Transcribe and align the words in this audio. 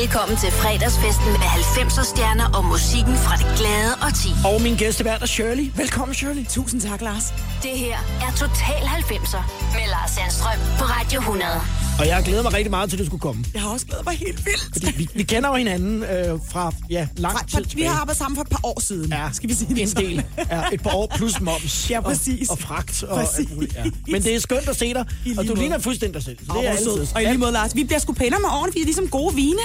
Velkommen 0.00 0.36
til 0.36 0.50
fredagsfesten 0.50 1.26
med 1.26 1.48
90'er 1.60 2.04
stjerner 2.04 2.44
og 2.58 2.64
musikken 2.64 3.14
fra 3.16 3.36
det 3.36 3.46
glade 3.58 3.92
og 4.02 4.14
ti. 4.14 4.28
Og 4.54 4.62
min 4.62 4.76
gæstevært 4.76 5.22
er 5.22 5.26
Shirley. 5.26 5.70
Velkommen, 5.76 6.14
Shirley. 6.14 6.44
Tusind 6.48 6.80
tak, 6.80 7.00
Lars. 7.02 7.24
Det 7.62 7.70
her 7.70 7.96
er 8.26 8.30
Total 8.36 8.82
90'er 8.98 9.42
med 9.74 9.86
Lars 9.90 10.10
Sandstrøm 10.10 10.58
på 10.78 10.84
Radio 10.84 11.18
100. 11.20 11.50
Og 11.98 12.06
jeg 12.06 12.22
glæder 12.24 12.42
mig 12.42 12.52
rigtig 12.52 12.70
meget 12.70 12.90
til, 12.90 12.96
at 12.96 13.00
du 13.00 13.06
skulle 13.06 13.20
komme. 13.20 13.44
Jeg 13.54 13.62
har 13.62 13.68
også 13.70 13.86
glædet 13.86 14.04
mig 14.04 14.14
helt 14.18 14.46
vildt. 14.46 14.68
Fordi 14.72 14.86
vi, 14.96 15.08
vi 15.14 15.22
kender 15.22 15.48
jo 15.48 15.54
hinanden 15.54 16.02
øh, 16.02 16.38
fra 16.52 16.72
ja, 16.90 17.08
lang 17.16 17.38
Fra, 17.38 17.44
tid 17.44 17.50
fra, 17.52 17.58
vi 17.60 17.64
tilbage. 17.68 17.88
har 17.88 18.00
arbejdet 18.00 18.18
sammen 18.18 18.36
for 18.36 18.42
et 18.42 18.48
par 18.48 18.60
år 18.62 18.80
siden, 18.80 19.12
Ja, 19.12 19.28
skal 19.32 19.48
vi 19.48 19.54
sige 19.54 19.74
det 19.74 19.82
en 19.82 19.88
sådan. 19.88 20.04
del. 20.04 20.24
Ja, 20.50 20.62
et 20.72 20.82
par 20.82 20.94
år 20.94 21.12
plus 21.16 21.40
moms. 21.40 21.90
Ja, 21.90 22.00
præcis. 22.00 22.48
Og, 22.48 22.52
og 22.52 22.58
fragt. 22.58 23.02
Og 23.02 23.18
Præcis. 23.18 23.38
alt 23.38 23.54
muligt, 23.54 23.74
ja. 23.74 23.84
Men 24.08 24.22
det 24.22 24.34
er 24.34 24.38
skønt 24.40 24.68
at 24.68 24.76
se 24.76 24.88
dig, 24.94 25.00
og 25.00 25.06
lige 25.24 25.36
du 25.36 25.42
måde. 25.42 25.58
ligner 25.58 25.78
fuldstændig 25.78 26.14
dig 26.14 26.24
selv. 26.24 26.36
Det 26.38 26.66
er 26.66 26.70
altid. 26.70 27.06
Og 27.14 27.22
i 27.22 27.26
lige 27.26 27.38
måde, 27.38 27.52
Lars, 27.52 27.74
vi 27.74 27.84
bliver 27.84 27.98
sgu 28.00 28.12
pænere 28.12 28.40
med 28.40 28.48
årene, 28.52 28.72
vi 28.74 28.80
er 28.80 28.84
ligesom 28.84 29.08
gode 29.08 29.34
vine. 29.34 29.58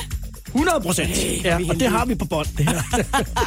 100 0.56 0.82
procent. 0.82 1.10
Hey, 1.10 1.44
Ja, 1.44 1.60
og 1.70 1.80
det 1.80 1.90
har 1.90 2.06
vi 2.06 2.16
på 2.16 2.26
bånd, 2.26 2.48
det 2.58 2.70
her. 2.70 2.84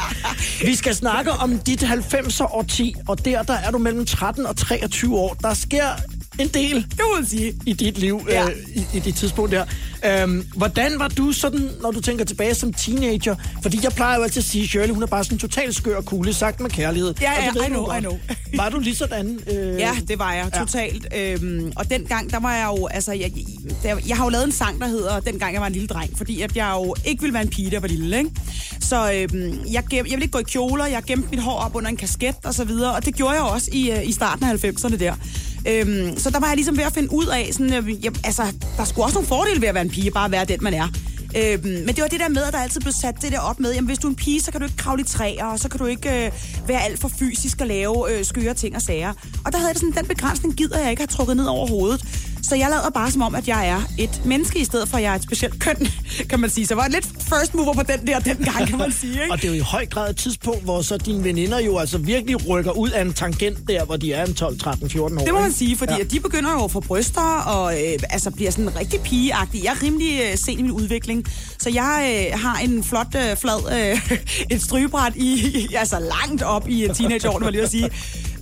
vi 0.69 0.75
skal 0.75 0.95
snakke 0.95 1.31
om 1.31 1.59
dit 1.59 1.83
90'er 1.83 2.55
årti, 2.55 2.95
og 3.07 3.25
der, 3.25 3.43
der 3.43 3.53
er 3.53 3.71
du 3.71 3.77
mellem 3.77 4.05
13 4.05 4.45
og 4.45 4.57
23 4.57 5.17
år. 5.17 5.33
Der 5.41 5.53
sker 5.53 5.85
en 6.39 6.47
del 6.47 6.75
Det 6.75 6.99
må 7.09 7.15
man 7.19 7.25
sige. 7.25 7.53
i 7.65 7.73
dit 7.73 7.97
liv, 7.97 8.21
Ja. 8.29 8.45
øh, 8.45 8.51
i, 8.75 8.97
i 8.97 8.99
dit 8.99 9.15
tidspunkt 9.15 9.51
der. 9.51 9.65
Øhm, 10.05 10.45
hvordan 10.55 10.99
var 10.99 11.07
du 11.07 11.31
sådan, 11.31 11.69
når 11.81 11.91
du 11.91 12.01
tænker 12.01 12.25
tilbage 12.25 12.55
som 12.55 12.73
teenager? 12.73 13.35
Fordi 13.61 13.79
jeg 13.83 13.91
plejer 13.91 14.17
jo 14.17 14.23
altid 14.23 14.41
at 14.41 14.45
sige, 14.45 14.67
Shirley, 14.67 14.93
hun 14.93 15.03
er 15.03 15.07
bare 15.07 15.23
sådan 15.23 15.35
en 15.35 15.39
total 15.39 15.73
skør 15.73 15.95
og 15.97 16.05
kugle, 16.05 16.33
sagt 16.33 16.59
med 16.59 16.69
kærlighed. 16.69 17.13
Ja, 17.21 17.31
ja, 17.43 17.51
ved 17.53 17.63
I 17.65 17.67
know. 17.69 17.91
I 17.97 17.99
know. 17.99 18.17
var 18.55 18.69
du 18.69 18.79
lige 18.79 18.95
sådan? 18.95 19.39
Øh, 19.51 19.79
Ja, 19.79 19.91
det 20.07 20.19
var 20.19 20.33
jeg 20.33 20.49
Ja. 20.53 20.59
totalt. 20.59 21.07
Øhm, 21.17 21.71
og 21.75 21.89
dengang, 21.89 22.31
der 22.31 22.39
var 22.39 22.55
jeg 22.55 22.67
jo, 22.77 22.87
altså, 22.87 23.11
jeg, 23.11 23.31
jeg, 23.83 23.97
jeg 24.07 24.17
har 24.17 24.23
jo 24.23 24.29
lavet 24.29 24.45
en 24.45 24.51
sang, 24.51 24.81
der 24.81 24.87
hedder 24.87 25.19
Dengang 25.19 25.53
jeg 25.53 25.61
var 25.61 25.67
en 25.67 25.73
lille 25.73 25.87
dreng, 25.87 26.17
fordi 26.17 26.41
at 26.41 26.55
jeg 26.55 26.71
jo 26.75 26.95
ikke 27.05 27.21
ville 27.21 27.33
være 27.33 27.43
en 27.43 27.49
pige, 27.49 27.71
der 27.71 27.79
var 27.79 27.87
lille, 27.87 28.17
ikke? 28.17 28.31
Så 28.81 29.11
øhm, 29.13 29.59
jeg, 29.71 29.83
gem, 29.89 30.05
jeg 30.05 30.11
ville 30.11 30.23
ikke 30.23 30.31
gå 30.31 30.39
i 30.39 30.43
kjoler, 30.43 30.85
jeg 30.85 31.03
gemte 31.07 31.27
mit 31.31 31.39
hår 31.39 31.55
op 31.59 31.75
under 31.75 31.89
en 31.89 31.97
kasket 31.97 32.35
og 32.43 32.53
så 32.53 32.63
videre, 32.63 32.95
og 32.95 33.05
det 33.05 33.15
gjorde 33.15 33.33
jeg 33.33 33.41
også 33.43 33.69
i, 33.73 33.91
øh, 33.91 34.07
i 34.09 34.11
starten 34.11 34.45
af 34.45 34.53
90'erne 34.65 34.95
der. 34.97 35.13
Øhm, 35.67 36.17
så 36.17 36.29
der 36.29 36.39
var 36.39 36.47
jeg 36.47 36.55
ligesom 36.55 36.77
ved 36.77 36.83
at 36.83 36.93
finde 36.93 37.13
ud 37.13 37.25
af, 37.25 37.49
sådan, 37.51 37.73
øh, 37.73 38.03
jeg, 38.05 38.11
altså, 38.23 38.43
der 38.77 38.85
skulle 38.85 39.05
også 39.05 39.15
nogle 39.15 39.27
fordele 39.27 39.61
ved 39.61 39.67
at 39.67 39.75
være 39.75 39.83
en 39.83 39.89
pige, 39.89 40.11
bare 40.11 40.25
at 40.25 40.31
være 40.31 40.45
den, 40.45 40.59
man 40.61 40.73
er. 40.73 40.87
Øhm, 41.37 41.63
men 41.63 41.87
det 41.87 42.01
var 42.01 42.07
det 42.07 42.19
der 42.19 42.29
med, 42.29 42.43
at 42.43 42.53
der 42.53 42.59
altid 42.59 42.81
blev 42.81 42.93
sat 42.93 43.15
det 43.21 43.31
der 43.31 43.39
op 43.39 43.59
med, 43.59 43.73
jamen 43.73 43.87
hvis 43.87 43.97
du 43.97 44.07
er 44.07 44.11
en 44.11 44.15
pige, 44.15 44.41
så 44.41 44.51
kan 44.51 44.61
du 44.61 44.65
ikke 44.65 44.77
kravle 44.77 45.01
i 45.01 45.05
træer, 45.05 45.45
og 45.45 45.59
så 45.59 45.69
kan 45.69 45.79
du 45.79 45.85
ikke 45.85 46.25
øh, 46.25 46.31
være 46.67 46.81
alt 46.81 46.99
for 46.99 47.07
fysisk 47.19 47.61
og 47.61 47.67
lave 47.67 48.17
øh, 48.17 48.25
skøre 48.25 48.53
ting 48.53 48.75
og 48.75 48.81
sager. 48.81 49.13
Og 49.45 49.51
der 49.51 49.57
havde 49.57 49.67
jeg 49.67 49.75
det 49.75 49.81
sådan, 49.81 49.95
den 49.97 50.05
begrænsning 50.05 50.55
gider 50.55 50.79
jeg 50.79 50.89
ikke 50.89 51.01
have 51.01 51.07
trukket 51.07 51.37
ned 51.37 51.45
over 51.45 51.67
hovedet. 51.67 52.05
Så 52.43 52.55
jeg 52.55 52.67
lader 52.69 52.89
bare 52.89 53.11
som 53.11 53.21
om, 53.21 53.35
at 53.35 53.47
jeg 53.47 53.67
er 53.69 53.81
et 53.97 54.21
menneske, 54.25 54.59
i 54.59 54.63
stedet 54.65 54.89
for 54.89 54.97
at 54.97 55.03
jeg 55.03 55.11
er 55.11 55.15
et 55.15 55.23
specielt 55.23 55.59
køn, 55.59 55.87
kan 56.29 56.39
man 56.39 56.49
sige. 56.49 56.67
Så 56.67 56.73
jeg 56.73 56.77
var 56.77 56.87
lidt 56.87 57.05
first 57.29 57.53
mover 57.55 57.73
på 57.73 57.83
den 57.83 58.07
der 58.07 58.19
dengang, 58.19 58.67
kan 58.67 58.77
man 58.77 58.91
sige. 58.91 59.11
Ikke? 59.13 59.31
Og 59.31 59.37
det 59.41 59.43
er 59.45 59.49
jo 59.49 59.53
i 59.55 59.59
høj 59.59 59.85
grad 59.85 60.09
et 60.09 60.17
tidspunkt, 60.17 60.63
hvor 60.63 60.81
så 60.81 60.97
dine 60.97 61.23
veninder 61.23 61.59
jo 61.59 61.77
altså 61.77 61.97
virkelig 61.97 62.47
rykker 62.49 62.71
ud 62.71 62.89
af 62.89 63.01
en 63.01 63.13
tangent 63.13 63.67
der, 63.67 63.85
hvor 63.85 63.97
de 63.97 64.13
er 64.13 64.25
en 64.25 64.33
12, 64.33 64.59
13, 64.59 64.89
14 64.89 65.17
år. 65.17 65.23
Det 65.23 65.33
må 65.33 65.39
man 65.39 65.51
sige, 65.53 65.77
fordi 65.77 65.93
Ja. 65.97 66.03
de 66.03 66.19
begynder 66.19 66.51
jo 66.51 66.63
at 66.63 66.71
få 66.71 66.79
bryster 66.79 67.21
og 67.45 67.73
øh, 67.73 67.99
altså 68.09 68.31
bliver 68.31 68.51
sådan 68.51 68.75
rigtig 68.75 68.99
pigeagtig. 69.01 69.63
Jeg 69.63 69.69
er 69.79 69.83
rimelig 69.83 70.19
øh, 70.31 70.37
sent 70.37 70.59
i 70.59 70.61
min 70.61 70.71
udvikling, 70.71 71.25
så 71.59 71.69
jeg 71.69 72.27
øh, 72.33 72.39
har 72.39 72.57
en 72.59 72.83
flot, 72.83 73.15
øh, 73.15 73.37
flad, 73.37 73.91
øh, 73.91 74.17
et 74.55 74.61
strygebræt 74.61 75.15
i, 75.15 75.67
altså 75.75 75.99
langt 75.99 76.43
op 76.43 76.69
i 76.69 76.87
teenageårene, 76.95 77.39
var 77.45 77.51
jeg 77.51 77.51
lige 77.51 77.63
at 77.63 77.71
sige. 77.71 77.89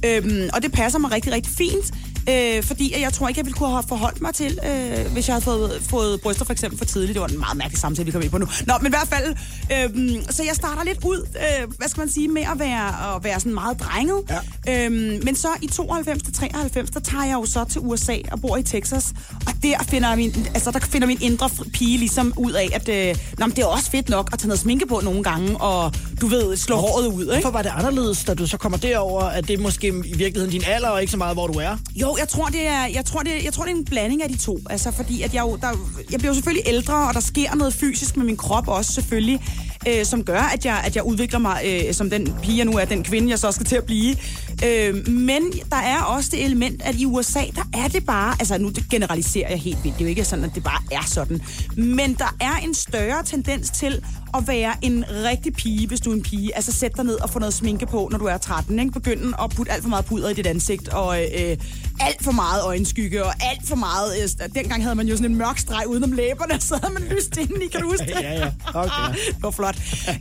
Øhm, 0.06 0.50
og 0.54 0.64
det 0.64 0.72
passer 0.72 1.00
mig 1.00 1.12
rigtig, 1.12 1.34
rigtig 1.34 1.54
fint. 1.58 1.94
Øh, 2.30 2.64
fordi 2.64 3.02
jeg 3.02 3.14
tror 3.14 3.28
ikke, 3.28 3.40
jeg 3.40 3.46
ville 3.46 3.58
kunne 3.58 3.70
have 3.70 3.84
forholdt 3.88 4.22
mig 4.22 4.34
til, 4.34 4.60
øh, 4.66 5.12
hvis 5.14 5.28
jeg 5.28 5.34
havde 5.34 5.44
fået, 5.44 5.82
fået 5.90 6.22
bryster 6.22 6.46
for 6.46 6.54
eksempel 6.54 6.78
for 6.78 6.86
tidligt. 6.86 7.14
Det 7.14 7.22
var 7.22 7.28
en 7.28 7.40
meget 7.40 7.58
mærkelig 7.58 7.80
samtale, 7.80 8.06
vi 8.06 8.12
kom 8.12 8.22
ind 8.22 8.32
på 8.32 8.38
nu. 8.38 8.48
Nå, 8.68 8.74
men 8.82 8.88
i 8.88 8.90
hvert 8.90 9.08
fald, 9.08 9.36
øh, 9.72 10.24
så 10.30 10.44
jeg 10.44 10.56
starter 10.56 10.84
lidt 10.84 11.00
ud, 11.06 11.28
øh, 11.36 11.68
hvad 11.78 11.88
skal 11.88 12.02
man 12.02 12.10
sige, 12.10 12.28
med 12.28 12.42
at 12.42 12.60
være, 12.60 13.16
at 13.16 13.24
være 13.24 13.40
sådan 13.40 13.54
meget 13.54 13.80
drenget. 13.80 14.24
Ja. 14.68 14.86
Øhm, 14.86 15.20
men 15.24 15.36
så 15.36 15.48
i 15.62 15.68
92 15.68 16.24
til 16.24 16.34
93, 16.34 16.90
der 16.90 17.00
tager 17.00 17.26
jeg 17.26 17.34
jo 17.34 17.46
så 17.46 17.64
til 17.64 17.82
USA 17.82 18.18
og 18.32 18.42
bor 18.42 18.58
i 18.58 18.64
Texas. 18.64 19.14
Og 19.48 19.54
der 19.64 19.84
finder 19.90 20.16
min, 20.16 20.48
altså, 20.54 20.72
der 20.72 20.80
finder 20.80 21.08
min 21.08 21.18
indre 21.22 21.50
pige 21.74 21.98
ligesom 21.98 22.34
ud 22.38 22.52
af, 22.52 22.70
at 22.74 22.90
øh, 22.90 23.16
nå, 23.38 23.46
men 23.46 23.56
det 23.56 23.62
er 23.62 23.66
også 23.66 23.92
fedt 23.92 24.10
nok 24.10 24.30
at 24.34 24.40
tage 24.40 24.48
noget 24.48 24.60
sminke 24.60 24.88
på 24.88 25.02
nogle 25.04 25.24
gange, 25.24 25.58
og 25.58 25.94
du 26.22 26.28
ved, 26.28 26.58
slå 26.58 26.76
håret 26.76 27.08
ud, 27.08 27.22
ikke? 27.22 27.34
Hvorfor 27.34 27.52
var 27.52 27.62
det 27.62 27.72
anderledes, 27.76 28.24
da 28.24 28.34
du 28.34 28.48
så 28.48 28.58
kommer 28.58 28.78
derover, 28.78 29.24
at 29.24 29.48
det 29.48 29.60
er 29.60 29.64
måske 29.64 29.88
i 29.88 30.18
virkeligheden 30.18 30.50
din 30.50 30.64
alder, 30.68 30.90
og 30.90 31.02
ikke 31.02 31.12
så 31.12 31.18
meget, 31.18 31.36
hvor 31.36 31.48
du 31.48 31.60
er? 31.60 31.78
Jo, 31.96 32.17
jeg 32.20 32.28
tror, 32.28 32.46
det 32.46 32.68
er, 32.68 32.86
jeg 32.86 33.06
tror, 33.06 33.20
det, 33.20 33.44
jeg 33.44 33.54
tror, 33.54 33.64
det 33.64 33.72
er 33.72 33.76
en 33.76 33.86
blanding 33.86 34.24
af 34.24 34.30
de 34.30 34.38
to. 34.38 34.60
Altså, 34.70 34.92
fordi 34.92 35.22
at 35.22 35.34
jeg, 35.34 35.42
jo, 35.42 35.56
der, 35.62 35.68
jeg 36.12 36.20
bliver 36.20 36.30
jo 36.30 36.34
selvfølgelig 36.34 36.64
ældre, 36.68 37.08
og 37.08 37.14
der 37.14 37.20
sker 37.20 37.56
noget 37.56 37.74
fysisk 37.74 38.18
med 38.18 38.26
min 38.26 38.38
krop 38.38 38.68
også 38.68 38.94
selvfølgelig, 38.94 39.42
øh, 39.88 40.06
som 40.06 40.24
gør, 40.24 40.42
at 40.42 40.66
jeg, 40.66 40.82
at 40.86 40.96
jeg 40.96 41.04
udvikler 41.04 41.40
mig 41.40 41.62
øh, 41.66 41.94
som 41.94 42.10
den 42.10 42.36
pige, 42.44 42.58
jeg 42.58 42.66
nu 42.66 42.72
er, 42.72 42.86
den 42.86 43.04
kvinde, 43.04 43.30
jeg 43.30 43.40
så 43.40 43.52
skal 43.52 43.66
til 43.66 43.76
at 43.76 43.84
blive. 43.84 44.16
Øh, 44.66 45.08
men 45.08 45.42
der 45.72 45.78
er 45.78 46.02
også 46.02 46.30
det 46.32 46.46
element, 46.46 46.82
at 46.82 46.96
i 46.96 47.06
USA, 47.06 47.42
der 47.56 47.64
er 47.74 47.88
det 47.88 48.06
bare, 48.06 48.36
altså 48.40 48.58
nu 48.58 48.72
generaliserer 48.92 49.50
jeg 49.50 49.60
helt 49.60 49.84
vildt, 49.84 49.98
det 49.98 50.04
er 50.04 50.06
jo 50.06 50.10
ikke 50.10 50.26
sådan, 50.26 50.46
at 50.46 50.56
det 50.56 50.64
bare 50.64 50.82
er 50.92 51.06
sådan, 51.08 51.42
men 51.76 52.14
der 52.14 52.36
er 52.42 52.56
en 52.64 52.74
større 52.74 53.24
tendens 53.24 53.70
til 53.70 54.02
at 54.38 54.48
være 54.48 54.74
en 54.82 55.06
rigtig 55.24 55.54
pige, 55.54 55.88
hvis 55.88 56.00
du 56.00 56.10
er 56.12 56.16
en 56.16 56.22
pige. 56.22 56.56
Altså 56.56 56.72
sæt 56.72 56.92
dig 56.98 57.06
ned 57.06 57.16
og 57.22 57.30
få 57.30 57.40
noget 57.40 57.54
sminke 57.54 57.86
på, 57.86 58.08
når 58.12 58.18
du 58.18 58.26
er 58.26 58.38
13, 58.38 58.80
ikke? 58.80 58.92
Begynde 58.92 59.34
at 59.44 59.50
putte 59.50 59.72
alt 59.72 59.82
for 59.82 59.90
meget 59.90 60.06
puder 60.06 60.30
i 60.30 60.34
dit 60.34 60.48
ansigt, 60.48 60.88
og 60.90 61.22
øh, 61.22 61.58
alt 62.00 62.24
for 62.24 62.32
meget 62.32 62.64
øjenskygge, 62.64 63.26
og 63.26 63.34
alt 63.40 63.68
for 63.68 63.76
meget... 63.76 64.14
Øh, 64.24 64.50
dengang 64.56 64.84
havde 64.84 64.96
man 64.96 65.08
jo 65.08 65.16
sådan 65.16 65.32
en 65.32 65.38
mørk 65.38 65.58
streg 65.58 65.88
udenom 65.88 66.12
læberne, 66.12 66.62
så 66.70 66.80
havde 66.82 66.94
man 66.94 67.04
lyst 67.04 67.38
indeni, 67.38 67.68
kan 67.68 67.82
du 67.82 67.90
huske 67.90 68.06
det? 68.06 68.16
Ja, 68.22 68.34
ja. 68.34 68.52
Okay. 68.74 69.14
det 69.36 69.44
var 69.44 69.52
flot. 69.52 69.78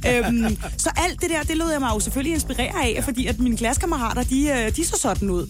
øhm, 0.08 0.56
så 0.76 0.90
alt 0.96 1.20
det 1.20 1.30
der, 1.30 1.42
det 1.42 1.56
lod 1.56 1.70
jeg 1.70 1.80
mig 1.80 1.90
jo 1.94 2.00
selvfølgelig 2.00 2.34
inspirere 2.34 2.84
af, 2.84 3.04
fordi 3.04 3.26
at 3.26 3.38
mine 3.38 3.56
klassekammerater, 3.56 4.22
de, 4.30 4.48
øh, 4.48 4.76
de 4.76 4.84
så 4.84 4.98
sådan 4.98 5.30
ud. 5.30 5.46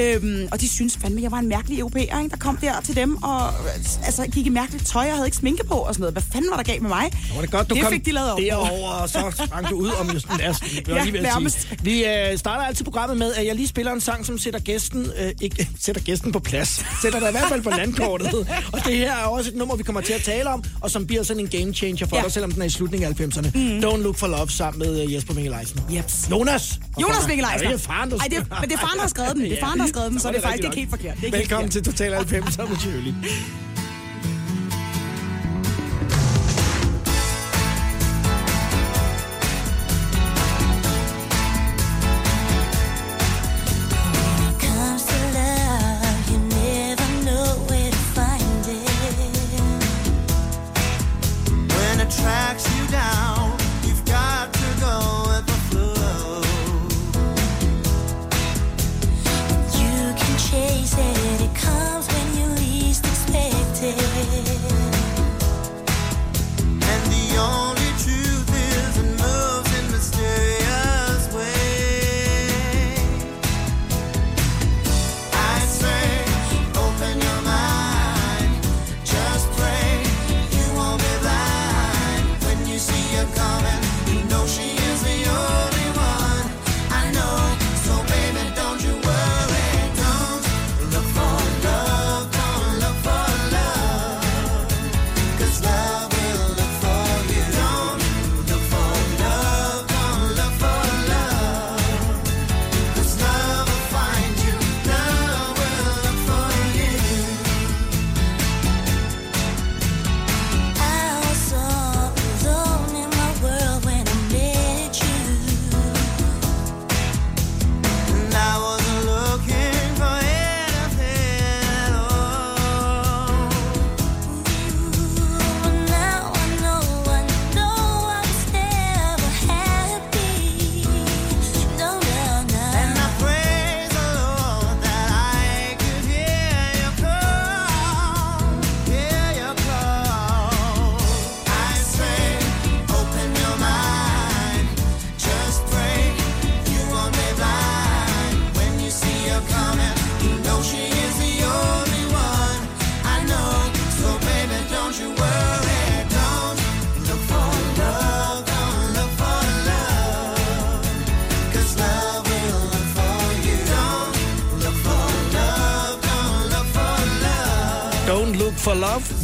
Øhm, 0.00 0.48
og 0.52 0.60
de 0.60 0.68
synes 0.68 0.98
fandme, 1.02 1.22
jeg 1.22 1.30
var 1.30 1.38
en 1.38 1.48
mærkelig 1.48 1.78
europæer, 1.78 2.18
ikke? 2.18 2.30
der 2.30 2.36
kom 2.36 2.56
der 2.56 2.80
til 2.80 2.96
dem 2.96 3.22
og 3.22 3.48
øh, 3.48 4.06
altså, 4.06 4.26
gik 4.32 4.46
i 4.46 4.48
mærkeligt 4.48 4.86
tøj, 4.86 5.02
jeg 5.02 5.14
havde 5.14 5.26
ikke 5.26 5.36
sminke 5.36 5.64
på 5.66 5.74
og 5.74 5.94
sådan 5.94 6.00
noget. 6.02 6.14
Hvad 6.14 6.22
fanden 6.32 6.50
var 6.50 6.56
der 6.56 6.62
galt 6.64 6.82
med 6.82 6.88
mig? 6.88 7.10
Nu 7.28 7.34
var 7.34 7.40
det 7.40 7.50
godt, 7.50 7.70
du 7.70 7.74
det 7.74 7.82
kom 7.82 7.92
fik 7.92 8.06
de 8.06 8.12
lavet 8.12 8.30
derover, 8.38 8.88
og 8.90 9.08
så 9.08 9.44
sprang 9.46 9.68
du 9.70 9.76
ud 9.76 9.90
om 10.00 10.10
just 10.10 10.28
den 10.28 10.38
der... 10.38 10.54
Ja, 10.88 11.04
lige 11.04 11.22
nærmest. 11.22 11.60
sige. 11.60 11.78
Vi 11.82 12.04
øh, 12.04 12.38
starter 12.38 12.64
altid 12.64 12.84
programmet 12.84 13.18
med, 13.18 13.32
at 13.34 13.46
jeg 13.46 13.54
lige 13.54 13.68
spiller 13.68 13.92
en 13.92 14.00
sang, 14.00 14.26
som 14.26 14.38
sætter 14.38 14.60
gæsten, 14.60 15.06
øh, 15.20 15.32
ikke 15.40 15.68
sætter 15.80 16.02
gæsten 16.02 16.32
på 16.32 16.38
plads. 16.38 16.84
Sætter 17.02 17.18
dig 17.20 17.28
i 17.28 17.32
hvert 17.32 17.48
fald 17.48 17.62
på 17.62 17.70
landkortet. 17.70 18.34
og 18.72 18.84
det 18.84 18.96
her 18.96 19.12
er 19.12 19.24
også 19.24 19.50
et 19.50 19.56
nummer, 19.56 19.76
vi 19.76 19.82
kommer 19.82 20.00
til 20.00 20.12
at 20.12 20.22
tale 20.22 20.48
om, 20.50 20.64
og 20.80 20.90
som 20.90 21.06
bliver 21.06 21.22
sådan 21.22 21.40
en 21.42 21.48
game 21.60 21.74
changer 21.74 22.06
for 22.06 22.16
Ja. 22.16 22.22
dig, 22.22 22.32
selvom 22.32 22.52
den 22.52 22.62
er 22.62 22.66
i 22.66 22.70
slutningen 22.70 23.08
af 23.08 23.20
90'erne. 23.20 23.50
Mm. 23.54 23.78
Don't 23.78 24.02
Look 24.02 24.16
for 24.16 24.26
Love 24.26 24.48
sammen 24.50 24.78
med 24.78 25.02
øh, 25.02 25.14
Jesper 25.14 25.34
Mikkel 25.34 25.54
Eisen. 25.60 25.80
Jeps. 25.90 26.28
Jonas! 26.30 26.80
Jonas 27.02 27.26
Mikkel 27.28 27.46
Det 27.60 27.66
er 27.66 27.78
faren, 27.78 28.10
der 28.10 28.16
Ej, 28.18 28.26
det, 28.30 28.46
men 28.60 28.68
det 28.70 28.72
er 28.76 28.78
faren, 28.78 28.96
der 28.96 29.00
har 29.02 29.08
skrevet 29.08 29.32
den. 29.34 29.42
Det 29.42 29.52
er 29.52 29.60
faren, 29.60 29.78
der 29.78 29.86
skrevet 29.90 30.10
den, 30.12 30.18
så 30.20 30.28
var 30.28 30.32
det 30.32 30.38
er 30.38 30.42
faktisk 30.48 30.64
rigtigt 30.64 30.78
ikke 30.78 30.80
helt 30.80 30.90
nok. 30.90 31.00
forkert. 31.00 31.16
Det 31.16 31.22
er 31.22 31.26
ikke 31.26 31.38
Velkommen 31.38 31.70
til 31.70 31.82
Total 31.84 32.12
90'er 32.14 32.68
med 32.70 32.76
Shirley. 32.84 33.14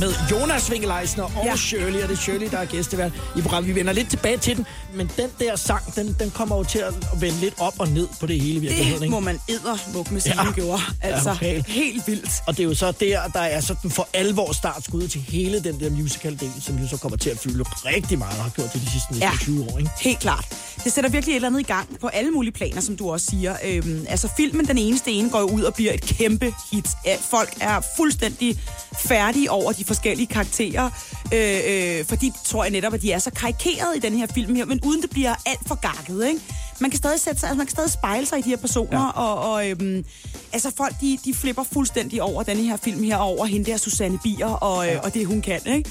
Med 0.07 0.15
Jonas 0.31 0.71
Winkelejsen 0.71 1.21
og 1.21 1.31
Ja. 1.45 1.57
Shirley, 1.57 2.03
og 2.03 2.09
det 2.09 2.17
er 2.17 2.21
Shirley, 2.23 2.51
der 2.51 2.59
er 2.59 2.65
gæstevært 2.65 3.13
i 3.37 3.41
programmet. 3.41 3.69
Vi 3.69 3.75
vender 3.75 3.93
lidt 3.93 4.11
tilbage 4.11 4.37
til 4.37 4.57
den, 4.57 4.67
men 4.95 5.11
den 5.17 5.29
der 5.39 5.57
sang, 5.57 5.95
den, 5.95 6.17
den 6.21 6.31
kommer 6.31 6.57
jo 6.57 6.65
til 6.65 6.79
at 6.79 6.95
vende 7.21 7.41
lidt 7.41 7.55
op 7.59 7.75
og 7.79 7.89
ned 7.89 8.09
på 8.21 8.27
det 8.27 8.41
hele 8.41 8.61
virkeligheden. 8.61 9.03
Det 9.03 9.11
må 9.11 9.21
man 9.21 9.41
eddermuk 9.49 10.11
med 10.11 10.21
sige, 10.21 10.43
Ja. 10.45 10.53
gjorde. 10.53 10.83
Altså, 11.03 11.29
Ja, 11.31 11.35
okay. 11.35 11.63
helt 11.67 12.07
vildt. 12.07 12.29
Og 12.47 12.57
det 12.57 12.63
er 12.63 12.69
jo 12.69 12.75
så 12.75 12.93
der, 12.93 13.29
der 13.29 13.41
er 13.41 13.61
sådan 13.61 13.91
for 13.91 14.09
alvor 14.15 14.53
startskud 14.53 15.09
til 15.09 15.21
hele 15.21 15.61
den 15.65 15.81
der 15.81 15.91
musical-del, 15.91 16.53
som 16.63 16.77
jo 16.79 16.89
så 16.89 16.97
kommer 16.97 17.19
til 17.19 17.31
at 17.31 17.39
fylde 17.39 17.65
rigtig 17.65 18.19
meget 18.19 18.37
og 18.39 18.43
har 18.45 18.51
gjort 18.51 18.73
det 18.73 18.81
de 18.83 18.91
sidste 18.91 19.15
ja. 19.27 19.31
20 19.41 19.65
år. 19.73 19.79
Ikke? 19.79 19.91
Helt 20.01 20.19
klart. 20.21 20.47
Det 20.87 20.93
sætter 20.93 21.11
virkelig 21.11 21.33
et 21.33 21.37
eller 21.37 21.49
andet 21.49 21.61
i 21.61 21.63
gang 21.63 21.99
på 22.01 22.07
alle 22.07 22.31
mulige 22.31 22.53
planer, 22.53 22.81
som 22.81 22.97
du 22.97 23.11
også 23.11 23.27
siger. 23.31 23.57
Øhm, 23.65 24.07
altså 24.09 24.29
filmen, 24.37 24.67
den 24.67 24.79
eneste 24.79 25.11
ene, 25.11 25.31
går 25.31 25.43
ud 25.43 25.63
og 25.63 25.75
bliver 25.75 25.93
et 25.93 26.01
kæmpe 26.01 26.55
hit. 26.73 26.89
Ja, 27.05 27.17
Folk 27.21 27.55
er 27.61 27.81
fuldstændig 27.97 28.59
færdige 28.99 29.51
over 29.51 29.73
de 29.73 29.85
forskellige 29.85 30.27
karakterer, 30.27 30.91
øh, 31.35 31.59
øh, 31.69 32.05
fordi 32.05 32.33
tror 32.45 32.65
jeg 32.65 32.71
netop, 32.71 32.95
at 32.95 33.03
de 33.03 33.13
er 33.13 33.19
så 33.19 33.31
karikeret 33.31 33.97
i 33.97 33.99
den 33.99 34.13
her 34.13 34.27
film 34.35 34.55
her, 34.55 34.65
men 34.65 34.81
uden 34.85 35.03
det 35.03 35.11
bliver 35.11 35.35
alt 35.47 35.61
for 35.67 35.75
gakket, 35.75 36.27
ikke? 36.27 36.41
Man 36.81 36.91
kan 36.91 36.99
stadig 36.99 37.21
sætte 37.21 37.41
sig, 37.41 37.49
altså 37.49 37.59
man 37.59 37.67
kan 37.67 37.73
stadig 37.73 37.91
spejle 37.91 38.27
sig 38.27 38.39
i 38.39 38.43
de 38.43 38.49
her 38.49 38.57
personer, 38.57 39.01
ja. 39.01 39.11
og, 39.11 39.53
og 39.53 39.71
øhm, 39.71 40.05
altså 40.53 40.73
folk, 40.77 40.95
de, 41.01 41.19
de 41.25 41.35
flipper 41.35 41.63
fuldstændig 41.73 42.23
over 42.23 42.43
den 42.43 42.57
her 42.57 42.77
film 42.77 43.03
her, 43.03 43.17
over 43.17 43.47
hende 43.47 43.71
der 43.71 43.77
Susanne 43.77 44.19
Bier, 44.25 44.47
og, 44.47 44.93
øh, 44.93 45.01
og 45.03 45.15
det 45.15 45.27
hun 45.27 45.43
kan, 45.43 45.61
ikke? 45.67 45.91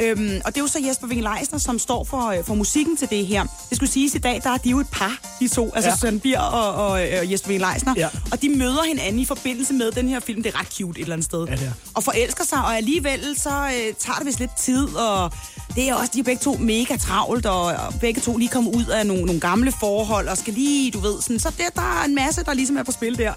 Øhm, 0.00 0.40
og 0.44 0.54
det 0.54 0.60
er 0.60 0.64
jo 0.64 0.66
så 0.66 0.78
Jesper 0.88 1.06
Winge 1.06 1.28
Leisner, 1.36 1.58
som 1.58 1.78
står 1.78 2.04
for, 2.04 2.30
øh, 2.30 2.44
for 2.44 2.54
musikken 2.54 2.96
til 2.96 3.10
det 3.10 3.26
her. 3.26 3.44
Det 3.68 3.76
skulle 3.76 3.90
siges 3.90 4.14
i 4.14 4.18
dag, 4.18 4.40
der 4.44 4.50
er 4.50 4.56
de 4.56 4.70
jo 4.70 4.80
et 4.80 4.88
par, 4.92 5.18
de 5.40 5.48
to, 5.48 5.72
altså 5.74 5.90
ja. 5.90 5.96
Susanne 5.96 6.20
Bier 6.20 6.40
og, 6.40 6.88
og 6.88 7.06
øh, 7.06 7.32
Jesper 7.32 7.48
Winge 7.48 7.66
Leisner. 7.72 7.94
Ja. 7.96 8.08
Og 8.32 8.42
de 8.42 8.48
møder 8.48 8.84
hinanden 8.88 9.18
i 9.18 9.24
forbindelse 9.24 9.74
med 9.74 9.92
den 9.92 10.08
her 10.08 10.20
film. 10.20 10.42
Det 10.42 10.54
er 10.54 10.60
ret 10.60 10.68
cute 10.72 10.98
et 10.98 11.02
eller 11.02 11.12
andet 11.12 11.24
sted. 11.24 11.46
Ja, 11.48 11.52
det 11.52 11.62
er. 11.62 11.72
Og 11.94 12.04
forelsker 12.04 12.44
sig, 12.44 12.58
og 12.58 12.76
alligevel 12.76 13.20
så 13.36 13.50
øh, 13.50 13.94
tager 13.98 14.16
det 14.18 14.26
vist 14.26 14.38
lidt 14.38 14.56
tid, 14.56 14.94
og 14.96 15.32
det 15.76 15.88
er 15.88 15.94
også, 15.94 16.10
de 16.14 16.18
er 16.18 16.22
begge 16.22 16.42
to 16.42 16.56
mega 16.56 16.96
travlt, 16.96 17.46
og, 17.46 17.64
og 17.64 17.94
begge 18.00 18.20
to 18.20 18.36
lige 18.36 18.48
kommet 18.48 18.74
ud 18.74 18.86
af 18.86 19.06
nogle, 19.06 19.24
nogle 19.24 19.40
gamle 19.40 19.72
forhold, 19.80 20.28
og 20.28 20.38
skal 20.38 20.54
lige, 20.54 20.90
du 20.90 20.98
ved, 20.98 21.22
sådan, 21.22 21.38
så 21.38 21.52
der, 21.58 21.68
der 21.74 22.00
er 22.00 22.04
en 22.04 22.14
masse, 22.14 22.44
der 22.44 22.54
ligesom 22.54 22.76
er 22.76 22.82
på 22.82 22.92
spil 22.92 23.18
der. 23.18 23.32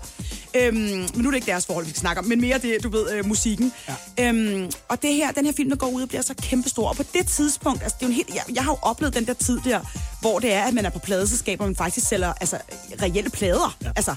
Øhm, 0.56 0.76
men 0.76 1.10
nu 1.16 1.28
er 1.28 1.32
det 1.32 1.36
ikke 1.36 1.52
deres 1.52 1.66
forhold, 1.66 1.86
vi 1.86 1.92
snakker 1.92 2.22
om, 2.22 2.28
men 2.28 2.42
mere 2.42 2.58
det, 2.58 2.78
du 2.84 2.90
ved, 2.90 3.12
øh, 3.12 3.26
musikken. 3.26 3.74
Ja. 4.18 4.30
Øhm, 4.30 4.72
og 4.88 5.02
det 5.02 5.14
her, 5.14 5.32
den 5.32 5.46
her 5.46 5.54
film, 5.54 5.70
der 5.70 5.78
går 5.78 5.88
ud 5.88 6.02
og 6.02 6.08
bliver 6.08 6.22
så 6.22 6.34
kæmpestor. 6.34 6.90
Og 6.90 6.96
på 6.96 7.04
det 7.14 7.28
tidspunkt, 7.28 7.84
altså 7.84 7.96
det 8.00 8.06
er 8.06 8.08
jo 8.08 8.12
en 8.12 8.16
helt, 8.16 8.30
jeg, 8.36 8.44
jeg 8.56 8.64
har 8.64 8.72
jo 8.72 8.78
oplevet 8.82 9.16
den 9.16 9.26
der 9.26 9.34
tid 9.34 9.60
der, 9.66 9.80
hvor 10.22 10.40
det 10.40 10.54
er, 10.54 10.64
at 10.64 10.74
man 10.74 10.86
er 10.86 10.90
på 10.90 11.00
pladeselskaber, 11.00 11.64
og 11.64 11.70
man 11.70 11.76
faktisk 11.76 12.08
sælger 12.08 12.34
altså, 12.42 12.58
reelle 13.02 13.30
plader. 13.30 13.78
Ja. 13.84 13.92
Altså 13.96 14.16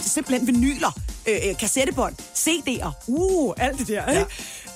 simpelthen 0.00 0.46
vinyler, 0.46 0.98
øh, 1.28 1.48
øh, 1.48 1.58
kassettebånd, 1.58 2.14
CD'er, 2.34 2.90
uh, 3.06 3.54
alt 3.56 3.78
det 3.78 3.88
der. 3.88 4.10
Ikke? 4.10 4.26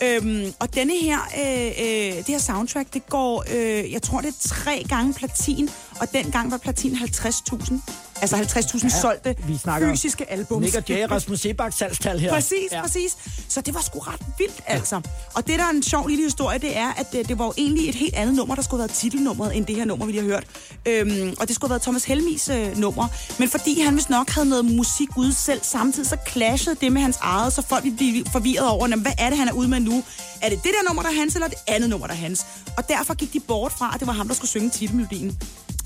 Øhm, 0.03 0.53
og 0.59 0.75
denne 0.75 0.93
her, 1.03 1.19
øh, 1.39 1.67
øh, 1.67 2.17
det 2.17 2.27
her 2.27 2.39
soundtrack, 2.39 2.95
det 2.95 3.07
går, 3.07 3.45
øh, 3.55 3.93
jeg 3.93 4.03
tror 4.03 4.21
det 4.21 4.29
er 4.29 4.49
tre 4.49 4.85
gange 4.89 5.15
platin, 5.15 5.71
og 6.01 6.13
dengang 6.13 6.51
var 6.51 6.59
platin 6.59 6.93
50.000. 6.93 7.75
Altså 8.21 8.37
50.000 8.37 8.83
ja, 8.83 8.89
solgte 9.01 9.37
vi 9.47 9.59
fysiske 9.91 10.31
albums. 10.31 10.65
Nick 10.65 10.77
og 10.77 10.85
Jay 10.89 11.07
Rasmus 11.11 11.41
Sebak 11.41 11.73
salgstal 11.73 12.19
her. 12.21 12.31
Præcis, 12.33 12.53
ja. 12.73 12.77
Ja. 12.77 12.83
præcis. 12.83 13.17
Så 13.49 13.61
det 13.61 13.75
var 13.75 13.81
sgu 13.81 13.99
ret 13.99 14.21
vildt, 14.39 14.61
altså. 14.67 15.01
Og 15.35 15.47
det, 15.47 15.59
der 15.59 15.65
er 15.65 15.71
en 15.71 15.83
sjov 15.83 16.07
lille 16.09 16.25
historie, 16.25 16.59
det 16.59 16.77
er, 16.77 16.89
at 16.97 17.13
det, 17.13 17.29
det 17.29 17.39
var 17.39 17.45
jo 17.45 17.53
egentlig 17.57 17.89
et 17.89 17.95
helt 17.95 18.15
andet 18.15 18.35
nummer, 18.35 18.55
der 18.55 18.63
skulle 18.63 18.81
have 18.83 18.89
været 18.89 18.99
titelnummeret, 18.99 19.57
end 19.57 19.67
det 19.67 19.77
her 19.77 19.85
nummer, 19.85 20.07
vi 20.07 20.13
lige 20.13 20.23
har 20.23 20.29
hørt. 20.29 20.45
Øhm, 20.87 21.35
og 21.41 21.49
det 21.49 21.55
skulle 21.55 21.69
have 21.69 21.71
været 21.71 21.83
Thomas 21.83 22.05
Helmis 22.05 22.49
øh, 22.49 22.77
nummer. 22.79 23.09
Men 23.39 23.49
fordi 23.49 23.81
han 23.81 23.97
vist 23.97 24.11
nok 24.11 24.31
havde 24.31 24.49
noget 24.49 24.65
musik 24.65 25.09
ude 25.17 25.35
selv 25.35 25.61
samtidig, 25.63 26.09
så 26.09 26.17
clashede 26.29 26.77
det 26.81 26.93
med 26.93 27.03
hans 27.03 27.17
eget, 27.21 27.53
så 27.53 27.63
folk 27.63 27.85
blive 27.97 28.25
forvirret 28.33 28.69
over, 28.69 28.87
"Jamen, 28.89 29.03
hvad 29.03 29.13
er 29.19 29.29
det, 29.31 29.39
han 29.39 29.49
er 29.49 29.53
ude 29.53 29.69
med 29.69 29.81
nu? 29.81 30.05
Er 30.43 30.49
det 30.49 30.59
det 30.63 30.71
der 30.79 30.89
nummer, 30.89 31.03
der 31.03 31.11
er 31.11 31.15
hans, 31.15 31.35
eller 31.35 31.49
det 31.49 31.59
andet 31.67 31.91
nummer, 31.91 32.07
der 32.07 32.15
er 32.15 32.19
hans? 32.19 32.47
Og 32.77 32.89
derfor 32.89 33.15
gik 33.15 33.33
de 33.33 33.41
bort 33.41 33.73
fra, 33.73 33.91
at 33.95 34.01
det 34.01 34.07
var 34.07 34.13
ham, 34.15 34.29
der 34.29 34.35
skulle 34.35 34.49
synge 34.51 34.71
titelmelodien 34.71 35.39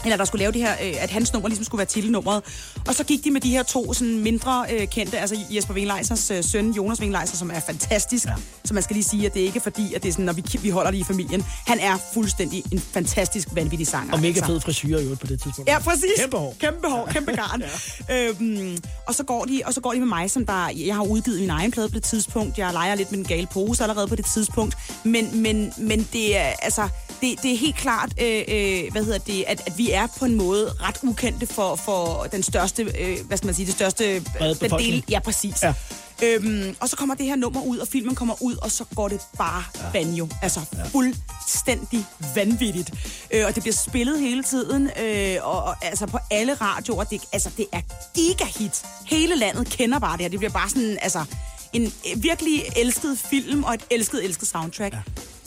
eller 0.05 0.17
der 0.17 0.25
skulle 0.25 0.41
lave 0.41 0.53
det 0.53 0.61
her, 0.61 0.73
øh, 0.73 1.03
at 1.03 1.11
hans 1.11 1.33
nummer 1.33 1.49
ligesom 1.49 1.65
skulle 1.65 1.79
være 1.79 1.87
titelnummeret. 1.87 2.43
Og 2.89 2.95
så 2.95 3.05
gik 3.05 3.25
de 3.25 3.31
med 3.31 3.41
de 3.41 3.51
her 3.51 3.63
to 3.63 3.93
sådan 3.93 4.19
mindre 4.19 4.65
øh, 4.73 4.87
kendte, 4.87 5.19
altså 5.19 5.37
Jesper 5.51 5.75
Winglejsers 5.75 6.31
øh, 6.31 6.45
søn, 6.45 6.71
Jonas 6.71 7.01
Winglejser, 7.01 7.37
som 7.37 7.51
er 7.51 7.61
fantastisk. 7.61 8.27
Ja. 8.27 8.33
Så 8.65 8.75
man 8.75 8.83
skal 8.83 8.95
lige 8.95 9.05
sige, 9.05 9.27
at 9.27 9.35
det 9.35 9.41
ikke 9.41 9.57
er 9.57 9.61
fordi, 9.61 9.95
at 9.95 10.03
det 10.03 10.09
er 10.09 10.13
sådan, 10.13 10.25
når 10.25 10.33
vi, 10.33 10.45
vi 10.63 10.71
holder 10.71 10.91
det 10.91 10.99
i 10.99 11.05
familien. 11.05 11.45
Han 11.67 11.79
er 11.79 11.97
fuldstændig 12.15 12.65
en 12.73 12.81
fantastisk, 12.81 13.49
vanvittig 13.53 13.87
sanger. 13.87 14.13
Og 14.13 14.21
mega 14.21 14.29
altså. 14.29 14.47
fed 14.47 14.61
frisyr 14.61 14.99
i 14.99 15.03
øvrigt 15.03 15.21
på 15.21 15.27
det 15.27 15.43
tidspunkt. 15.43 15.71
Ja, 15.71 15.79
præcis. 15.79 16.11
Kæmpe 16.19 16.37
hår. 16.37 16.57
Kæmpe 16.61 16.89
hår, 16.89 17.07
kæmpe 17.07 17.33
garn. 17.33 17.63
ja. 18.09 18.29
øhm, 18.29 18.79
og, 19.07 19.15
så 19.15 19.25
går 19.25 19.45
de, 19.45 19.63
og 19.65 19.75
så 19.75 19.81
går 19.81 19.93
de 19.93 19.99
med 19.99 20.09
mig, 20.09 20.31
som 20.31 20.47
der... 20.47 20.69
Jeg 20.77 20.95
har 20.95 21.03
udgivet 21.03 21.41
min 21.41 21.51
egen 21.51 21.71
plade 21.71 21.89
på 21.89 21.95
det 21.95 22.03
tidspunkt. 22.03 22.59
Jeg 22.59 22.73
leger 22.73 22.95
lidt 22.95 23.11
med 23.11 23.19
en 23.19 23.25
gal 23.25 23.47
pose 23.47 23.83
allerede 23.83 24.09
på 24.09 24.17
det 24.17 24.25
tidspunkt. 24.25 24.77
Men, 25.05 25.43
men, 25.43 25.73
men 25.79 26.09
det 26.13 26.37
er 26.37 26.53
altså... 26.63 26.89
Det, 27.21 27.43
det 27.43 27.53
er 27.53 27.56
helt 27.56 27.77
klart, 27.77 28.13
øh, 28.21 28.43
øh, 28.49 28.93
hvad 28.93 29.05
hedder 29.05 29.19
det, 29.19 29.44
at, 29.47 29.63
at 29.67 29.79
vi 29.79 29.91
er 29.94 30.06
på 30.19 30.25
en 30.25 30.34
måde 30.34 30.72
ret 30.81 30.99
ukendte 31.03 31.46
for, 31.46 31.77
for 31.77 32.27
den 32.32 32.43
største, 32.43 32.82
øh, 32.82 33.27
hvad 33.27 33.37
skal 33.37 33.46
man 33.46 33.55
sige, 33.55 33.67
det 33.67 33.75
største... 33.75 34.22
Brede 34.39 34.51
den 34.51 34.58
befolkning. 34.58 35.05
ja, 35.08 35.19
præcis. 35.19 35.63
Ja. 35.63 35.75
Øhm, 36.22 36.77
og 36.81 36.89
så 36.89 36.96
kommer 36.96 37.15
det 37.15 37.27
her 37.27 37.37
nummer 37.37 37.63
ud, 37.63 37.79
og 37.79 37.89
filmen 37.89 38.15
kommer 38.15 38.43
ud, 38.43 38.56
og 38.56 38.70
så 38.70 38.84
går 38.94 39.08
det 39.08 39.20
bare 39.39 39.65
ja. 39.77 39.81
banjo. 39.93 40.29
Altså 40.43 40.61
ja. 40.77 40.82
fuldstændig 40.84 42.06
vanvittigt. 42.34 42.91
Øh, 43.31 43.46
og 43.46 43.55
det 43.55 43.63
bliver 43.63 43.75
spillet 43.75 44.20
hele 44.20 44.43
tiden, 44.43 44.91
øh, 45.03 45.37
og, 45.43 45.65
og 45.65 45.84
altså 45.84 46.06
på 46.06 46.19
alle 46.31 46.55
radioer. 46.55 47.05
Det, 47.05 47.22
altså, 47.32 47.51
det 47.56 47.67
er 47.72 47.81
giga-hit. 48.15 48.84
Hele 49.06 49.34
landet 49.37 49.67
kender 49.67 49.99
bare 49.99 50.13
det 50.17 50.22
her. 50.22 50.29
Det 50.29 50.39
bliver 50.39 50.53
bare 50.53 50.69
sådan, 50.69 50.99
altså, 51.03 51.25
en 51.72 51.82
øh, 51.84 52.22
virkelig 52.22 52.63
elsket 52.77 53.19
film, 53.31 53.65
og 53.65 53.75
et 53.75 53.84
elsket, 53.91 54.25
elsket 54.25 54.49
soundtrack. 54.49 54.94
Ja. 54.94 55.01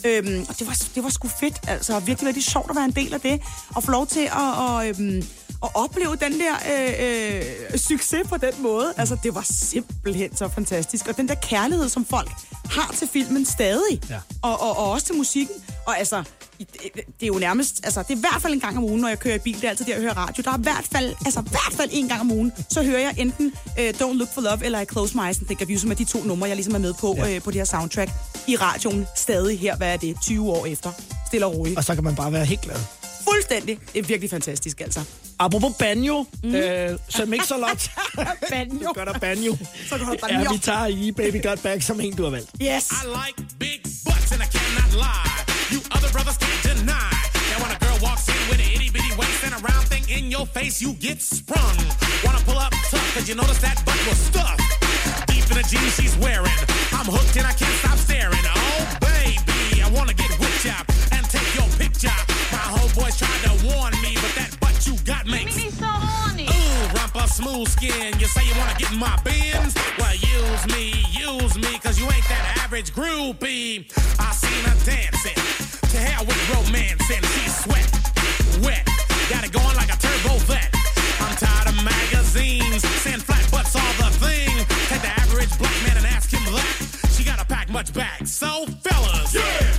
Øhm, 0.04 0.46
og 0.48 0.58
det 0.58 0.66
var, 0.66 0.78
det 0.94 1.02
var 1.04 1.08
sgu 1.10 1.28
fedt, 1.40 1.54
altså 1.68 1.98
virkelig, 2.00 2.26
virkelig 2.26 2.44
sjovt 2.44 2.70
at 2.70 2.76
være 2.76 2.84
en 2.84 2.90
del 2.92 3.14
af 3.14 3.20
det, 3.20 3.40
og 3.74 3.82
få 3.84 3.90
lov 3.90 4.06
til 4.06 4.20
at, 4.20 4.32
og, 4.58 4.88
øhm, 4.88 5.22
at 5.64 5.70
opleve 5.74 6.16
den 6.16 6.32
der 6.40 6.54
øh, 6.72 7.72
øh, 7.72 7.78
succes 7.78 8.28
på 8.28 8.36
den 8.36 8.52
måde. 8.62 8.94
Altså, 8.96 9.16
det 9.22 9.34
var 9.34 9.46
simpelthen 9.50 10.36
så 10.36 10.48
fantastisk. 10.48 11.08
Og 11.08 11.16
den 11.16 11.28
der 11.28 11.34
kærlighed, 11.34 11.88
som 11.88 12.04
folk 12.04 12.30
har 12.70 12.94
til 12.98 13.08
filmen 13.12 13.44
stadig, 13.46 14.00
Ja. 14.10 14.18
og, 14.42 14.60
og, 14.60 14.76
og 14.78 14.90
også 14.90 15.06
til 15.06 15.14
musikken. 15.14 15.54
Og 15.86 15.98
altså, 15.98 16.22
det, 16.58 17.22
er 17.22 17.26
jo 17.26 17.38
nærmest, 17.38 17.80
altså 17.84 18.02
det 18.02 18.10
er 18.10 18.16
i 18.16 18.20
hvert 18.20 18.42
fald 18.42 18.52
en 18.52 18.60
gang 18.60 18.78
om 18.78 18.84
ugen, 18.84 19.00
når 19.00 19.08
jeg 19.08 19.18
kører 19.18 19.34
i 19.34 19.38
bil, 19.38 19.54
det 19.54 19.64
er 19.64 19.68
altid 19.68 19.84
der, 19.84 19.92
jeg 19.92 20.00
hører 20.02 20.14
radio. 20.16 20.42
Der 20.42 20.50
er 20.50 20.58
i 20.58 20.62
hvert 20.62 20.86
fald, 20.92 21.14
altså 21.24 21.40
i 21.40 21.48
hvert 21.50 21.72
fald 21.72 21.90
en 21.92 22.08
gang 22.08 22.20
om 22.20 22.32
ugen, 22.32 22.52
så 22.70 22.82
hører 22.82 22.98
jeg 23.00 23.14
enten 23.18 23.52
uh, 23.78 23.84
Don't 23.88 24.12
Look 24.12 24.34
for 24.34 24.40
Love, 24.40 24.64
eller 24.64 24.80
I 24.80 24.84
Close 24.84 25.16
My 25.16 25.20
Eyes 25.26 25.38
and 25.38 25.46
Think 25.46 25.62
of 25.62 25.68
You, 25.70 25.78
som 25.78 25.90
er 25.90 25.94
de 25.94 26.04
to 26.04 26.22
numre, 26.24 26.48
jeg 26.48 26.56
ligesom 26.56 26.74
er 26.74 26.78
med 26.78 26.94
på, 26.94 27.14
Ja. 27.18 27.34
øh, 27.34 27.42
på 27.42 27.50
det 27.50 27.58
her 27.60 27.64
soundtrack 27.64 28.10
i 28.46 28.56
radioen. 28.56 29.06
Stadig 29.16 29.58
her, 29.60 29.76
hvad 29.76 29.95
er 29.96 30.00
det, 30.00 30.16
20 30.22 30.50
år 30.50 30.66
efter. 30.66 30.90
Stille 31.26 31.46
og 31.46 31.54
roligt. 31.54 31.78
Og 31.78 31.84
så 31.84 31.94
kan 31.94 32.04
man 32.04 32.14
bare 32.14 32.32
være 32.32 32.44
helt 32.44 32.60
glad. 32.60 32.76
Fuldstændig. 33.30 33.78
Det 33.92 33.98
er 33.98 34.02
virkelig 34.02 34.30
fantastisk, 34.30 34.80
altså. 34.80 35.00
Apropos 35.38 35.72
banjo, 35.78 36.26
mm. 36.42 36.54
øh, 36.54 36.98
så 37.08 37.24
Mix-a-Lot. 37.26 37.90
Banjo. 38.52 38.92
Gør 38.92 39.04
der 39.04 39.18
banjo. 39.18 39.56
Så 39.88 39.98
gør 39.98 40.04
der 40.04 40.16
banjo. 40.20 40.42
Ja, 40.42 40.52
vi 40.52 40.58
tager 40.58 40.86
i 40.86 41.12
Baby 41.12 41.42
Got 41.42 41.58
Back 41.62 41.82
som 41.82 42.00
en, 42.00 42.12
du 42.16 42.22
har 42.22 42.30
valgt. 42.30 42.50
Yes. 42.62 42.84
I 42.90 43.02
like 43.20 43.38
big 43.64 43.80
butts 44.06 44.30
and 44.34 44.42
I 44.46 44.48
cannot 44.56 44.90
lie. 45.04 45.36
You 45.72 45.78
other 45.96 46.10
brothers 46.16 46.38
can't 46.44 46.62
deny. 46.70 47.12
Now 47.50 47.58
when 47.62 47.70
a 47.76 47.78
girl 47.84 47.98
walks 48.06 48.24
in 48.32 48.40
with 48.50 48.60
an 48.64 48.70
itty 48.74 48.88
bitty 48.96 49.12
waist 49.20 49.40
and 49.46 49.54
a 49.58 49.60
round 49.68 49.84
thing 49.92 50.04
in 50.16 50.24
your 50.34 50.46
face, 50.56 50.76
you 50.84 50.90
get 51.06 51.18
sprung. 51.34 51.76
Wanna 52.24 52.42
pull 52.48 52.58
up 52.66 52.72
tough 52.92 53.08
cause 53.14 53.26
you 53.28 53.34
notice 53.42 53.60
that 53.66 53.76
butt 53.86 54.00
was 54.08 54.18
stuffed. 54.30 54.62
Deep 55.30 55.46
in 55.52 55.56
the 55.60 55.66
jeans 55.70 55.92
she's 55.98 56.16
wearing. 56.24 56.58
I'm 56.98 57.08
hooked 57.16 57.34
and 57.40 57.46
I 57.52 57.54
can't 57.60 57.76
stop 57.82 57.98
staring. 58.08 58.44
Oh 58.60 58.80
baby, 59.08 59.55
wanna 59.96 60.14
get 60.14 60.30
whipped 60.38 60.66
up 60.66 60.86
and 61.12 61.24
take 61.28 61.48
your 61.56 61.68
picture. 61.80 62.14
My 62.52 62.64
homeboys 62.76 63.16
tried 63.18 63.42
to 63.48 63.52
warn 63.66 63.92
me, 64.04 64.14
but 64.20 64.32
that 64.36 64.54
butt 64.60 64.76
you 64.86 64.94
got 65.04 65.26
makes 65.26 65.56
me 65.56 65.70
so 65.70 65.86
horny. 65.86 66.44
Ooh, 66.44 66.94
rumpa 66.94 67.26
smooth 67.26 67.68
skin. 67.68 68.18
You 68.20 68.26
say 68.26 68.44
you 68.46 68.54
wanna 68.60 68.76
get 68.78 68.92
in 68.92 68.98
my 68.98 69.16
bins? 69.24 69.74
Well, 69.98 70.14
use 70.14 70.64
me, 70.68 70.92
use 71.10 71.56
me, 71.56 71.78
cause 71.80 71.98
you 71.98 72.04
ain't 72.06 72.28
that 72.28 72.60
average 72.62 72.92
groupie. 72.92 73.88
I 74.20 74.30
seen 74.32 74.62
her 74.68 74.78
dancing. 74.84 75.40
To 75.92 75.98
hell 75.98 76.24
with 76.26 76.38
romance 76.52 77.08
and 77.10 77.24
she's 77.32 77.54
sweat, 77.64 77.88
wet. 78.62 78.84
Got 79.30 79.44
it 79.44 79.52
going 79.52 79.76
like 79.76 79.88
a 79.88 79.96
turbo 79.96 80.36
vet. 80.44 80.70
I'm 81.20 81.34
tired 81.36 81.68
of 81.72 81.76
magazines 81.82 82.82
saying 83.02 83.20
flat 83.20 83.48
butts 83.50 83.74
all 83.74 83.92
the 83.96 84.10
thing. 84.20 84.52
Take 84.90 85.02
the 85.02 85.14
average 85.24 85.56
black 85.58 85.76
man 85.86 85.96
and 85.96 86.06
ask 86.06 86.30
him 86.30 86.44
that. 86.52 87.10
She 87.16 87.24
gotta 87.24 87.46
pack 87.46 87.70
much 87.70 87.92
back. 87.94 88.26
So, 88.26 88.66
fellas, 88.84 89.32
fellas, 89.32 89.78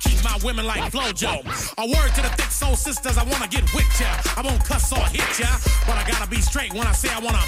keep 0.00 0.22
my 0.24 0.38
women 0.44 0.66
like 0.66 0.92
Flojo. 0.92 1.42
A 1.78 1.86
word 1.86 2.10
to 2.14 2.22
the 2.22 2.30
thick 2.36 2.50
soul 2.50 2.76
sisters, 2.76 3.18
I 3.18 3.24
wanna 3.24 3.48
get 3.48 3.62
with 3.74 3.88
ya. 4.00 4.08
I 4.36 4.42
won't 4.42 4.64
cuss 4.64 4.92
or 4.92 5.04
hit 5.10 5.38
ya, 5.38 5.48
but 5.86 5.96
I 5.96 6.04
gotta 6.06 6.28
be 6.28 6.40
straight 6.40 6.72
when 6.72 6.86
I 6.86 6.92
say 6.92 7.08
I 7.10 7.20
wanna. 7.20 7.42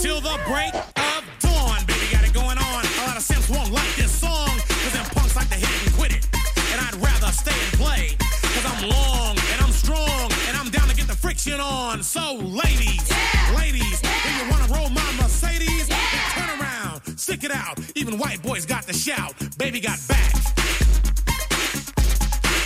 Till 0.00 0.20
the 0.20 0.38
break 0.46 0.74
of 0.74 1.22
dawn, 1.40 1.84
baby, 1.86 2.06
got 2.12 2.24
it 2.24 2.32
going 2.32 2.58
on. 2.58 2.80
A 2.84 3.06
lot 3.06 3.16
of 3.16 3.22
simps 3.22 3.48
won't 3.48 3.72
like 3.72 3.94
this 3.96 4.12
song, 4.12 4.50
cause 4.68 4.92
them 4.92 5.04
punks 5.14 5.36
like 5.36 5.48
to 5.48 5.54
hit 5.54 5.68
it 5.68 5.86
and 5.86 5.94
quit 5.96 6.12
it. 6.12 6.26
And 6.72 6.80
I'd 6.80 6.96
rather 6.96 7.30
stay 7.32 7.54
and 7.54 7.72
play, 7.78 8.16
cause 8.18 8.66
I'm 8.66 8.88
long 8.88 9.36
and 9.52 9.60
I'm 9.62 9.72
strong, 9.72 10.30
and 10.48 10.56
I'm 10.56 10.70
down 10.70 10.88
to 10.88 10.96
get 10.96 11.06
the 11.06 11.16
friction 11.16 11.60
on. 11.60 12.02
So, 12.02 12.34
ladies, 12.34 13.04
ladies, 13.56 14.00
if 14.02 14.32
you 14.38 14.50
wanna 14.50 14.72
roll 14.72 14.90
my 14.90 15.08
Mercedes, 15.20 15.88
then 15.88 15.98
turn 16.34 16.60
around, 16.60 17.18
stick 17.18 17.44
it 17.44 17.52
out. 17.52 17.78
Even 17.94 18.18
white 18.18 18.42
boys 18.42 18.66
got 18.66 18.86
the 18.86 18.92
shout. 18.92 19.34
Baby 19.58 19.80
got 19.80 19.98
back. 20.08 20.41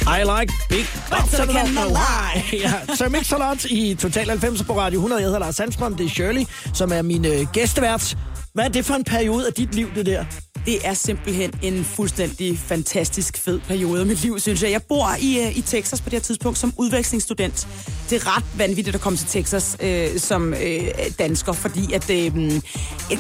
I 0.06 0.22
like 0.22 0.52
big 0.68 0.86
But 1.10 1.28
so 1.30 1.44
can 1.52 1.66
lie. 1.75 2.60
ja, 2.62 2.94
så 2.94 3.08
mix 3.08 3.30
lot 3.30 3.64
i 3.64 3.94
Total 3.94 4.28
90 4.28 4.62
på 4.62 4.78
Radio 4.78 4.98
100. 4.98 5.20
Jeg 5.20 5.26
hedder 5.26 5.38
Lars 5.38 5.56
Sandstrøm, 5.56 5.96
det 5.96 6.06
er 6.06 6.10
Shirley, 6.10 6.44
som 6.75 6.92
er 6.92 7.02
min 7.02 7.25
øh, 7.25 7.46
gæstevært. 7.52 8.16
Hvad 8.54 8.64
er 8.64 8.68
det 8.68 8.84
for 8.84 8.94
en 8.94 9.04
periode 9.04 9.46
af 9.46 9.52
dit 9.52 9.75
liv, 9.75 9.88
det 9.94 10.06
der? 10.06 10.25
Det 10.66 10.86
er 10.86 10.94
simpelthen 10.94 11.52
en 11.62 11.84
fuldstændig 11.84 12.58
fantastisk 12.58 13.38
fed 13.38 13.60
periode 13.60 14.00
af 14.00 14.06
mit 14.06 14.22
liv, 14.22 14.38
synes 14.38 14.62
jeg. 14.62 14.70
Jeg 14.70 14.82
bor 14.82 15.08
i, 15.20 15.40
øh, 15.40 15.58
i 15.58 15.60
Texas 15.60 16.00
på 16.00 16.04
det 16.04 16.12
her 16.12 16.20
tidspunkt 16.20 16.58
som 16.58 16.72
udvekslingsstudent. 16.76 17.68
Det 18.10 18.22
er 18.22 18.36
ret 18.36 18.44
vanvittigt 18.54 18.94
at 18.94 19.00
komme 19.02 19.16
til 19.16 19.26
Texas 19.28 19.76
øh, 19.80 20.18
som 20.18 20.54
øh, 20.54 20.88
dansker, 21.18 21.52
fordi 21.52 21.92
at, 21.92 22.10
øh, 22.10 22.52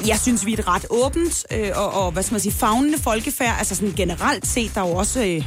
jeg 0.08 0.18
synes, 0.22 0.46
vi 0.46 0.52
er 0.52 0.58
et 0.58 0.68
ret 0.68 0.86
åbent 0.90 1.46
øh, 1.52 1.70
og, 1.74 1.94
og, 2.04 2.12
hvad 2.12 2.22
skal 2.22 2.34
man 2.34 2.40
sige, 2.40 2.52
fagnende 2.52 2.98
folkefærd. 2.98 3.54
Altså 3.58 3.74
sådan 3.74 3.94
generelt 3.96 4.46
set, 4.46 4.74
der 4.74 4.82
er 4.82 4.88
jo 4.88 4.94
også... 4.94 5.24
Øh, 5.24 5.44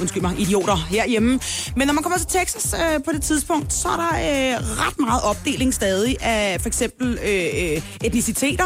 undskyld 0.00 0.22
mig, 0.22 0.38
idioter 0.38 0.76
herhjemme. 0.76 1.40
Men 1.76 1.86
når 1.86 1.94
man 1.94 2.02
kommer 2.02 2.18
til 2.18 2.26
Texas 2.26 2.74
øh, 2.74 3.04
på 3.04 3.12
det 3.12 3.22
tidspunkt, 3.22 3.72
så 3.72 3.88
er 3.88 3.96
der 3.96 4.12
øh, 4.14 4.86
ret 4.86 4.98
meget 4.98 5.22
opdeling 5.22 5.74
stadig 5.74 6.16
af 6.20 6.60
for 6.60 6.68
eksempel 6.68 7.18
øh, 7.22 7.74
øh 7.74 7.82
etniciteter. 8.04 8.64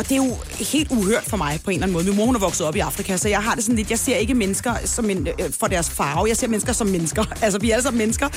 Og 0.00 0.08
det 0.08 0.12
er 0.12 0.16
jo 0.16 0.36
helt 0.72 0.90
uhørt 0.90 1.24
for 1.24 1.36
mig 1.36 1.60
på 1.64 1.70
en 1.70 1.74
eller 1.74 1.86
anden 1.86 1.92
måde. 1.92 2.04
Min 2.04 2.16
mor 2.16 2.26
hun 2.26 2.34
er 2.34 2.38
vokset 2.38 2.66
op 2.66 2.76
i 2.76 2.78
Afrika, 2.78 3.16
så 3.16 3.28
jeg 3.28 3.42
har 3.42 3.54
det 3.54 3.64
sådan 3.64 3.76
lidt, 3.76 3.90
jeg 3.90 3.98
ser 3.98 4.16
ikke 4.16 4.34
mennesker 4.34 4.74
som 4.84 5.10
en, 5.10 5.26
øh, 5.26 5.52
for 5.60 5.66
deres 5.66 5.90
farve, 5.90 6.28
jeg 6.28 6.36
ser 6.36 6.48
mennesker 6.48 6.72
som 6.72 6.86
mennesker. 6.86 7.24
Altså, 7.42 7.58
vi 7.58 7.70
er 7.70 7.74
alle 7.74 7.82
sammen 7.82 7.98
mennesker. 7.98 8.28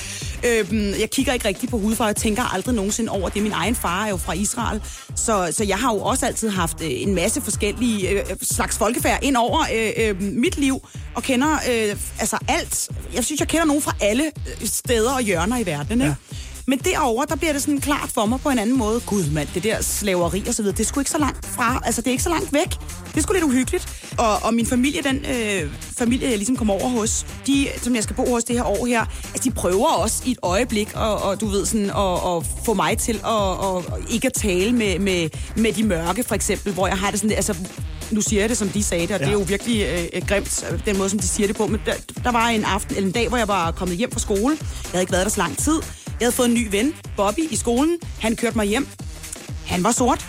Øh, 0.46 1.00
jeg 1.00 1.10
kigger 1.10 1.34
ikke 1.34 1.48
rigtig 1.48 1.70
på 1.70 1.78
hudfarve, 1.78 2.08
jeg 2.08 2.16
tænker 2.16 2.54
aldrig 2.54 2.76
nogensinde 2.76 3.12
over 3.12 3.30
det. 3.30 3.44
Min 3.44 3.52
egen 3.52 3.76
far 3.76 4.06
er 4.06 4.10
jo 4.10 4.18
fra 4.18 4.34
Israel, 4.34 4.82
så, 5.16 5.50
så 5.52 5.64
jeg 5.64 5.78
har 5.78 5.94
jo 5.94 6.00
også 6.00 6.26
altid 6.26 6.50
haft 6.50 6.82
øh, 6.82 6.90
en 6.90 7.16
masse 7.16 7.42
forskellige 7.42 8.10
øh, 8.10 8.20
øh 8.30 8.36
slags 8.42 8.78
folkefærd 8.78 9.20
ind 9.24 9.38
over 9.38 9.60
øh, 9.76 9.92
øh, 9.98 10.22
mit 10.22 10.58
liv, 10.58 10.88
og 11.16 11.24
kender 11.24 11.54
øh, 11.54 11.96
altså 12.20 12.38
alt. 12.48 12.90
Jeg 13.14 13.26
synes, 13.26 13.40
jeg 13.40 13.48
kender 13.48 13.66
nogen 13.66 13.82
fra 13.82 13.96
alle 14.02 14.26
øh, 14.26 14.68
steder 14.68 15.12
og 15.12 15.22
hjørner 15.22 15.58
i 15.58 15.66
verden, 15.66 16.02
ikke? 16.02 16.06
Ja. 16.06 16.38
Men 16.68 16.80
derover 16.80 17.26
der 17.26 17.36
bliver 17.36 17.54
det 17.54 17.62
sådan 17.62 17.82
klart 17.82 18.10
for 18.10 18.26
mig 18.26 18.40
på 18.42 18.50
en 18.50 18.60
anden 18.60 18.78
måde. 18.78 19.00
Gud 19.06 19.30
mand, 19.32 19.48
det 19.54 19.64
der 19.64 19.82
slaveri 19.82 20.44
og 20.48 20.54
så 20.54 20.62
videre, 20.62 20.78
det 20.78 20.84
er 20.84 20.88
sgu 20.88 21.00
ikke 21.00 21.12
så 21.12 21.18
langt 21.18 21.46
fra, 21.46 21.82
altså 21.86 22.02
det 22.02 22.08
er 22.08 22.12
ikke 22.12 22.24
så 22.24 22.30
langt 22.30 22.54
væk. 22.54 22.70
Det 23.12 23.18
er 23.18 23.22
sgu 23.22 23.34
lidt 23.34 23.44
uhyggeligt. 23.44 24.14
Og, 24.18 24.44
og 24.44 24.54
min 24.54 24.66
familie, 24.66 25.02
den 25.02 25.26
øh, 25.26 25.72
familie, 25.98 26.30
jeg 26.30 26.38
ligesom 26.38 26.56
kom 26.56 26.70
over 26.70 26.90
hos, 26.90 27.26
de, 27.48 27.68
som 27.82 27.96
jeg 27.96 28.04
skal 28.04 28.16
bo 28.16 28.26
hos 28.26 28.44
det 28.44 28.56
her 28.56 28.64
år 28.64 28.86
her, 28.86 29.06
altså 29.34 29.50
de 29.50 29.52
prøver 29.52 29.88
også 29.88 30.24
i 30.26 30.32
et 30.32 30.40
øjeblik, 30.42 30.90
og, 30.96 31.22
og 31.24 31.42
du 31.42 31.48
ved 31.48 31.66
sådan, 31.66 31.90
at, 31.90 32.36
at 32.38 32.66
få 32.66 32.74
mig 32.74 32.98
til 32.98 33.14
at 33.14 33.24
og, 33.24 33.86
ikke 34.10 34.28
at 34.28 34.34
tale 34.34 34.72
med, 34.72 35.00
med, 35.00 35.30
med 35.58 35.74
de 35.74 35.84
mørke, 35.84 36.24
for 36.24 36.36
eksempel, 36.36 36.74
hvor 36.74 36.88
jeg 36.88 36.98
har 36.98 37.12
det 37.12 37.20
sådan, 37.20 37.36
altså 37.36 37.56
nu 38.12 38.22
siger 38.22 38.42
jeg 38.42 38.50
det, 38.50 38.58
som 38.58 38.70
de 38.70 38.84
sagde 38.84 39.08
det, 39.08 39.12
og 39.12 39.20
ja. 39.20 39.26
det 39.26 39.34
er 39.34 39.40
jo 39.40 39.46
virkelig 39.48 40.10
øh, 40.14 40.28
grimt, 40.28 40.66
øh, 40.72 40.86
den 40.86 40.98
måde, 40.98 41.10
som 41.10 41.20
de 41.20 41.28
siger 41.28 41.48
det 41.48 41.56
på. 41.56 41.68
Men 41.68 41.82
der, 41.86 41.94
der 42.24 42.32
var 42.32 42.48
en 42.48 42.64
aften, 42.64 42.96
eller 42.96 43.08
en 43.08 43.14
dag, 43.14 43.28
hvor 43.28 43.38
jeg 43.38 43.48
var 43.48 43.72
kommet 43.72 43.98
hjem 43.98 44.12
fra 44.12 44.20
skole. 44.20 44.58
Jeg 44.60 44.92
havde 44.92 45.02
ikke 45.02 45.12
været 45.12 45.26
der 45.26 45.32
så 45.32 45.38
lang 45.38 45.58
tid. 45.58 45.80
Jeg 46.24 46.28
havde 46.28 46.36
fået 46.36 46.48
en 46.48 46.54
ny 46.54 46.68
ven, 46.72 46.96
Bobby, 47.18 47.52
i 47.52 47.56
skolen. 47.56 47.98
Han 48.20 48.36
kørte 48.36 48.58
mig 48.58 48.66
hjem. 48.66 48.88
Han 49.68 49.84
var 49.84 49.92
sort. 49.92 50.26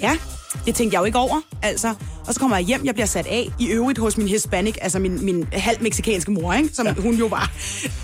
Ja, 0.00 0.18
det 0.66 0.74
tænkte 0.74 0.94
jeg 0.94 1.00
jo 1.00 1.04
ikke 1.04 1.18
over, 1.18 1.40
altså. 1.62 1.94
Og 2.26 2.34
så 2.34 2.40
kommer 2.40 2.56
jeg 2.56 2.66
hjem, 2.66 2.84
jeg 2.84 2.94
bliver 2.94 3.06
sat 3.06 3.26
af, 3.26 3.48
i 3.58 3.66
øvrigt 3.66 3.98
hos 3.98 4.16
min 4.16 4.28
hispanic, 4.28 4.74
altså 4.80 4.98
min, 4.98 5.24
min 5.24 5.46
halv 5.52 5.82
meksikanske 5.82 6.30
mor, 6.30 6.52
ikke? 6.52 6.68
som 6.72 6.86
ja. 6.86 6.92
hun 6.92 7.14
jo 7.14 7.26
var. 7.26 7.52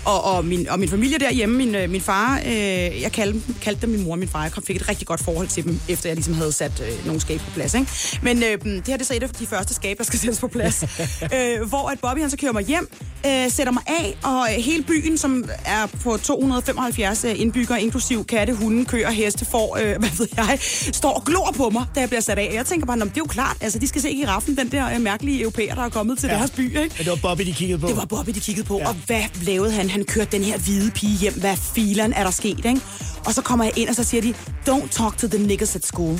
Og, 0.05 0.23
og, 0.23 0.45
min, 0.45 0.69
og 0.69 0.79
min 0.79 0.89
familie 0.89 1.19
derhjemme, 1.19 1.57
min, 1.57 1.75
øh, 1.75 1.89
min 1.89 2.01
far, 2.01 2.41
øh, 2.45 2.53
jeg 3.01 3.11
kaldte, 3.13 3.41
kaldte 3.61 3.81
dem 3.81 3.89
min 3.89 4.03
mor 4.03 4.11
og 4.11 4.19
min 4.19 4.27
far, 4.29 4.43
jeg 4.43 4.51
fik 4.67 4.75
et 4.75 4.89
rigtig 4.89 5.07
godt 5.07 5.23
forhold 5.23 5.47
til 5.47 5.63
dem, 5.63 5.79
efter 5.89 6.09
jeg 6.09 6.15
ligesom 6.15 6.33
havde 6.33 6.51
sat 6.51 6.83
øh, 6.87 7.05
nogle 7.05 7.21
skab 7.21 7.39
på 7.39 7.51
plads. 7.53 7.73
Ikke? 7.73 7.87
Men 8.21 8.37
øh, 8.43 8.43
det 8.65 8.87
her 8.87 8.97
det 8.97 9.01
er 9.01 9.05
så 9.05 9.13
et 9.13 9.23
af 9.23 9.29
de 9.29 9.47
første 9.47 9.73
skab, 9.73 9.97
der 9.97 10.03
skal 10.03 10.19
sættes 10.19 10.39
på 10.39 10.47
plads. 10.47 10.83
øh, 11.35 11.67
hvor 11.69 11.89
at 11.89 11.99
Bobby 11.99 12.19
han 12.19 12.29
så 12.29 12.37
kører 12.37 12.53
mig 12.53 12.63
hjem, 12.63 12.89
øh, 13.25 13.51
sætter 13.51 13.73
mig 13.73 13.83
af, 13.87 14.17
og 14.23 14.47
hele 14.47 14.83
byen, 14.83 15.17
som 15.17 15.45
er 15.65 15.85
på 16.03 16.17
275 16.17 17.23
indbyggere, 17.23 17.81
inklusiv 17.81 18.25
katte, 18.25 18.53
hunde, 18.53 18.85
køer, 18.85 19.11
heste, 19.11 19.45
får, 19.45 19.77
øh, 19.81 19.97
hvad 19.99 20.09
ved 20.17 20.27
jeg, 20.37 20.57
står 20.93 21.11
og 21.11 21.25
glor 21.25 21.53
på 21.57 21.69
mig, 21.69 21.85
da 21.95 21.99
jeg 21.99 22.09
bliver 22.09 22.21
sat 22.21 22.37
af. 22.39 22.51
Jeg 22.53 22.65
tænker 22.65 22.85
bare, 22.85 22.97
"Nå, 22.97 23.05
men 23.05 23.09
det 23.09 23.17
er 23.17 23.21
jo 23.21 23.25
klart, 23.29 23.57
altså 23.61 23.79
de 23.79 23.87
skal 23.87 24.01
se 24.01 24.10
giraffen, 24.15 24.57
den 24.57 24.71
der 24.71 24.93
øh, 24.93 25.01
mærkelige 25.01 25.41
europæer, 25.41 25.75
der 25.75 25.81
er 25.81 25.89
kommet 25.89 26.17
til 26.19 26.27
ja. 26.27 26.35
deres 26.35 26.51
by, 26.51 26.65
ikke? 26.65 26.95
Men 26.97 27.05
det 27.05 27.07
var 27.07 27.15
Bobby, 27.15 27.43
de 27.43 27.53
kiggede 27.53 27.79
på. 27.79 27.87
Det 27.87 27.97
var 27.97 28.05
Bobby, 28.05 28.31
de 28.31 28.39
kiggede 28.39 28.67
på. 28.67 28.77
Ja. 28.77 28.87
Og 28.87 28.95
hvad 29.05 29.23
lavede 29.41 29.71
han? 29.71 29.89
Han 29.89 30.03
kørte 30.03 30.31
den 30.31 30.43
her 30.43 30.57
hvide 30.57 30.91
pige 30.91 31.17
hjem. 31.17 31.33
Hvad 31.33 31.57
filan 31.57 32.13
er 32.13 32.23
der 32.23 32.31
sket, 32.31 32.65
ikke? 32.65 32.81
Og 33.25 33.33
så 33.33 33.41
kommer 33.41 33.65
jeg 33.65 33.77
ind, 33.77 33.89
og 33.89 33.95
så 33.95 34.03
siger 34.03 34.21
de, 34.21 34.33
don't 34.69 34.87
talk 34.91 35.17
to 35.17 35.27
the 35.27 35.47
niggas 35.47 35.75
at 35.75 35.85
school. 35.85 36.19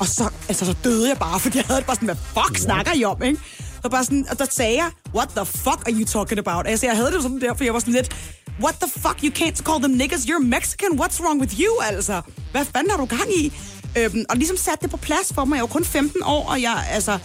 Og 0.00 0.06
så, 0.06 0.30
altså, 0.48 0.64
så 0.64 0.74
døde 0.84 1.08
jeg 1.08 1.18
bare, 1.18 1.40
fordi 1.44 1.56
jeg 1.58 1.64
havde 1.66 1.78
det 1.78 1.86
bare 1.86 1.96
sådan, 1.96 2.06
hvad 2.06 2.16
fuck 2.16 2.58
snakker 2.58 2.92
I 2.94 3.04
om, 3.04 3.22
ikke? 3.22 3.40
Og, 3.84 3.90
bare 3.90 4.04
sådan, 4.04 4.26
og 4.30 4.38
der 4.38 4.46
sagde 4.50 4.76
jeg, 4.76 4.90
what 5.14 5.28
the 5.28 5.44
fuck 5.46 5.80
are 5.86 5.92
you 5.92 6.04
talking 6.04 6.38
about? 6.38 6.66
Altså, 6.66 6.86
jeg 6.86 6.96
havde 6.96 7.12
det 7.12 7.22
sådan 7.22 7.40
der, 7.40 7.54
for 7.54 7.64
jeg 7.64 7.74
var 7.74 7.80
sådan 7.80 7.94
lidt, 7.94 8.16
what 8.62 8.74
the 8.82 8.90
fuck, 9.02 9.16
you 9.22 9.30
can't 9.40 9.62
call 9.68 9.78
them 9.82 9.90
niggas, 9.90 10.24
you're 10.24 10.44
Mexican, 10.44 11.00
what's 11.00 11.22
wrong 11.24 11.40
with 11.40 11.60
you, 11.60 11.72
altså? 11.90 12.20
Hvad 12.52 12.64
fanden 12.64 12.90
har 12.90 12.98
du 12.98 13.04
gang 13.04 13.28
i? 13.36 13.52
Øhm, 13.98 14.24
og 14.28 14.36
ligesom 14.36 14.56
satte 14.56 14.82
det 14.82 14.90
på 14.90 14.96
plads 14.96 15.32
for 15.34 15.44
mig. 15.44 15.56
Jeg 15.56 15.62
var 15.62 15.68
kun 15.68 15.84
15 15.84 16.22
år, 16.22 16.50
og 16.50 16.62
jeg, 16.62 16.86
altså, 16.90 17.18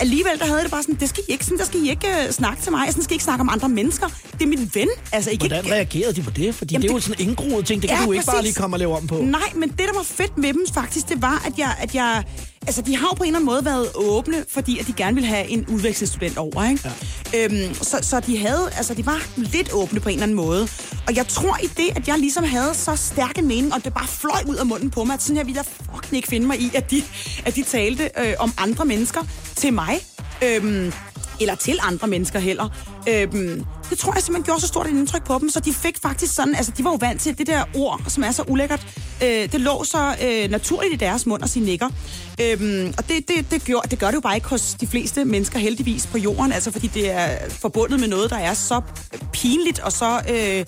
alligevel 0.00 0.38
der 0.38 0.46
havde 0.46 0.62
det 0.62 0.70
bare 0.70 0.82
sådan, 0.82 0.94
det 0.94 1.08
skal 1.08 1.24
I 1.28 1.32
ikke, 1.32 1.44
sådan, 1.44 1.58
der 1.58 1.64
skal 1.64 1.80
I 1.84 1.90
ikke 1.90 2.06
uh, 2.26 2.30
snakke 2.32 2.62
til 2.62 2.72
mig, 2.72 2.86
sådan 2.88 3.02
skal 3.02 3.12
I 3.12 3.14
ikke 3.14 3.24
snakke 3.24 3.40
om 3.40 3.48
andre 3.48 3.68
mennesker. 3.68 4.06
Det 4.32 4.42
er 4.42 4.46
min 4.46 4.70
ven. 4.74 4.88
Altså, 5.12 5.30
ikke, 5.30 5.48
Hvordan 5.48 5.70
reagerede 5.72 6.12
de 6.14 6.22
på 6.22 6.30
det? 6.30 6.54
Fordi 6.54 6.74
Jamen, 6.74 6.82
det 6.82 6.90
er 6.90 6.94
jo 6.94 7.00
sådan 7.00 7.22
en 7.22 7.28
indgroet 7.28 7.66
ting, 7.66 7.82
det 7.82 7.90
kan 7.90 7.98
Ja, 8.00 8.04
du 8.06 8.12
ikke 8.12 8.26
bare 8.26 8.36
præcis. 8.36 8.48
lige 8.54 8.62
komme 8.62 8.74
og 8.74 8.78
lave 8.78 8.96
om 8.96 9.06
på. 9.06 9.18
Nej, 9.22 9.40
men 9.54 9.68
det, 9.68 9.78
der 9.78 9.94
var 9.94 10.02
fedt 10.02 10.38
med 10.38 10.52
dem 10.52 10.66
faktisk, 10.74 11.08
det 11.08 11.22
var, 11.22 11.42
at 11.46 11.58
jeg, 11.58 11.76
at 11.78 11.94
jeg 11.94 12.24
altså, 12.66 12.82
de 12.82 12.96
har 12.96 13.06
jo 13.12 13.14
på 13.14 13.22
en 13.22 13.26
eller 13.28 13.38
anden 13.38 13.46
måde 13.46 13.64
været 13.64 13.88
åbne, 13.94 14.44
fordi 14.48 14.78
at 14.78 14.86
de 14.86 14.92
gerne 14.92 15.14
ville 15.14 15.28
have 15.28 15.48
en 15.48 15.66
udvekslingsstudent 15.68 16.38
over, 16.38 16.70
ikke? 16.70 16.90
Ja. 17.32 17.44
Øhm, 17.44 17.74
så, 17.74 17.98
så 18.02 18.20
de 18.20 18.38
havde, 18.38 18.70
altså, 18.76 18.94
de 18.94 19.06
var 19.06 19.22
lidt 19.36 19.72
åbne 19.72 20.00
på 20.00 20.08
en 20.08 20.12
eller 20.12 20.22
anden 20.22 20.36
måde. 20.36 20.68
Og 21.06 21.16
jeg 21.16 21.26
tror 21.28 21.56
i 21.62 21.66
det, 21.66 21.96
at 21.96 22.08
jeg 22.08 22.18
ligesom 22.18 22.44
havde 22.44 22.74
så 22.74 22.96
stærk 22.96 23.38
en 23.38 23.48
mening, 23.48 23.74
og 23.74 23.84
det 23.84 23.94
bare 23.94 24.06
fløj 24.08 24.40
ud 24.46 24.56
af 24.56 24.66
munden 24.66 24.90
på 24.90 25.04
mig, 25.04 25.14
at 25.14 25.22
sådan 25.22 25.36
her 25.36 25.44
ville 25.44 25.56
jeg 25.56 25.64
fucking 25.94 26.16
ikke 26.16 26.28
finde 26.28 26.46
mig 26.46 26.60
i, 26.60 26.70
at 26.74 26.90
de, 26.90 27.02
at 27.44 27.56
de 27.56 27.62
talte 27.62 28.10
øh, 28.18 28.34
om 28.38 28.52
andre 28.58 28.84
mennesker 28.84 29.20
til 29.58 29.72
mig. 29.72 30.00
Øhm, 30.44 30.92
eller 31.40 31.54
til 31.54 31.78
andre 31.82 32.08
mennesker 32.08 32.38
heller. 32.38 32.68
Øhm, 33.08 33.64
det 33.90 33.98
tror 33.98 34.12
jeg 34.14 34.22
simpelthen 34.22 34.44
gjorde 34.44 34.60
så 34.60 34.66
stort 34.66 34.86
et 34.86 34.90
indtryk 34.90 35.24
på 35.24 35.38
dem, 35.40 35.50
så 35.50 35.60
de 35.60 35.72
fik 35.72 35.98
faktisk 36.02 36.34
sådan, 36.34 36.54
altså 36.54 36.72
de 36.78 36.84
var 36.84 36.90
jo 36.90 36.96
vant 37.00 37.20
til 37.20 37.38
det 37.38 37.46
der 37.46 37.64
ord, 37.74 38.02
som 38.08 38.22
er 38.24 38.30
så 38.30 38.42
ulækkert. 38.48 38.86
Øh, 39.22 39.52
det 39.52 39.60
lå 39.60 39.84
så 39.84 40.16
øh, 40.24 40.50
naturligt 40.50 40.94
i 40.94 40.96
deres 40.96 41.26
mund 41.26 41.42
og 41.42 41.48
sine 41.48 41.66
nikker. 41.66 41.88
Øhm, 42.40 42.94
og 42.98 43.08
det, 43.08 43.28
det, 43.28 43.50
det, 43.50 43.64
gjorde, 43.64 43.88
det 43.88 43.98
gør 43.98 44.06
det 44.06 44.14
jo 44.14 44.20
bare 44.20 44.34
ikke 44.34 44.48
hos 44.48 44.76
de 44.80 44.86
fleste 44.86 45.24
mennesker 45.24 45.58
heldigvis 45.58 46.06
på 46.06 46.18
jorden, 46.18 46.52
altså 46.52 46.70
fordi 46.72 46.86
det 46.86 47.10
er 47.10 47.28
forbundet 47.48 48.00
med 48.00 48.08
noget, 48.08 48.30
der 48.30 48.38
er 48.38 48.54
så 48.54 48.80
pinligt 49.32 49.78
og 49.78 49.92
så... 49.92 50.20
Øh, 50.30 50.64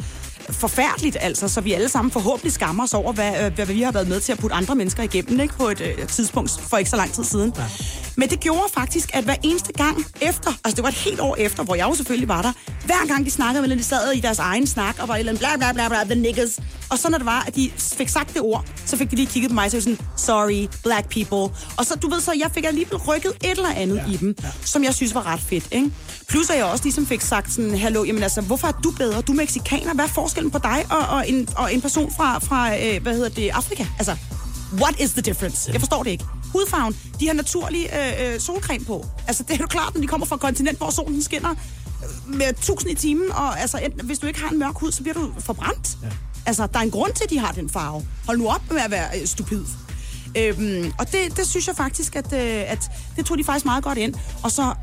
forfærdeligt, 0.52 1.16
altså, 1.20 1.48
så 1.48 1.60
vi 1.60 1.72
alle 1.72 1.88
sammen 1.88 2.10
forhåbentlig 2.12 2.52
skammer 2.52 2.84
os 2.84 2.94
over, 2.94 3.12
hvad, 3.12 3.44
øh, 3.44 3.54
hvad 3.54 3.66
vi 3.66 3.82
har 3.82 3.92
været 3.92 4.08
med 4.08 4.20
til 4.20 4.32
at 4.32 4.38
putte 4.38 4.56
andre 4.56 4.74
mennesker 4.74 5.02
igennem 5.02 5.40
ikke, 5.40 5.54
på 5.54 5.68
et 5.68 5.80
øh, 5.80 6.08
tidspunkt 6.08 6.50
for 6.50 6.76
ikke 6.76 6.90
så 6.90 6.96
lang 6.96 7.12
tid 7.12 7.24
siden. 7.24 7.52
Ja. 7.56 7.64
Men 8.16 8.28
det 8.28 8.40
gjorde 8.40 8.64
faktisk, 8.74 9.10
at 9.14 9.24
hver 9.24 9.34
eneste 9.42 9.72
gang 9.72 10.06
efter, 10.20 10.50
altså 10.64 10.76
det 10.76 10.82
var 10.82 10.88
et 10.88 10.94
helt 10.94 11.20
år 11.20 11.36
efter, 11.38 11.62
hvor 11.64 11.74
jeg 11.74 11.88
jo 11.88 11.94
selvfølgelig 11.94 12.28
var 12.28 12.42
der, 12.42 12.52
hver 12.84 13.06
gang 13.06 13.26
de 13.26 13.30
snakkede 13.30 13.68
med, 13.68 13.76
de 13.76 13.82
sad 13.82 14.12
i 14.12 14.20
deres 14.20 14.38
egen 14.38 14.66
snak, 14.66 14.96
og 14.98 15.08
var 15.08 15.14
et 15.14 15.18
eller 15.18 15.32
andet 15.32 15.40
bla 15.40 15.56
bla 15.56 15.72
bla 15.72 15.88
bla, 15.88 16.04
the 16.04 16.14
niggas. 16.14 16.58
Og 16.90 16.98
så 16.98 17.10
når 17.10 17.18
det 17.18 17.26
var, 17.26 17.44
at 17.46 17.56
de 17.56 17.70
fik 17.76 18.08
sagt 18.08 18.34
det 18.34 18.42
ord, 18.42 18.64
så 18.86 18.96
fik 18.96 19.10
de 19.10 19.16
lige 19.16 19.26
kigget 19.26 19.50
på 19.50 19.54
mig, 19.54 19.70
så 19.70 19.76
var 19.76 19.80
sådan, 19.80 19.98
sorry, 20.16 20.68
black 20.82 21.08
people. 21.08 21.56
Og 21.78 21.86
så, 21.86 21.94
du 22.02 22.10
ved 22.10 22.20
så, 22.20 22.32
jeg 22.32 22.50
fik 22.54 22.64
alligevel 22.64 22.96
rykket 22.96 23.32
et 23.44 23.50
eller 23.50 23.74
andet 23.76 23.96
ja. 23.96 24.12
i 24.12 24.16
dem, 24.16 24.34
ja. 24.42 24.48
som 24.64 24.84
jeg 24.84 24.94
synes 24.94 25.14
var 25.14 25.26
ret 25.26 25.40
fedt, 25.40 25.68
ikke? 25.72 25.90
Plus 26.30 26.50
at 26.50 26.56
jeg 26.56 26.64
også 26.64 26.84
ligesom 26.84 27.06
fik 27.06 27.20
sagt 27.20 27.52
sådan, 27.52 27.78
hallo, 27.78 28.04
jamen 28.04 28.22
altså, 28.22 28.40
hvorfor 28.40 28.68
er 28.68 28.72
du 28.72 28.90
bedre? 28.90 29.20
Du 29.22 29.32
er 29.32 29.36
mexikaner, 29.36 29.94
hvad 29.94 30.04
er 30.04 30.08
forskellen 30.08 30.50
på 30.50 30.58
dig 30.58 30.84
og, 30.90 31.16
og, 31.16 31.28
en, 31.28 31.48
og 31.56 31.74
en 31.74 31.80
person 31.80 32.12
fra, 32.16 32.38
fra 32.38 32.76
øh, 32.76 33.02
hvad 33.02 33.14
hedder 33.14 33.28
det, 33.28 33.48
Afrika? 33.48 33.86
Altså, 33.98 34.16
what 34.72 35.00
is 35.00 35.12
the 35.12 35.22
difference? 35.22 35.72
Jeg 35.72 35.80
forstår 35.80 36.02
det 36.02 36.10
ikke. 36.10 36.24
hudfarven. 36.52 36.96
De 37.20 37.26
har 37.26 37.34
naturlig 37.34 37.90
øh, 37.92 38.34
øh, 38.34 38.40
solcreme 38.40 38.84
på. 38.84 39.06
Altså, 39.26 39.42
det 39.42 39.50
er 39.50 39.58
jo 39.60 39.66
klart, 39.66 39.94
når 39.94 40.00
de 40.00 40.06
kommer 40.06 40.26
fra 40.26 40.36
et 40.36 40.40
kontinent, 40.40 40.78
hvor 40.78 40.90
solen 40.90 41.22
skinner 41.22 41.50
øh, 41.50 42.34
med 42.34 42.48
1000 42.48 42.90
i 42.90 42.94
timen, 42.94 43.32
og 43.32 43.60
altså, 43.60 43.78
enten, 43.78 44.06
hvis 44.06 44.18
du 44.18 44.26
ikke 44.26 44.40
har 44.40 44.50
en 44.50 44.58
mørk 44.58 44.74
hud, 44.76 44.92
så 44.92 45.02
bliver 45.02 45.14
du 45.14 45.32
forbrændt. 45.38 45.98
Ja. 46.02 46.08
Altså, 46.46 46.66
der 46.66 46.78
er 46.78 46.82
en 46.82 46.90
grund 46.90 47.12
til, 47.12 47.24
at 47.24 47.30
de 47.30 47.38
har 47.38 47.52
den 47.52 47.70
farve. 47.70 48.06
Hold 48.26 48.38
nu 48.38 48.48
op 48.48 48.62
med 48.70 48.80
at 48.80 48.90
være 48.90 49.20
øh, 49.20 49.26
stupid. 49.26 49.62
Øhm, 50.36 50.92
og 50.98 51.12
det, 51.12 51.36
det 51.36 51.48
synes 51.48 51.66
jeg 51.66 51.76
faktisk, 51.76 52.16
at, 52.16 52.32
øh, 52.32 52.72
at 52.72 52.90
det 53.16 53.26
tog 53.26 53.38
de 53.38 53.44
faktisk 53.44 53.64
meget 53.64 53.84
godt 53.84 53.98
ind. 53.98 54.14
Og 54.42 54.50
så 54.50 54.74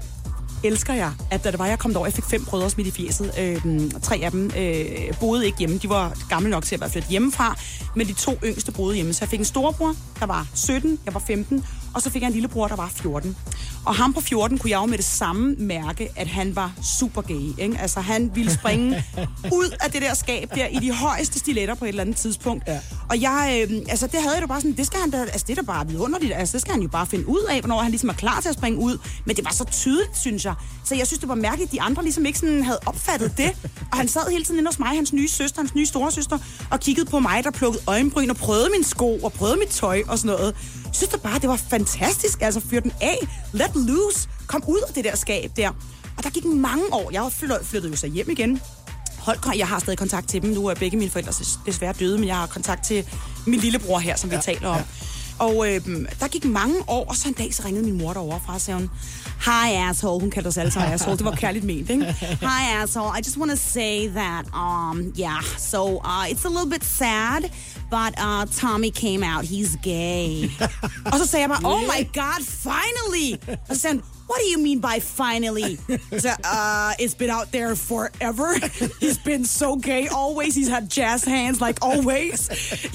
elsker 0.64 0.94
jeg, 0.94 1.12
at 1.32 1.44
da 1.44 1.52
det 1.52 1.60
var, 1.60 1.66
jeg 1.66 1.80
kom 1.80 1.92
derover, 1.92 2.08
jeg 2.08 2.14
fik 2.14 2.24
fem 2.24 2.46
brødre 2.46 2.70
smidt 2.70 2.88
i 2.88 2.92
fjeset. 2.92 3.32
Øh, 3.40 3.92
tre 4.02 4.20
af 4.24 4.32
dem 4.32 4.52
øh, 4.58 5.20
boede 5.20 5.46
ikke 5.46 5.58
hjemme. 5.58 5.78
De 5.78 5.90
var 5.90 6.14
gamle 6.30 6.50
nok 6.50 6.64
til 6.64 6.76
at 6.76 6.82
være 6.82 6.90
flyttet 6.90 7.12
hjemmefra. 7.12 7.56
Men 7.96 8.08
de 8.08 8.14
to 8.14 8.38
yngste 8.44 8.72
boede 8.72 8.96
hjemme. 8.96 9.14
Så 9.14 9.20
jeg 9.22 9.30
fik 9.30 9.40
en 9.40 9.46
storebror, 9.46 9.96
der 10.20 10.26
var 10.26 10.48
17, 10.54 11.00
jeg 11.06 11.14
var 11.14 11.24
15. 11.28 11.66
Og 11.98 12.04
så 12.04 12.10
fik 12.10 12.22
jeg 12.22 12.28
en 12.28 12.34
lillebror, 12.34 12.68
der 12.68 12.76
var 12.76 12.92
14. 12.96 13.38
Og 13.86 13.96
ham 13.96 14.14
på 14.14 14.22
14 14.22 14.58
kunne 14.58 14.72
jeg 14.72 14.78
jo 14.78 14.86
med 14.86 14.98
det 14.98 15.06
samme 15.06 15.56
mærke, 15.58 16.10
at 16.16 16.28
han 16.28 16.56
var 16.56 16.72
super 16.84 17.22
gay. 17.22 17.64
Ikke? 17.64 17.78
Altså, 17.80 18.00
han 18.00 18.32
ville 18.36 18.54
springe 18.54 19.04
ud 19.60 19.78
af 19.82 19.92
det 19.92 20.02
der 20.02 20.14
skab 20.14 20.56
der 20.56 20.68
i 20.68 20.76
de 20.76 20.92
højeste 20.92 21.40
stiletter 21.40 21.76
på 21.76 21.86
et 21.86 21.90
eller 21.90 22.02
andet 22.02 22.16
tidspunkt. 22.16 22.64
Ja. 22.68 22.80
Og 23.10 23.22
jeg, 23.22 23.68
øh, 23.70 23.78
altså, 23.90 24.08
det 24.08 24.22
havde 24.22 24.34
jeg 24.34 24.42
da 24.42 24.48
bare 24.48 24.62
sådan, 24.62 24.78
det 24.78 24.86
skal 24.86 25.00
han 25.00 25.12
da, 25.12 25.22
altså, 25.22 25.46
det 25.48 25.58
er 25.58 25.62
da 25.62 25.66
bare 25.66 25.88
vidunderligt. 25.88 26.34
Altså, 26.36 26.54
det 26.54 26.62
skal 26.62 26.74
han 26.74 26.82
jo 26.82 26.88
bare 26.88 27.06
finde 27.08 27.28
ud 27.28 27.44
af, 27.50 27.60
hvornår 27.60 27.82
han 27.82 27.92
ligesom 27.92 28.10
er 28.10 28.14
klar 28.14 28.42
til 28.42 28.50
at 28.50 28.56
springe 28.56 28.80
ud. 28.80 28.98
Men 29.26 29.36
det 29.36 29.46
var 29.46 29.52
så 29.52 29.64
tydeligt, 29.64 30.18
synes 30.18 30.46
jeg. 30.46 30.54
Så 30.84 30.96
jeg 30.96 31.08
synes, 31.08 31.20
det 31.20 31.30
var 31.30 31.36
mærkeligt, 31.36 31.68
at 31.68 31.72
de 31.72 31.82
andre 31.82 32.04
ligesom 32.04 32.26
ikke 32.26 32.40
sådan 32.40 32.64
havde 32.64 32.80
opfattet 32.86 33.38
det. 33.38 33.70
Og 33.92 33.98
han 33.98 34.08
sad 34.08 34.32
hele 34.32 34.44
tiden 34.44 34.60
inde 34.60 34.70
hos 34.70 34.80
mig, 34.80 34.90
hans 34.90 35.14
nye 35.14 35.28
søster, 35.28 35.62
hans 35.62 35.76
nye 35.76 35.86
storesøster, 35.86 36.38
og 36.72 36.80
kiggede 36.80 37.10
på 37.10 37.20
mig, 37.20 37.44
der 37.44 37.52
plukkede 37.52 37.84
øjenbryn 37.88 38.30
og 38.30 38.36
prøvede 38.36 38.70
min 38.76 38.84
sko 38.84 39.18
og 39.18 39.34
prøvede 39.34 39.58
mit 39.60 39.70
tøj 39.70 40.02
og 40.08 40.20
sådan 40.20 40.36
noget. 40.36 40.56
Synes 40.98 41.10
da 41.12 41.18
bare, 41.18 41.40
det 41.40 41.50
var 41.50 41.56
fantastisk. 41.56 42.42
Altså, 42.42 42.60
fyr 42.70 42.80
den 42.80 42.92
af. 43.02 43.18
Let 43.54 43.72
loose. 43.76 44.30
Kom 44.48 44.64
ud 44.68 44.80
af 44.88 44.94
det 44.94 45.04
der 45.04 45.16
skab 45.16 45.52
der. 45.58 45.70
Og 46.18 46.24
der 46.24 46.30
gik 46.30 46.46
mange 46.46 46.84
år. 46.92 47.12
Jeg 47.12 47.32
flyttede, 47.32 47.90
jo 47.90 47.96
så 47.96 48.08
hjem 48.08 48.30
igen. 48.30 48.62
Hold, 49.18 49.58
jeg 49.58 49.68
har 49.68 49.80
stadig 49.80 49.98
kontakt 50.00 50.30
til 50.30 50.42
dem. 50.42 50.50
Nu 50.50 50.68
er 50.68 50.74
begge 50.76 50.98
mine 50.98 51.12
forældre 51.12 51.32
des- 51.32 51.60
desværre 51.66 51.94
døde, 51.94 52.18
men 52.18 52.28
jeg 52.28 52.36
har 52.36 52.48
kontakt 52.48 52.86
til 52.86 53.06
min 53.46 53.60
lillebror 53.60 54.00
her, 54.00 54.16
som 54.16 54.30
vi 54.30 54.36
ja, 54.36 54.42
taler 54.42 54.68
om. 54.70 54.76
Ja. 54.78 54.84
Og 55.40 55.74
øh, 55.74 55.82
der 56.20 56.28
gik 56.28 56.46
mange 56.46 56.76
år, 56.88 57.06
og 57.10 57.16
så 57.16 57.28
en 57.28 57.34
dag 57.34 57.54
så 57.54 57.64
ringede 57.66 57.86
min 57.86 57.98
mor 57.98 58.14
derovre 58.14 58.40
fra, 58.46 58.54
og 58.54 58.62
sagde 58.62 58.80
hun, 58.80 58.90
Hi 59.40 59.72
asshole, 59.90 60.20
hun 60.20 60.32
kaldte 60.32 60.48
os 60.48 60.58
alle 60.58 60.72
sammen 60.72 60.94
asshole, 60.94 61.18
det 61.18 61.26
var 61.26 61.36
kærligt 61.36 61.66
ment, 61.66 61.90
ikke? 61.90 62.06
Hi 62.50 62.82
asshole, 62.82 63.12
I 63.20 63.22
just 63.26 63.38
want 63.38 63.52
to 63.52 63.58
say 63.58 64.08
that, 64.08 64.46
um, 64.54 65.14
yeah, 65.16 65.42
so 65.58 65.98
uh, 66.04 66.26
it's 66.32 66.46
a 66.46 66.50
little 66.50 66.70
bit 66.70 66.84
sad, 66.84 67.42
but 67.90 68.14
uh, 68.18 68.46
Tommy 68.46 68.90
came 68.90 69.24
out, 69.24 69.46
he's 69.46 69.78
gay. 69.84 70.50
og 71.12 71.18
så 71.20 71.26
sagde 71.26 71.42
jeg 71.42 71.50
bare, 71.50 71.66
oh 71.66 71.82
my 71.82 72.04
god, 72.14 72.42
finally! 72.46 73.58
Og 73.70 73.76
så 73.76 73.82
sagde 73.82 73.96
han, 73.96 74.04
What 74.30 74.40
do 74.44 74.46
you 74.54 74.60
mean 74.68 74.80
by 74.80 75.00
finally? 75.00 75.78
So, 76.24 76.30
uh, 76.44 76.92
it's 77.00 77.16
been 77.22 77.30
out 77.30 77.48
there 77.52 77.76
forever. 77.76 78.50
He's 79.04 79.18
been 79.30 79.46
so 79.46 79.76
gay 79.90 80.08
always. 80.22 80.56
He's 80.56 80.70
had 80.70 80.90
jazz 80.90 81.24
hands 81.24 81.62
like 81.62 81.78
always. 81.82 82.40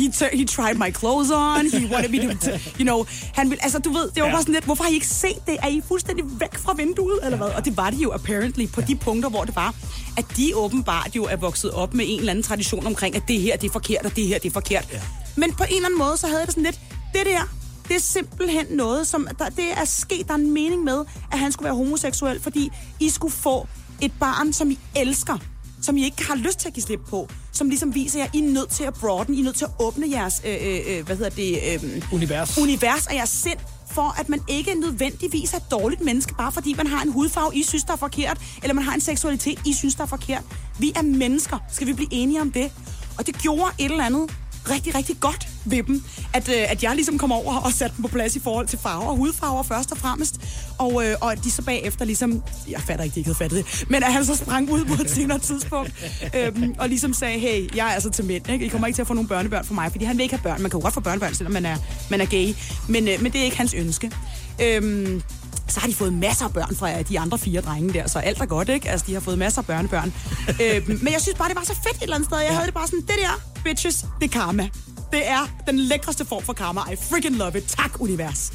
He, 0.01 0.09
t- 0.19 0.37
he 0.39 0.45
tried 0.45 0.77
my 0.79 0.91
clothes 1.01 1.31
on. 1.31 1.67
He 1.67 1.87
wanted 1.95 2.11
me 2.11 2.19
to, 2.27 2.35
t- 2.35 2.59
you 2.79 2.85
know. 2.85 3.07
Han 3.35 3.51
vil, 3.51 3.59
altså, 3.63 3.79
du 3.79 3.93
ved, 3.93 4.11
det 4.15 4.23
var 4.23 4.31
bare 4.31 4.41
sådan 4.43 4.55
lidt, 4.55 4.65
hvorfor 4.65 4.85
har 4.85 4.91
I 4.91 4.95
ikke 4.95 5.07
set 5.07 5.47
det? 5.47 5.57
Er 5.63 5.69
I 5.69 5.83
fuldstændig 5.89 6.25
væk 6.41 6.59
fra 6.59 6.75
vinduet, 6.75 7.19
eller 7.25 7.39
hvad? 7.39 7.47
Og 7.49 7.65
det 7.65 7.77
var 7.77 7.91
de 7.91 7.97
jo 7.97 8.11
apparently 8.13 8.67
på 8.69 8.81
de 8.81 8.97
punkter, 8.97 9.29
hvor 9.31 9.45
det 9.45 9.57
var, 9.57 9.75
at 10.17 10.25
de 10.37 10.57
åbenbart 10.57 11.11
jo 11.17 11.25
er 11.25 11.37
vokset 11.37 11.71
op 11.71 11.95
med 11.95 12.05
en 12.09 12.19
eller 12.19 12.31
anden 12.31 12.43
tradition 12.45 12.87
omkring, 12.87 13.17
at 13.17 13.23
det 13.29 13.41
her, 13.41 13.57
det 13.57 13.69
er 13.69 13.73
forkert, 13.73 14.07
og 14.07 14.17
det 14.17 14.27
her, 14.27 14.39
det 14.39 14.49
er 14.49 14.53
forkert. 14.53 14.89
Men 15.37 15.53
på 15.55 15.65
en 15.65 15.75
eller 15.77 15.87
anden 15.89 15.99
måde, 15.99 16.17
så 16.17 16.27
havde 16.27 16.39
jeg 16.39 16.47
det 16.47 16.55
sådan 16.55 16.65
lidt, 16.65 16.81
det 17.15 17.27
der, 17.27 17.49
det 17.93 17.99
er 17.99 18.03
simpelthen 18.03 18.67
noget, 18.71 19.07
som 19.07 19.29
der, 19.39 19.49
det 19.49 19.73
er 19.77 19.85
sket, 19.85 20.29
der 20.29 20.35
er 20.35 20.39
en 20.39 20.51
mening 20.51 20.85
med, 20.85 21.05
at 21.33 21.39
han 21.39 21.53
skulle 21.53 21.65
være 21.65 21.75
homoseksuel, 21.75 22.41
fordi 22.41 22.71
I 23.01 23.09
skulle 23.09 23.33
få 23.33 23.69
et 24.01 24.13
barn, 24.21 24.53
som 24.53 24.71
I 24.71 24.79
elsker, 24.97 25.39
som 25.83 25.97
I 25.97 26.05
ikke 26.05 26.27
har 26.27 26.35
lyst 26.35 26.59
til 26.59 26.69
at 26.69 26.75
give 26.75 26.83
slip 26.83 27.01
på, 27.09 27.29
som 27.53 27.69
ligesom 27.69 27.95
viser 27.95 28.19
jer, 28.19 28.27
I 28.33 28.39
er 28.39 28.53
nødt 28.53 28.71
til 28.71 28.85
at 28.85 28.95
broaden, 28.95 29.35
I 29.35 29.41
er 29.41 29.45
nødt 29.45 29.57
til 29.57 29.65
at 29.65 29.71
åbne 29.79 30.07
jeres, 30.11 30.43
øh, 30.47 30.55
øh, 30.63 31.07
hvad 31.07 31.17
hedder 31.17 31.31
det, 31.31 31.59
øh, 31.75 32.03
Univers. 32.13 32.59
univers 32.59 33.07
af 33.07 33.15
jeres 33.15 33.31
sind, 33.31 33.59
for 33.91 34.21
at 34.21 34.29
man 34.29 34.41
ikke 34.49 34.75
nødvendigvis 34.75 35.53
er 35.53 35.57
et 35.57 35.71
dårligt 35.71 36.01
menneske, 36.01 36.35
bare 36.35 36.53
fordi 36.53 36.75
man 36.75 36.87
har 36.87 37.03
en 37.03 37.13
hudfarve, 37.13 37.57
I 37.57 37.63
synes, 37.63 37.85
der 37.85 37.93
er 37.93 37.97
forkert, 37.97 38.39
eller 38.63 38.75
man 38.75 38.85
har 38.85 38.95
en 38.95 39.01
seksualitet, 39.01 39.59
I 39.67 39.73
synes, 39.73 39.95
der 39.95 40.03
er 40.03 40.09
forkert. 40.09 40.43
Vi 40.79 40.93
er 40.97 41.03
mennesker. 41.03 41.59
Skal 41.73 41.87
vi 41.87 41.93
blive 41.93 42.09
enige 42.13 42.41
om 42.41 42.53
det? 42.53 42.73
Og 43.19 43.27
det 43.27 43.39
gjorde 43.39 43.73
et 43.79 43.91
eller 43.91 44.05
andet 44.05 44.31
rigtig, 44.71 44.95
rigtig 44.95 45.17
godt 45.21 45.49
ved 45.65 45.83
dem, 45.83 46.05
at, 46.33 46.49
øh, 46.49 46.71
at 46.71 46.83
jeg 46.83 46.95
ligesom 46.95 47.19
kom 47.19 47.33
over 47.33 47.55
og 47.55 47.73
satte 47.73 47.97
dem 47.97 48.03
på 48.03 48.09
plads 48.09 48.37
i 48.37 48.41
forhold 48.41 48.67
til 48.67 48.79
farver 48.79 49.07
og 49.07 49.17
hudfarver 49.17 49.63
først 49.63 49.93
og 49.93 49.99
fremmest, 49.99 50.41
og, 50.79 51.07
øh, 51.07 51.17
og 51.21 51.33
at 51.33 51.45
de 51.45 51.51
så 51.51 51.63
bagefter 51.63 52.05
ligesom, 52.05 52.43
jeg 52.71 52.81
fatter 52.81 53.05
ikke, 53.05 53.15
de 53.15 53.21
ikke 53.21 53.29
havde 53.29 53.39
fattet 53.39 53.65
det, 53.65 53.91
men 53.91 54.03
at 54.03 54.13
han 54.13 54.25
så 54.25 54.37
sprang 54.37 54.71
ud 54.71 54.85
på 54.85 55.03
et 55.03 55.11
senere 55.17 55.39
tidspunkt, 55.39 55.93
øhm, 56.35 56.75
og 56.79 56.89
ligesom 56.89 57.13
sagde, 57.13 57.39
hey, 57.39 57.77
jeg 57.77 57.89
er 57.89 57.93
altså 57.93 58.11
til 58.11 58.25
mænd, 58.25 58.51
ikke? 58.51 58.65
I 58.65 58.69
kommer 58.69 58.87
ikke 58.87 58.97
til 58.97 59.03
at 59.03 59.07
få 59.09 59.15
nogle 59.15 59.29
børnebørn 59.29 59.65
for 59.65 59.75
mig, 59.75 59.91
fordi 59.91 60.05
han 60.05 60.17
vil 60.17 60.23
ikke 60.23 60.35
have 60.35 60.43
børn. 60.43 60.63
Man 60.63 60.71
kan 60.71 60.81
jo 60.81 60.83
godt 60.83 60.95
få 60.95 61.01
børnebørn, 61.01 61.35
selvom 61.35 61.53
man 61.53 61.67
er, 61.67 61.77
man 62.11 62.21
er 62.21 62.27
gay, 62.27 62.55
men, 62.89 63.09
øh, 63.09 63.23
men 63.23 63.33
det 63.33 63.41
er 63.41 63.45
ikke 63.45 63.57
hans 63.57 63.75
ønske. 63.75 64.11
Øhm, 64.61 65.23
så 65.69 65.81
har 65.81 65.89
de 65.89 65.95
fået 65.95 66.13
masser 66.13 66.45
af 66.45 66.53
børn 66.53 66.77
fra 66.77 67.03
de 67.03 67.21
andre 67.21 67.39
fire 67.39 67.61
drenge 67.61 67.93
der, 67.93 68.09
så 68.09 68.19
alt 68.19 68.41
er 68.41 68.47
godt, 68.47 68.69
ikke? 68.69 68.91
Altså, 68.91 69.07
de 69.07 69.13
har 69.13 69.21
fået 69.21 69.39
masser 69.39 69.61
af 69.61 69.67
børnebørn. 69.67 70.15
øh, 70.63 70.89
men 70.89 71.13
jeg 71.13 71.21
synes 71.21 71.39
bare, 71.39 71.49
det 71.49 71.57
var 71.57 71.65
så 71.65 71.75
fedt 71.75 71.97
et 71.97 72.03
eller 72.03 72.15
andet 72.17 72.29
sted. 72.29 72.39
Jeg 72.39 72.53
havde 72.53 72.67
det 72.67 72.75
bare 72.75 72.87
sådan, 72.87 73.01
det 73.01 73.15
der, 73.19 73.41
bitches, 73.65 74.05
det 74.21 74.35
er 74.35 74.41
karma. 74.41 74.69
Det 75.13 75.29
er 75.29 75.49
den 75.67 75.79
lækreste 75.79 76.25
form 76.25 76.43
for 76.43 76.53
karma. 76.53 76.81
I 76.93 76.97
freaking 77.11 77.37
love 77.37 77.59
it. 77.59 77.65
Tak, 77.65 78.01
univers. 78.01 78.53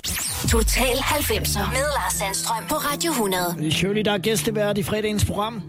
Total 0.50 0.96
90'er 0.98 1.70
med 1.74 1.86
Lars 1.96 2.14
Sandstrøm 2.14 2.64
på 2.70 2.76
Radio 2.76 3.12
100. 3.12 3.56
Det 3.60 3.68
er 3.68 3.72
Shirley, 3.72 4.02
der 4.02 4.12
er 4.12 4.18
gæstevært 4.18 4.78
i 4.78 4.84
fredagens 4.84 5.26
program. 5.26 5.62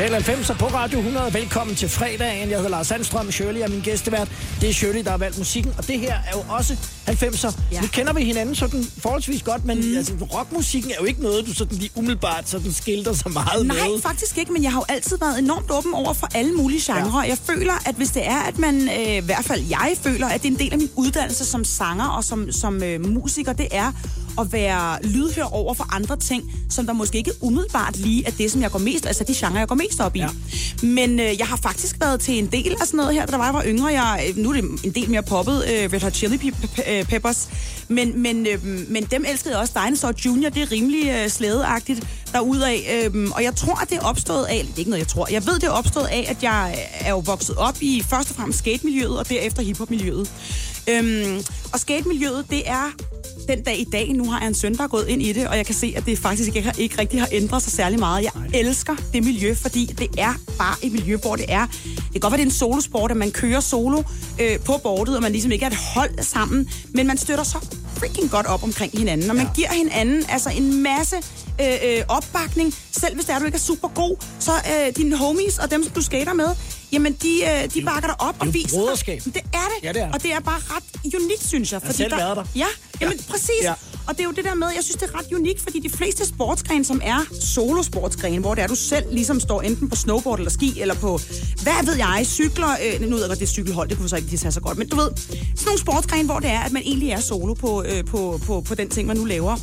Total 0.00 0.22
90 0.22 0.58
på 0.58 0.66
Radio 0.66 0.98
100. 0.98 1.34
Velkommen 1.34 1.76
til 1.76 1.88
fredagen. 1.88 2.50
Jeg 2.50 2.56
hedder 2.56 2.70
Lars 2.70 2.86
Sandstrøm. 2.86 3.30
Shirley 3.30 3.60
er 3.60 3.68
min 3.68 3.80
gæstevært. 3.80 4.28
Det 4.60 4.68
er 4.68 4.72
Shirley, 4.72 5.04
der 5.04 5.10
har 5.10 5.18
valgt 5.18 5.38
musikken. 5.38 5.74
Og 5.78 5.86
det 5.86 6.00
her 6.00 6.14
er 6.14 6.32
jo 6.34 6.44
også 6.48 6.76
90'er. 7.08 7.60
Ja. 7.72 7.80
Nu 7.80 7.86
kender 7.86 8.12
vi 8.12 8.24
hinanden 8.24 8.54
sådan 8.54 8.84
forholdsvis 8.98 9.42
godt, 9.42 9.64
men 9.64 9.80
mm. 9.80 9.96
altså, 9.96 10.12
rockmusikken 10.34 10.90
er 10.90 10.94
jo 11.00 11.04
ikke 11.04 11.22
noget, 11.22 11.46
du 11.46 11.54
sådan 11.54 11.78
lige 11.78 11.90
umiddelbart 11.96 12.48
sådan 12.48 12.72
skilter 12.72 13.12
så 13.14 13.28
meget 13.28 13.66
Nej, 13.66 13.76
med. 13.76 14.02
faktisk 14.02 14.38
ikke, 14.38 14.52
men 14.52 14.62
jeg 14.62 14.72
har 14.72 14.78
jo 14.78 14.84
altid 14.88 15.18
været 15.18 15.38
enormt 15.38 15.70
åben 15.70 15.94
over 15.94 16.12
for 16.12 16.28
alle 16.34 16.52
mulige 16.52 16.80
genrer. 16.92 17.22
Ja. 17.24 17.28
Jeg 17.28 17.38
føler, 17.38 17.72
at 17.86 17.94
hvis 17.94 18.10
det 18.10 18.26
er, 18.26 18.38
at 18.38 18.58
man, 18.58 18.88
øh, 18.88 19.16
i 19.16 19.20
hvert 19.20 19.44
fald 19.44 19.64
jeg 19.70 19.92
føler, 20.02 20.26
at 20.26 20.42
det 20.42 20.48
er 20.48 20.52
en 20.52 20.58
del 20.58 20.72
af 20.72 20.78
min 20.78 20.90
uddannelse 20.96 21.44
som 21.44 21.64
sanger 21.64 22.08
og 22.08 22.24
som, 22.24 22.52
som 22.52 22.82
øh, 22.82 23.06
musiker, 23.06 23.52
det 23.52 23.68
er 23.70 23.92
at 24.38 24.52
være 24.52 24.98
lydhør 25.02 25.42
over 25.42 25.74
for 25.74 25.94
andre 25.94 26.16
ting, 26.16 26.52
som 26.70 26.86
der 26.86 26.92
måske 26.92 27.18
ikke 27.18 27.32
umiddelbart 27.40 27.96
lige 27.96 28.26
er 28.26 28.30
det, 28.30 28.50
som 28.50 28.62
jeg 28.62 28.70
går 28.70 28.78
mest, 28.78 29.06
altså 29.06 29.24
de 29.24 29.34
genrer, 29.34 29.58
jeg 29.58 29.68
går 29.68 29.74
mest 29.74 30.00
op 30.00 30.16
i. 30.16 30.18
Ja. 30.18 30.28
Men 30.82 31.20
øh, 31.20 31.38
jeg 31.38 31.46
har 31.46 31.56
faktisk 31.56 32.00
været 32.00 32.20
til 32.20 32.38
en 32.38 32.46
del 32.46 32.76
af 32.80 32.86
sådan 32.86 32.96
noget 32.96 33.14
her, 33.14 33.26
da 33.26 33.32
der 33.32 33.38
var, 33.38 33.44
jeg 33.44 33.54
var 33.54 33.64
yngre. 33.66 33.86
Jeg, 33.86 34.24
øh, 34.28 34.36
nu 34.36 34.50
er 34.50 34.54
det 34.54 34.64
en 34.84 34.90
del 34.90 35.10
mere 35.10 35.22
poppet, 35.22 35.64
øh, 35.64 35.92
Red 35.92 36.00
Hot 36.00 36.14
Chili 36.14 36.52
øh, 36.88 37.04
Peppers. 37.04 37.48
Men, 37.88 38.22
men, 38.22 38.46
øh, 38.46 38.64
men 38.88 39.04
dem 39.04 39.24
elskede 39.28 39.54
jeg 39.54 39.60
også. 39.60 39.72
Dinosaur 39.84 40.14
Junior, 40.26 40.50
det 40.50 40.62
er 40.62 40.72
rimelig 40.72 41.08
øh, 41.08 41.28
slædeagtigt 41.28 42.06
derudad. 42.32 42.78
Øh, 43.14 43.30
og 43.34 43.42
jeg 43.42 43.56
tror, 43.56 43.82
at 43.82 43.90
det 43.90 43.98
er 43.98 44.02
opstået 44.02 44.44
af, 44.44 44.64
det 44.66 44.74
er 44.74 44.78
ikke 44.78 44.90
noget, 44.90 45.00
jeg 45.00 45.08
tror, 45.08 45.28
jeg 45.30 45.46
ved, 45.46 45.54
det 45.54 45.64
er 45.64 45.70
opstået 45.70 46.06
af, 46.06 46.26
at 46.28 46.42
jeg 46.42 46.78
er 47.00 47.10
jo 47.10 47.18
vokset 47.18 47.56
op 47.56 47.76
i 47.80 48.04
først 48.08 48.30
og 48.30 48.36
fremmest 48.36 48.58
skate-miljøet, 48.58 49.18
og 49.18 49.28
derefter 49.28 49.62
hiphop-miljøet. 49.62 50.30
Øhm, 50.88 51.44
og 51.72 51.80
skate-miljøet, 51.80 52.44
det 52.50 52.68
er 52.68 52.92
den 53.50 53.62
dag 53.62 53.80
i 53.80 53.84
dag, 53.84 54.12
nu 54.12 54.30
har 54.30 54.40
jeg 54.40 54.48
en 54.48 54.54
søn, 54.54 54.76
der 54.76 54.84
er 54.84 54.88
gået 54.88 55.08
ind 55.08 55.22
i 55.22 55.32
det, 55.32 55.48
og 55.48 55.56
jeg 55.56 55.66
kan 55.66 55.74
se, 55.74 55.94
at 55.96 56.06
det 56.06 56.18
faktisk 56.18 56.56
ikke, 56.56 56.72
ikke 56.78 56.98
rigtig 56.98 57.20
har 57.20 57.28
ændret 57.32 57.62
sig 57.62 57.72
særlig 57.72 57.98
meget. 57.98 58.22
Jeg 58.22 58.60
elsker 58.60 58.96
det 59.12 59.24
miljø, 59.24 59.54
fordi 59.54 59.86
det 59.86 60.08
er 60.18 60.34
bare 60.58 60.76
et 60.82 60.92
miljø, 60.92 61.16
hvor 61.16 61.36
det 61.36 61.44
er... 61.48 61.66
Det 61.66 62.12
kan 62.12 62.20
godt 62.20 62.30
være, 62.30 62.38
det 62.38 62.46
er 62.46 62.50
en 62.50 62.54
solosport, 62.54 63.10
at 63.10 63.16
man 63.16 63.30
kører 63.30 63.60
solo 63.60 64.02
øh, 64.40 64.58
på 64.58 64.72
bordet, 64.82 65.16
og 65.16 65.22
man 65.22 65.32
ligesom 65.32 65.52
ikke 65.52 65.64
er 65.64 65.70
et 65.70 65.76
hold 65.76 66.22
sammen, 66.22 66.70
men 66.94 67.06
man 67.06 67.18
støtter 67.18 67.44
så 67.44 67.58
freaking 67.96 68.30
godt 68.30 68.46
op 68.46 68.62
omkring 68.62 68.98
hinanden, 68.98 69.30
og 69.30 69.36
man 69.36 69.46
giver 69.54 69.72
hinanden 69.72 70.24
altså 70.28 70.50
en 70.50 70.82
masse 70.82 71.16
øh, 71.60 71.66
øh, 71.84 72.02
opbakning, 72.08 72.74
selv 72.92 73.14
hvis 73.14 73.24
det 73.24 73.34
er, 73.34 73.38
du 73.38 73.44
ikke 73.44 73.56
er 73.56 73.60
super 73.60 73.88
god, 73.88 74.16
så 74.38 74.52
øh, 74.52 74.96
dine 74.96 75.16
homies 75.16 75.58
og 75.58 75.70
dem, 75.70 75.84
som 75.84 75.92
du 75.92 76.02
skater 76.02 76.32
med, 76.32 76.48
jamen 76.92 77.12
de, 77.12 77.32
øh, 77.42 77.74
de 77.74 77.82
bakker 77.84 78.08
dig 78.08 78.20
op 78.20 78.36
og 78.38 78.46
jo 78.46 78.50
viser 78.50 78.96
dig. 79.06 79.24
Det 79.24 79.36
er 79.36 79.68
det. 79.74 79.84
Ja, 79.84 79.92
det 79.92 80.02
er. 80.02 80.12
Og 80.12 80.22
det 80.22 80.32
er 80.32 80.40
bare 80.40 80.60
ret 80.60 81.14
unikt, 81.14 81.46
synes 81.46 81.72
jeg. 81.72 81.80
har 81.84 81.92
selv 81.92 82.12
været 82.12 82.36
der. 82.36 82.44
Ja, 82.56 82.66
jamen 83.00 83.16
ja. 83.16 83.32
præcis. 83.32 83.62
Ja. 83.62 83.68
Ja. 83.68 83.74
Og 84.06 84.16
det 84.16 84.20
er 84.20 84.24
jo 84.24 84.30
det 84.30 84.44
der 84.44 84.54
med, 84.54 84.68
jeg 84.76 84.84
synes, 84.84 84.96
det 84.96 85.10
er 85.10 85.18
ret 85.18 85.32
unikt, 85.32 85.60
fordi 85.62 85.80
de 85.80 85.90
fleste 85.90 86.26
sportsgrene, 86.26 86.84
som 86.84 87.00
er 87.04 87.20
solosportsgrene, 87.40 88.38
hvor 88.38 88.54
det 88.54 88.62
er, 88.62 88.66
du 88.66 88.74
selv 88.74 89.04
ligesom 89.12 89.40
står 89.40 89.62
enten 89.62 89.88
på 89.88 89.96
snowboard 89.96 90.38
eller 90.38 90.50
ski, 90.50 90.80
eller 90.80 90.94
på, 90.94 91.20
hvad 91.62 91.86
ved 91.86 91.96
jeg, 91.96 92.22
cykler, 92.24 92.68
øh, 92.84 93.00
nu 93.00 93.08
ved 93.08 93.18
jeg 93.18 93.28
godt, 93.28 93.38
det 93.38 93.46
er 93.46 93.50
cykelhold, 93.50 93.88
det 93.88 93.98
kunne 93.98 94.08
så 94.08 94.16
ikke 94.16 94.28
lige 94.28 94.38
tage 94.38 94.52
så 94.52 94.60
godt, 94.60 94.78
men 94.78 94.88
du 94.88 94.96
ved, 94.96 95.10
sådan 95.16 95.64
nogle 95.66 95.80
sportsgrene, 95.80 96.24
hvor 96.24 96.38
det 96.38 96.50
er, 96.50 96.60
at 96.60 96.72
man 96.72 96.82
egentlig 96.82 97.10
er 97.10 97.20
solo 97.20 97.54
på, 97.54 97.82
øh, 97.82 98.04
på, 98.04 98.40
på, 98.46 98.60
på 98.60 98.74
den 98.74 98.88
ting, 98.88 99.08
man 99.08 99.16
nu 99.16 99.24
laver. 99.24 99.56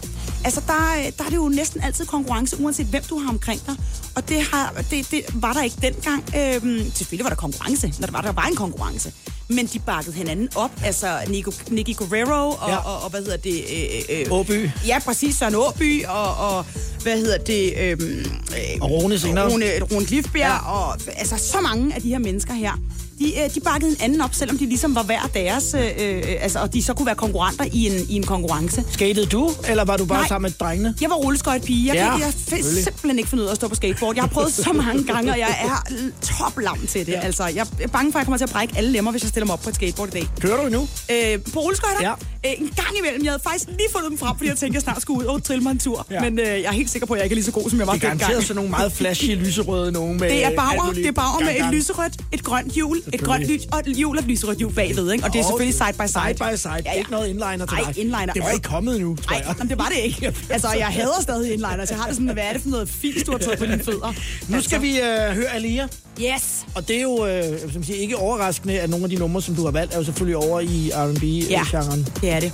Altså, 0.46 0.62
der, 0.68 0.96
øh, 0.98 1.12
der 1.18 1.24
er 1.24 1.30
det 1.30 1.36
jo 1.36 1.50
næsten 1.50 1.84
altid 1.84 2.06
konkurrence, 2.06 2.60
uanset 2.60 2.86
hvem 2.86 3.04
du 3.10 3.20
har 3.20 3.30
omkring 3.30 3.66
dig. 3.66 3.76
Og 4.16 4.30
det, 4.30 4.42
har, 4.42 4.84
det, 4.92 5.12
det 5.12 5.22
var 5.34 5.54
der 5.54 5.64
ikke 5.64 5.78
dengang. 5.82 6.24
Øhm, 6.38 6.92
selvfølgelig 6.94 7.24
var 7.24 7.30
der 7.30 7.36
konkurrence, 7.36 7.94
når 8.00 8.06
der 8.06 8.12
var, 8.12 8.22
der 8.22 8.32
var 8.32 8.46
en 8.46 8.56
konkurrence. 8.56 9.14
Men 9.50 9.66
de 9.66 9.80
bakkede 9.80 10.16
hinanden 10.16 10.50
op. 10.56 10.72
Altså 10.84 11.08
Nico, 11.28 11.52
Nicky 11.70 11.96
Guerrero 11.96 12.50
og, 12.50 12.70
Ja. 12.70 12.74
ja. 12.74 12.80
og, 12.80 13.04
og, 13.04 13.10
hvad 13.10 13.20
hedder 13.22 13.38
det? 13.38 13.64
Øh, 14.10 14.20
øh, 14.20 14.32
Åby. 14.32 14.70
Ja, 14.88 15.00
præcis. 15.06 15.36
Søren 15.36 15.56
Åby 15.56 16.06
og, 16.06 16.36
og 16.38 16.66
hvad 17.04 17.18
hedder 17.18 17.38
det? 17.38 17.74
Øhm, 17.78 18.26
øh, 18.52 18.82
Og 18.82 18.90
Rune 18.92 19.20
senere. 19.20 19.50
Rune, 19.52 19.66
Rune 19.92 20.06
Glifbjerg 20.06 20.62
ja. 20.66 20.72
og 20.72 20.98
altså 21.18 21.38
så 21.38 21.62
mange 21.62 21.96
af 21.96 22.02
de 22.02 22.10
her 22.10 22.18
mennesker 22.20 22.54
her. 22.54 22.72
De, 23.20 23.34
øh, 23.44 23.56
de 23.56 23.60
bakkede 23.60 23.92
en 23.92 23.98
anden 24.00 24.22
op, 24.22 24.30
selvom 24.34 24.58
de 24.58 24.66
ligesom 24.66 24.96
var 24.96 25.04
hver 25.04 25.30
deres, 25.34 25.74
øh, 25.74 25.82
øh, 25.98 26.24
altså, 26.42 26.60
og 26.60 26.74
de 26.74 26.84
så 26.84 26.94
kunne 26.94 27.06
være 27.06 27.16
konkurrenter 27.16 27.66
i 27.74 27.86
en, 27.88 28.06
i 28.10 28.14
en 28.16 28.24
konkurrence. 28.24 28.84
Skatede 28.92 29.26
du, 29.26 29.52
eller 29.70 29.86
var 29.86 29.98
du 29.98 30.06
bare 30.06 30.20
Nej. 30.20 30.28
sammen 30.28 30.50
med 30.60 30.68
drengene? 30.68 30.96
Jeg 31.02 31.10
var 31.10 31.16
rulleskøjtpige. 31.16 31.88
Jeg, 31.88 31.96
Ja, 31.96 32.12
kan, 32.12 32.22
jeg 32.22 32.34
selvfølgelig. 32.34 32.84
simpelthen 32.84 33.18
ikke 33.20 33.30
finde 33.30 33.44
ud 33.44 33.48
af 33.48 33.52
at 33.52 33.58
stå 33.58 33.68
på 33.68 33.76
skateboard. 33.76 34.16
Jeg 34.16 34.24
har 34.24 34.28
prøvet 34.28 34.54
så 34.54 34.74
mange 34.74 35.04
gange, 35.04 35.32
og 35.32 35.40
jeg 35.40 35.58
er 35.62 35.92
toplam 36.22 36.88
til 36.88 37.06
det. 37.06 37.12
Ja. 37.12 37.20
Altså, 37.20 37.46
jeg 37.48 37.68
er 37.82 37.88
bange 37.88 38.12
for, 38.12 38.20
at 38.20 38.22
jeg 38.22 38.26
kommer 38.26 38.38
til 38.38 38.44
at 38.46 38.50
brække 38.52 38.74
alle 38.78 38.92
lemmer, 38.92 39.12
hvis 39.12 39.24
jeg 39.24 39.30
stiller 39.30 39.46
mig 39.46 39.54
op 39.54 39.62
på 39.62 39.70
et 39.70 39.76
skateboard 39.76 40.10
i 40.10 40.12
dag. 40.12 40.28
Kører 40.42 40.58
du 40.62 40.66
endnu? 40.66 40.82
Øh, 41.12 41.40
på 41.54 41.60
rulleskøjter? 41.60 42.02
Ja. 42.02 42.12
Øh, 42.46 42.52
en 42.62 42.68
gang 42.76 42.98
imellem. 43.00 43.24
Jeg 43.24 43.32
havde 43.32 43.44
faktisk 43.44 43.68
lige 43.68 43.90
fundet 43.92 44.10
dem 44.10 44.18
frem, 44.18 44.38
fordi 44.38 44.50
jeg 44.50 44.58
tænkte, 44.58 44.66
at 44.66 44.74
jeg 44.74 44.82
snart 44.82 45.02
skulle 45.02 45.20
ud 45.20 45.26
og 45.26 45.44
trille 45.44 45.64
mig 45.64 45.72
en 45.72 45.80
tur. 45.80 46.06
Ja. 46.12 46.22
Men 46.22 46.40
øh, 46.40 46.46
jeg 46.46 46.62
er 46.64 46.72
helt 46.72 46.90
sikker 46.90 47.06
på, 47.08 47.14
at 47.14 47.18
jeg 47.18 47.26
ikke 47.26 47.34
er 47.34 47.36
lige 47.36 47.46
så 47.46 47.52
god, 47.52 47.70
som 47.70 47.80
jeg 47.80 47.88
var 47.88 47.94
Det 47.94 48.04
er 48.04 48.10
dengang. 48.10 48.20
garanteret 48.20 48.48
sådan 48.48 48.56
nogle 48.56 48.70
meget 48.70 48.92
flashy, 48.92 49.36
lyserøde 49.36 49.92
nogen 49.92 50.18
med 50.20 50.30
Det 50.30 50.46
er 50.46 50.50
bager, 50.56 50.86
muligt 50.86 51.04
det 51.04 51.08
er 51.08 51.12
bager 51.22 51.40
med 51.46 51.66
et 51.68 51.74
lyserødt, 51.76 52.14
et 52.32 52.44
grønt 52.44 52.72
hjul, 52.72 53.02
et 53.14 53.22
grønt 53.22 53.44
lys, 53.46 53.62
og 53.72 53.80
et 53.88 53.96
hjul 53.96 54.18
og 54.18 54.24
et 54.24 54.30
lyserødt 54.30 54.58
hjul 54.58 54.74
bagved, 54.74 55.12
ikke? 55.12 55.24
Og 55.26 55.34
det 55.34 55.40
er 55.40 55.44
selvfølgelig 55.44 55.74
side 55.74 55.94
by 55.94 56.02
side. 56.08 56.22
Side 56.28 56.34
by 56.52 56.56
side. 56.58 56.74
Ja, 56.74 56.80
ja. 56.86 56.92
Ikke 56.98 57.12
noget 57.12 57.28
inliner 57.28 57.66
til 57.66 57.78
dig. 57.86 57.98
inliner. 57.98 58.34
Det 58.34 58.44
var 58.44 58.50
ikke 58.50 58.64
kommet 58.70 59.00
nu, 59.02 59.16
tror 59.16 59.32
Nej, 59.32 59.44
jeg. 59.48 59.56
jamen, 59.58 59.70
det 59.70 59.78
var 59.78 59.88
det 59.96 59.98
ikke. 60.04 60.36
Altså, 60.50 60.68
jeg 60.78 60.88
hader 60.88 61.22
stadig 61.22 61.54
inliners. 61.54 61.90
Jeg 61.90 61.98
har 61.98 62.06
det 62.08 62.16
sådan, 62.16 62.34
hvad 62.34 62.44
er 62.44 62.54
det 62.54 62.62
for 62.62 62.70
noget 62.70 62.90
fils, 62.90 63.24
du 63.24 63.32
har 63.32 63.38
taget 63.40 63.60
på 63.60 63.66
dine 63.66 63.84
fødder? 63.90 64.14
Nu 64.50 64.62
skal 64.62 64.82
vi 64.82 64.98
øh, 65.00 65.36
høre 65.36 65.48
Alia, 65.56 65.88
Yes. 66.22 66.66
og 66.76 66.88
det 66.88 66.98
er 66.98 67.02
jo 67.02 67.26
øh, 67.26 67.74
som 67.74 67.84
siger, 67.84 68.00
ikke 68.00 68.18
overraskende, 68.18 68.80
at 68.80 68.90
nogle 68.90 69.04
af 69.04 69.10
de 69.10 69.16
numre, 69.16 69.42
som 69.42 69.56
du 69.56 69.64
har 69.64 69.72
valgt, 69.72 69.94
er 69.94 69.98
jo 69.98 70.04
selvfølgelig 70.04 70.38
over 70.38 70.60
i 70.60 70.88
Ja, 70.88 71.04
R&B-genren. 71.06 72.08
det 72.22 72.30
er 72.32 72.40
det. 72.40 72.52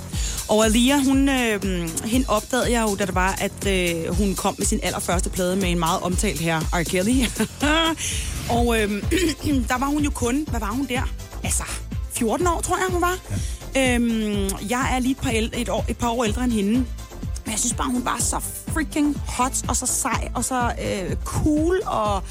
Og 0.48 0.64
Alia, 0.64 0.98
hun, 1.04 1.28
øh, 1.28 1.62
hende 2.04 2.26
opdagede 2.28 2.72
jeg 2.72 2.82
jo, 2.82 2.94
da 2.96 3.06
det 3.06 3.14
var, 3.14 3.38
at 3.40 3.66
øh, 3.68 4.14
hun 4.14 4.34
kom 4.34 4.54
med 4.58 4.66
sin 4.66 4.80
allerførste 4.82 5.30
plade 5.30 5.56
med 5.56 5.70
en 5.70 5.78
meget 5.78 6.00
omtalt 6.02 6.40
her, 6.40 6.60
R. 6.60 6.82
Kelly. 6.82 7.24
og 8.50 8.80
øh, 8.80 8.90
der 9.70 9.78
var 9.78 9.86
hun 9.86 10.02
jo 10.02 10.10
kun, 10.10 10.46
hvad 10.50 10.60
var 10.60 10.70
hun 10.70 10.86
der? 10.86 11.02
Altså, 11.44 11.62
14 12.10 12.46
år, 12.46 12.60
tror 12.60 12.76
jeg, 12.76 12.86
hun 12.90 13.00
var. 13.00 13.18
Ja. 13.74 13.94
Øhm, 13.94 14.48
jeg 14.70 14.94
er 14.94 14.98
lige 14.98 15.12
et 15.12 15.16
par, 15.16 15.30
ældre, 15.30 15.58
et, 15.58 15.68
år, 15.68 15.84
et 15.88 15.98
par 15.98 16.08
år 16.08 16.24
ældre 16.24 16.44
end 16.44 16.52
hende. 16.52 16.72
Men 17.44 17.50
jeg 17.50 17.58
synes 17.58 17.74
bare, 17.74 17.90
hun 17.90 18.04
var 18.04 18.16
så 18.20 18.40
freaking 18.68 19.16
hot, 19.28 19.68
og 19.68 19.76
så 19.76 19.86
sej, 19.86 20.28
og 20.34 20.44
så 20.44 20.72
øh, 20.84 21.16
cool, 21.24 21.80
og 21.86 22.22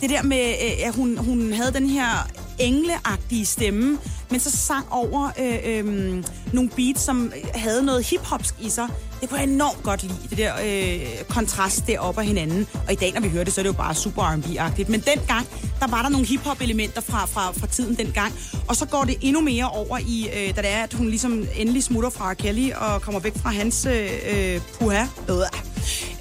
det 0.00 0.10
der 0.10 0.22
med, 0.22 0.48
øh, 0.48 0.86
at 0.86 0.94
hun, 0.94 1.18
hun 1.18 1.52
havde 1.52 1.72
den 1.72 1.88
her 1.88 2.28
engleagtige 2.62 3.46
stemme, 3.46 3.98
men 4.30 4.40
så 4.40 4.50
sang 4.50 4.86
over 4.90 5.30
øh, 5.38 5.58
øh, 5.64 6.24
nogle 6.52 6.70
beats, 6.76 7.00
som 7.00 7.32
havde 7.54 7.82
noget 7.82 8.06
hiphopsk 8.06 8.54
i 8.60 8.68
sig. 8.68 8.88
Det 9.20 9.28
kunne 9.28 9.40
jeg 9.40 9.48
enormt 9.48 9.82
godt 9.82 10.02
lide, 10.02 10.28
det 10.30 10.38
der 10.38 10.52
øh, 10.64 11.24
kontrast 11.28 11.86
deroppe 11.86 12.20
af 12.20 12.26
hinanden. 12.26 12.66
Og 12.86 12.92
i 12.92 12.96
dag, 12.96 13.12
når 13.12 13.20
vi 13.20 13.28
hører 13.28 13.44
det, 13.44 13.52
så 13.52 13.60
er 13.60 13.62
det 13.62 13.68
jo 13.68 13.76
bare 13.76 13.94
super 13.94 14.22
R&B-agtigt. 14.22 14.88
Men 14.88 15.00
dengang, 15.00 15.46
der 15.80 15.86
var 15.86 16.02
der 16.02 16.08
nogle 16.08 16.26
hiphop-elementer 16.26 17.00
fra, 17.00 17.26
fra, 17.26 17.52
fra 17.52 17.66
tiden 17.66 17.96
dengang. 17.96 18.34
Og 18.68 18.76
så 18.76 18.86
går 18.86 19.04
det 19.04 19.16
endnu 19.20 19.40
mere 19.40 19.68
over 19.68 19.98
i, 19.98 20.28
øh, 20.28 20.56
da 20.56 20.62
det 20.62 20.70
er, 20.70 20.82
at 20.82 20.94
hun 20.94 21.08
ligesom 21.08 21.46
endelig 21.56 21.82
smutter 21.82 22.10
fra 22.10 22.34
Kelly 22.34 22.70
og 22.72 23.02
kommer 23.02 23.20
væk 23.20 23.36
fra 23.36 23.50
hans 23.50 23.86
øh, 23.86 24.08
øh 24.32 24.60
puha. 24.78 25.02
Øh, 25.30 25.71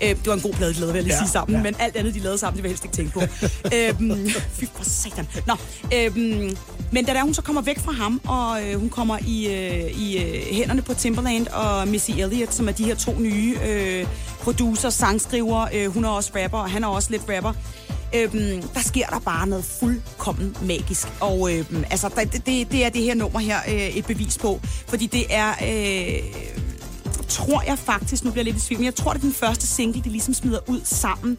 Øh, 0.04 0.10
det 0.10 0.28
var 0.28 0.34
en 0.34 0.42
god 0.42 0.54
plade, 0.54 0.74
de 0.74 0.80
lavede, 0.80 0.94
vil 0.94 1.00
jeg 1.00 1.04
lige 1.04 1.14
Ja, 1.16 1.20
sige 1.22 1.32
sammen. 1.32 1.58
ja. 1.58 1.64
Men 1.64 1.76
alt 1.80 1.96
andet, 1.96 2.14
de 2.14 2.20
lavede 2.20 2.38
sammen, 2.38 2.56
det 2.58 2.64
vil 2.64 2.70
jeg 2.70 2.78
helst 2.84 2.84
ikke 2.84 2.96
tænke 2.96 3.12
på. 3.14 3.22
øhm, 4.10 4.30
fy 4.54 4.64
for 4.76 4.84
satan. 4.84 5.28
Nå, 5.48 5.56
øhm, 5.94 6.58
men 6.92 7.06
da 7.06 7.14
der, 7.14 7.24
hun 7.24 7.34
så 7.34 7.42
kommer 7.42 7.62
væk 7.62 7.80
fra 7.80 7.92
ham, 7.92 8.22
og 8.28 8.64
øh, 8.64 8.80
hun 8.80 8.90
kommer 8.90 9.18
i, 9.28 9.48
øh, 9.48 9.92
i 10.02 10.18
øh, 10.18 10.56
hænderne 10.56 10.82
på 10.82 10.94
Timberland 10.94 11.48
og 11.48 11.88
Missy 11.88 12.12
Elliott, 12.12 12.54
som 12.54 12.68
er 12.68 12.72
de 12.72 12.84
her 12.86 12.96
to 12.96 13.20
nye 13.20 13.56
øh, 13.68 14.06
producer, 14.44 14.90
sangskriver. 14.90 15.68
Øh, 15.74 15.88
hun 15.94 16.06
er 16.06 16.10
også 16.10 16.32
rapper, 16.44 16.58
og 16.58 16.70
han 16.72 16.84
er 16.84 16.88
også 16.88 17.12
lidt 17.12 17.22
rapper. 17.36 17.54
Øhm, 18.16 18.62
der 18.74 18.80
sker 18.80 19.06
der 19.08 19.20
bare 19.20 19.48
noget 19.48 19.66
fuldkommen 19.66 20.56
magisk. 20.62 21.08
Og 21.20 21.54
øhm, 21.54 21.84
altså, 21.92 22.10
det, 22.34 22.46
det, 22.46 22.72
det 22.72 22.86
er 22.86 22.90
det 22.90 23.02
her 23.04 23.16
nummer 23.16 23.40
her 23.40 23.58
øh, 23.68 23.74
et 23.88 24.06
bevis 24.06 24.38
på. 24.38 24.60
Fordi 24.88 25.06
det 25.06 25.24
er... 25.30 25.50
Øh, 25.50 26.24
tror 27.32 27.64
jeg 27.68 27.80
faktisk, 27.80 28.24
nu 28.24 28.32
bliver 28.32 28.46
jeg 28.46 28.54
lidt 28.54 28.64
i 28.64 28.68
tvivl, 28.68 28.80
men 28.80 28.86
jeg 28.86 28.96
tror, 28.96 29.14
det 29.14 29.20
er 29.20 29.22
den 29.22 29.34
første 29.34 29.68
single, 29.68 30.02
de 30.02 30.10
ligesom 30.10 30.34
smider 30.34 30.60
ud 30.68 30.82
sammen, 30.84 31.38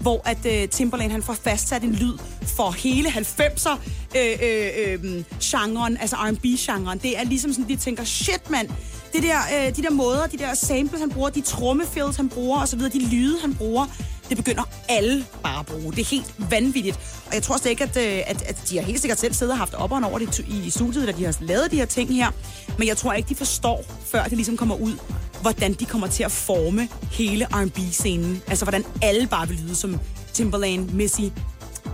hvor 0.00 0.22
at 0.24 0.46
øh, 0.46 0.68
Timberland 0.68 1.12
han 1.12 1.22
får 1.22 1.34
fastsat 1.34 1.82
en 1.82 1.92
lyd 1.92 2.18
for 2.56 2.70
hele 2.70 3.08
90'er 3.08 3.78
øh, 4.16 4.36
øh, 4.42 4.98
øh, 5.04 5.24
genren, 5.42 5.96
altså 5.96 6.16
R&B-genren. 6.16 6.98
Det 6.98 7.18
er 7.18 7.24
ligesom 7.24 7.52
sådan, 7.52 7.68
de 7.68 7.76
tænker, 7.76 8.04
shit 8.04 8.50
mand, 8.50 8.68
det 9.12 9.22
der, 9.22 9.38
øh, 9.56 9.76
de 9.76 9.82
der 9.82 9.90
måder, 9.90 10.26
de 10.26 10.38
der 10.38 10.54
samples, 10.54 11.00
han 11.00 11.10
bruger, 11.10 11.30
de 11.30 11.40
trommefills, 11.40 12.16
han 12.16 12.28
bruger 12.28 12.62
osv., 12.62 12.80
de 12.80 13.06
lyde, 13.10 13.40
han 13.40 13.54
bruger, 13.54 13.86
det 14.28 14.36
begynder 14.36 14.62
alle 14.88 15.26
bare 15.42 15.60
at 15.60 15.66
bruge. 15.66 15.92
Det 15.92 16.00
er 16.00 16.04
helt 16.04 16.34
vanvittigt. 16.50 16.98
Og 17.26 17.34
jeg 17.34 17.42
tror 17.42 17.56
slet 17.56 17.70
ikke, 17.70 17.84
at, 17.84 17.96
øh, 17.96 18.22
at, 18.26 18.42
at 18.42 18.56
de 18.70 18.78
har 18.78 18.84
helt 18.84 19.00
sikkert 19.00 19.20
selv 19.20 19.34
siddet 19.34 19.52
og 19.52 19.58
haft 19.58 19.74
opperen 19.74 20.04
over 20.04 20.18
det 20.18 20.38
i, 20.38 20.66
i 20.66 20.70
studiet, 20.70 21.08
da 21.08 21.12
de 21.12 21.24
har 21.24 21.36
lavet 21.40 21.70
de 21.70 21.76
her 21.76 21.84
ting 21.84 22.14
her. 22.14 22.30
Men 22.78 22.88
jeg 22.88 22.96
tror 22.96 23.12
ikke, 23.12 23.28
de 23.28 23.34
forstår, 23.34 23.84
før 24.04 24.24
det 24.24 24.32
ligesom 24.32 24.56
kommer 24.56 24.74
ud, 24.74 24.92
hvordan 25.44 25.72
de 25.72 25.84
kommer 25.84 26.06
til 26.06 26.24
at 26.24 26.32
forme 26.32 26.88
hele 27.10 27.44
R&B-scenen. 27.44 28.42
Altså, 28.46 28.64
hvordan 28.64 28.84
alle 29.02 29.26
bare 29.26 29.48
vil 29.48 29.56
lyde 29.56 29.74
som 29.74 30.00
Timberland, 30.32 30.90
Missy, 30.90 31.20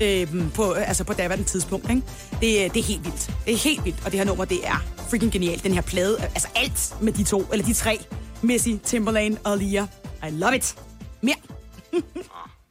øhm, 0.00 0.40
øh, 0.40 0.52
på, 0.52 0.72
altså 0.72 1.04
på 1.04 1.12
daværende 1.12 1.44
tidspunkt. 1.44 1.90
Ikke? 1.90 2.02
Det, 2.40 2.64
øh, 2.64 2.74
det 2.74 2.76
er 2.76 2.82
helt 2.82 3.04
vildt. 3.04 3.30
Det 3.46 3.52
er 3.52 3.58
helt 3.58 3.84
vildt, 3.84 4.04
og 4.04 4.10
det 4.10 4.18
her 4.20 4.26
nummer, 4.26 4.44
det 4.44 4.66
er 4.66 4.84
freaking 5.08 5.32
genialt. 5.32 5.62
Den 5.62 5.74
her 5.74 5.80
plade, 5.80 6.16
øh, 6.18 6.24
altså 6.24 6.48
alt 6.54 6.94
med 7.00 7.12
de 7.12 7.24
to, 7.24 7.44
eller 7.52 7.66
de 7.66 7.72
tre. 7.72 7.98
Missy, 8.42 8.68
Timberland 8.84 9.36
og 9.44 9.58
Lia. 9.58 9.86
I 10.28 10.30
love 10.30 10.56
it. 10.56 10.76
Mere. 11.20 11.36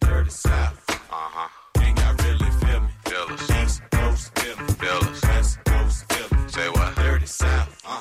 Dirty 0.01 0.29
South. 0.29 0.79
Uh-huh. 1.11 1.49
Ain't 1.77 1.99
I 1.99 2.11
really 2.25 2.51
feel 2.61 2.79
me? 2.81 2.89
Fellas. 3.05 3.41
Fellas. 4.81 5.23
West 5.23 5.59
Coast, 5.65 6.13
Fellas. 6.13 6.53
Say 6.53 6.69
what? 6.69 6.97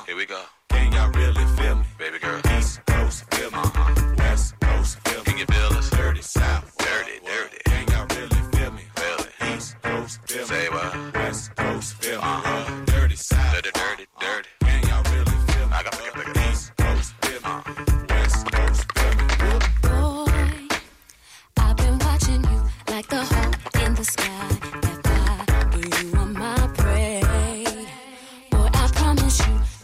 Here 0.07 0.15
we 0.15 0.25
go. 0.25 0.58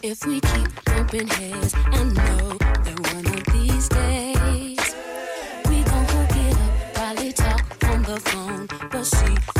if 0.06 0.24
we 0.24 0.40
keep 0.40 0.84
bumping 0.84 1.26
heads 1.26 1.74
and 1.92 2.14
know 2.14 2.56
that 2.58 3.12
one 3.12 3.26
of 3.26 3.44
these 3.52 3.88
days 3.88 4.94
we 5.68 5.82
gon' 5.82 6.04
hook 6.04 6.36
it 6.46 6.54
up. 6.54 6.94
Probably 6.94 7.32
talk 7.32 7.84
on 7.86 8.02
the 8.04 8.20
phone, 8.20 8.68
but 8.90 9.04
she 9.04 9.55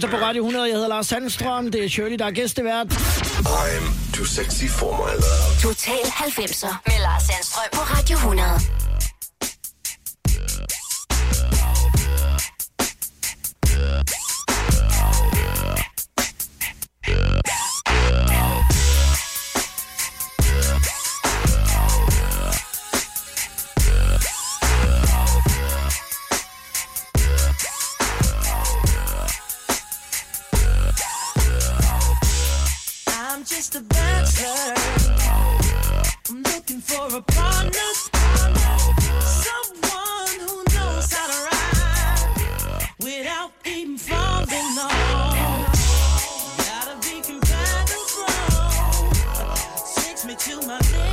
velkommen 0.00 0.12
til 0.12 0.18
på 0.18 0.26
Radio 0.26 0.42
100. 0.42 0.64
Jeg 0.64 0.74
hedder 0.74 0.88
Lars 0.88 1.06
Sandstrøm. 1.06 1.70
Det 1.70 1.84
er 1.84 1.88
Shirley, 1.88 2.18
der 2.18 2.26
er 2.26 2.30
gæstevært. 2.30 2.86
I'm 2.86 4.16
too 4.16 4.24
sexy 4.24 4.64
for 4.78 4.92
my 4.92 5.12
love. 5.24 5.60
Total 5.62 6.04
90'er 6.04 6.74
med 6.86 7.00
Lars 7.02 7.22
Sandstrøm 7.22 7.64
på 7.72 7.80
Radio 7.80 8.16
100. 8.16 8.79
my 50.70 51.09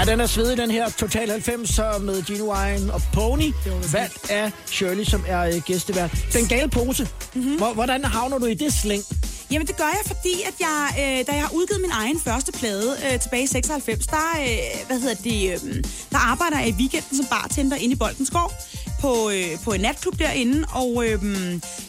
Ja, 0.00 0.04
den 0.04 0.20
er 0.20 0.26
svedig, 0.26 0.58
den 0.58 0.70
her 0.70 0.90
Total 0.90 1.30
90 1.30 1.74
så 1.74 1.98
med 2.00 2.22
Gino 2.22 2.52
Wine 2.52 2.94
og 2.94 3.02
Pony. 3.12 3.52
Valgt 3.92 4.30
af 4.30 4.52
Shirley, 4.66 5.04
som 5.04 5.24
er 5.28 5.40
øh, 5.40 5.54
gæstevært. 5.66 6.26
Den 6.32 6.46
gale 6.46 6.70
pose. 6.70 7.08
Mm-hmm. 7.34 7.74
Hvordan 7.74 8.04
havner 8.04 8.38
du 8.38 8.46
i 8.46 8.54
det 8.54 8.72
slæng? 8.72 9.02
Jamen 9.50 9.66
det 9.66 9.76
gør 9.76 9.84
jeg, 9.84 10.02
fordi 10.06 10.34
at 10.48 10.54
jeg, 10.60 10.88
øh, 10.98 11.26
da 11.26 11.32
jeg 11.32 11.42
har 11.42 11.54
udgivet 11.54 11.80
min 11.80 11.90
egen 11.90 12.20
første 12.20 12.52
plade 12.52 12.96
øh, 13.04 13.20
tilbage 13.20 13.42
i 13.42 13.46
96, 13.46 14.06
der, 14.06 14.16
øh, 14.40 14.86
hvad 14.86 15.00
hedder 15.00 15.14
det, 15.14 15.40
øh, 15.52 15.84
der 16.10 16.18
arbejder 16.18 16.58
jeg 16.58 16.68
i 16.68 16.72
weekenden 16.72 17.16
som 17.16 17.26
bartender 17.26 17.76
inde 17.76 17.92
i 17.92 17.96
Boldenskov 17.96 18.52
på, 19.00 19.30
øh, 19.30 19.58
på 19.64 19.70
en 19.72 19.80
natklub 19.80 20.18
derinde, 20.18 20.64
og 20.72 21.04
øh, 21.06 21.22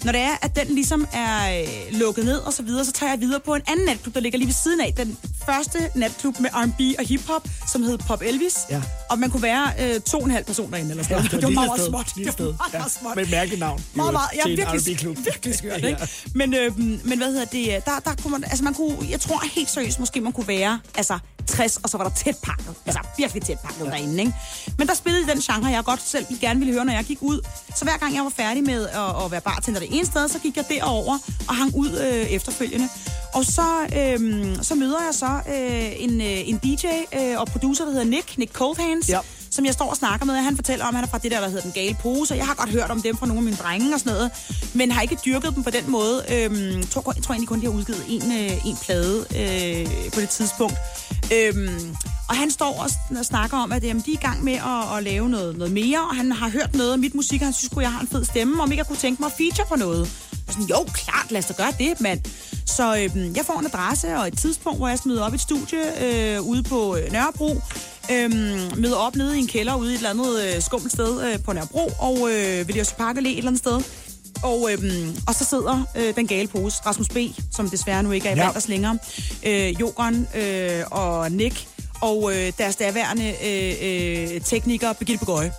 når 0.04 0.12
det 0.12 0.22
er, 0.22 0.36
at 0.42 0.56
den 0.56 0.68
ligesom 0.76 1.08
er 1.14 1.62
øh, 1.62 2.00
lukket 2.00 2.26
ned 2.26 2.38
og 2.38 2.54
så 2.54 2.64
videre, 2.64 2.86
så 2.86 2.92
tager 2.92 3.12
jeg 3.12 3.22
videre 3.22 3.40
på 3.40 3.56
en 3.56 3.62
anden 3.68 3.86
natklub, 3.86 4.16
der 4.16 4.22
ligger 4.22 4.40
lige 4.40 4.48
ved 4.48 4.56
siden 4.64 4.82
af. 4.82 4.94
Den 4.98 5.18
første 5.46 5.80
natklub 5.96 6.40
med 6.40 6.50
R&B 6.54 7.00
og 7.00 7.06
hiphop, 7.06 7.48
som 7.72 7.84
hed 7.84 7.98
Pop 7.98 8.22
Elvis. 8.22 8.58
Ja. 8.70 8.82
Og 9.12 9.20
man 9.20 9.30
kunne 9.32 9.44
være 9.44 9.72
øh, 9.82 10.02
to 10.02 10.18
og 10.18 10.24
en 10.26 10.32
halv 10.32 10.46
person 10.46 10.72
derinde 10.72 10.90
eller 10.92 11.04
sådan 11.04 11.16
noget. 11.18 11.32
det 11.32 11.42
det 11.42 11.44
var 11.44 11.50
lille 11.50 11.66
meget 11.66 11.80
sted, 11.82 11.90
småt. 11.90 12.06
Det 12.16 12.40
var 12.40 12.46
meget, 12.46 12.74
Ja, 12.74 12.78
meget 12.78 12.92
småt. 12.92 13.16
med 13.16 13.26
mærkeligt 13.32 13.60
navn. 13.60 13.84
Meget, 13.94 14.14
meget. 14.14 14.30
Ja, 14.36 14.50
virkelig, 14.50 15.18
virkelig 15.32 15.56
skørt, 15.56 15.82
Ja. 15.82 15.88
ikke? 15.88 16.08
Men, 16.36 16.54
øh, 16.54 16.78
men 16.80 17.18
hvad 17.18 17.28
hedder 17.28 17.46
det? 17.46 17.86
Der, 17.86 18.00
der 18.06 18.16
kunne 18.22 18.32
man, 18.32 18.44
altså 18.44 18.64
man 18.64 18.74
kunne, 18.74 18.98
jeg 19.10 19.20
tror 19.20 19.42
helt 19.56 19.70
seriøst, 19.70 20.00
måske 20.00 20.22
man 20.22 20.32
kunne 20.34 20.48
være 20.48 20.80
altså 20.96 21.20
60, 21.48 21.78
og 21.78 21.90
så 21.90 21.98
var 21.98 22.04
der 22.10 22.16
tæt 22.16 22.36
pakket. 22.44 22.74
Altså 22.86 23.02
virkelig 23.18 23.44
tæt 23.44 23.60
pakket 23.60 23.86
ja. 23.86 23.90
derinde, 23.90 24.20
ikke? 24.20 24.34
Men 24.78 24.88
der 24.88 24.94
spillede 24.94 25.28
den 25.32 25.40
genre, 25.42 25.68
jeg 25.72 25.84
godt 25.84 26.02
selv 26.08 26.26
gerne 26.42 26.60
ville 26.60 26.74
høre, 26.74 26.86
når 26.86 26.94
jeg 26.94 27.04
gik 27.04 27.18
ud. 27.22 27.40
Så 27.76 27.84
hver 27.86 27.98
gang 27.98 28.16
jeg 28.16 28.24
var 28.24 28.30
færdig 28.36 28.64
med 28.64 28.88
at, 28.88 29.26
at 29.26 29.32
være 29.32 29.42
bartender 29.42 29.80
det 29.80 29.90
ene 29.92 30.06
sted, 30.06 30.28
så 30.30 30.40
gik 30.40 30.58
jeg 30.58 30.66
derover 30.70 31.18
og 31.48 31.56
hang 31.56 31.76
ud 31.76 31.90
øh, 31.98 32.26
efterfølgende. 32.26 32.90
Og 33.34 33.46
så, 33.46 33.68
øh, 33.98 34.56
så 34.62 34.76
møder 34.76 34.98
jeg 35.06 35.14
så 35.14 35.40
øh, 35.50 36.04
en, 36.04 36.22
øh, 36.22 36.50
en 36.50 36.58
DJ 36.58 36.86
øh, 37.20 37.40
og 37.40 37.48
producer, 37.48 37.84
der 37.86 37.92
hedder 37.92 38.06
Nick, 38.06 38.38
Nick 38.38 38.54
Coldhands. 39.02 39.10
Ja. 39.10 39.20
som 39.52 39.66
jeg 39.66 39.74
står 39.74 39.90
og 39.90 39.98
snakker 39.98 40.26
med. 40.26 40.36
Han 40.36 40.56
fortæller 40.56 40.86
om, 40.86 40.90
at 40.90 40.96
han 40.96 41.04
er 41.04 41.10
fra 41.10 41.18
det 41.18 41.32
der, 41.32 41.40
der 41.42 41.48
hedder 41.48 41.62
Den 41.62 41.72
Gale 41.72 41.96
Pose. 42.02 42.36
Jeg 42.36 42.46
har 42.46 42.54
godt 42.54 42.70
hørt 42.70 42.90
om 42.92 43.02
dem 43.02 43.18
fra 43.18 43.26
nogle 43.26 43.40
af 43.40 43.44
mine 43.44 43.58
drenge 43.58 43.94
og 43.94 44.00
sådan 44.00 44.14
noget, 44.14 44.32
men 44.74 44.92
har 44.92 45.02
ikke 45.02 45.18
dyrket 45.26 45.56
dem 45.56 45.64
på 45.64 45.70
den 45.70 45.92
måde. 45.92 46.24
Øhm, 46.34 46.78
jeg, 46.78 46.90
tror, 46.90 47.14
jeg 47.16 47.24
tror 47.24 47.34
egentlig 47.34 47.50
kun, 47.50 47.60
de 47.60 47.66
har 47.66 47.74
udgivet 47.74 48.04
en, 48.10 48.32
øh, 48.32 48.66
en 48.66 48.78
plade 48.82 49.18
øh, 49.20 50.12
på 50.14 50.20
det 50.22 50.30
tidspunkt. 50.30 50.78
Øhm, 51.34 51.96
og 52.30 52.36
han 52.36 52.52
står 52.52 52.86
og 53.20 53.26
snakker 53.26 53.58
om, 53.58 53.72
at 53.72 53.84
jamen, 53.84 54.04
de 54.06 54.12
er 54.12 54.18
i 54.18 54.26
gang 54.26 54.44
med 54.44 54.54
at, 54.54 54.98
at 54.98 55.04
lave 55.04 55.30
noget, 55.30 55.58
noget 55.58 55.74
mere, 55.74 56.00
og 56.10 56.16
han 56.16 56.32
har 56.32 56.50
hørt 56.50 56.76
noget 56.76 56.92
af 56.92 57.00
mit 57.00 57.16
musik, 57.16 57.42
og 57.42 57.48
han 57.48 57.54
synes, 57.54 57.72
at 57.78 57.82
jeg 57.82 57.92
har 57.92 58.02
en 58.02 58.08
fed 58.08 58.26
stemme, 58.26 58.64
om 58.64 58.72
ikke 58.72 58.80
jeg 58.80 58.88
kunne 58.88 58.98
tænke 58.98 59.22
mig 59.22 59.28
at 59.28 59.34
feature 59.38 59.68
på 59.70 59.76
noget. 59.76 60.31
Sådan, 60.52 60.68
jo, 60.68 60.86
klart, 60.94 61.32
lad 61.32 61.40
os 61.40 61.46
da 61.46 61.54
gøre 61.54 61.74
det, 61.80 62.02
mand. 62.02 62.20
Så 62.66 62.96
øhm, 62.98 63.36
jeg 63.36 63.46
får 63.46 63.60
en 63.60 63.66
adresse 63.66 64.18
og 64.18 64.28
et 64.28 64.38
tidspunkt, 64.38 64.80
hvor 64.80 64.88
jeg 64.88 65.00
smider 65.00 65.24
op 65.24 65.32
i 65.32 65.36
et 65.36 65.42
studie 65.42 65.80
øh, 66.06 66.42
ude 66.42 66.64
på 66.64 66.96
øh, 66.98 67.12
Nørrebro. 67.12 67.62
Øhm, 68.12 68.32
møder 68.78 68.96
op 68.96 69.16
nede 69.16 69.36
i 69.38 69.40
en 69.40 69.48
kælder 69.48 69.76
ude 69.76 69.92
i 69.92 69.94
et 69.94 69.98
eller 69.98 70.10
andet 70.10 70.56
øh, 70.56 70.62
skummelt 70.62 70.94
sted 70.94 71.32
øh, 71.34 71.40
på 71.44 71.54
Nørrebro, 71.54 71.92
og 72.00 72.18
øh, 72.18 72.68
ved 72.68 72.76
Jørgen 72.76 72.96
Park 72.98 73.16
Allé 73.18 73.28
et 73.28 73.38
eller 73.38 73.48
andet 73.52 73.60
sted. 73.60 73.82
Og, 74.44 74.70
øhm, 74.74 75.16
og 75.28 75.36
så 75.36 75.46
sidder 75.46 75.84
øh, 75.98 76.16
den 76.16 76.28
gale 76.28 76.48
pose, 76.48 76.78
Rasmus 76.86 77.10
B., 77.10 77.18
som 77.52 77.70
desværre 77.70 78.04
nu 78.04 78.12
ikke 78.12 78.28
er 78.30 78.36
i 78.36 78.38
Ja. 78.38 78.46
ja. 78.46 78.60
længere, 78.68 78.98
øh, 79.44 79.82
Jokeren 79.82 80.28
øh, 80.36 80.84
og 80.92 81.32
Nick, 81.32 81.68
og 82.02 82.32
øh, 82.36 82.52
deres 82.58 82.76
daværende 82.76 83.34
øh, 83.46 84.34
øh, 84.36 84.42
tekniker, 84.42 84.94
Birgitte 84.94 85.20
Begøje. 85.20 85.52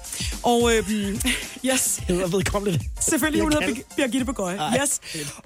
Og 0.42 0.70
øhm, 0.74 1.20
yes, 1.70 2.00
Hedder 2.09 2.27
vedkommende 2.27 2.79
det? 2.79 2.87
Selvfølgelig, 3.00 3.42
hun 3.42 3.52
Jeg 3.52 3.69
hedder 3.69 3.83
Birgitte 3.96 4.25
Begøje. 4.25 4.58
Yes. 4.83 5.00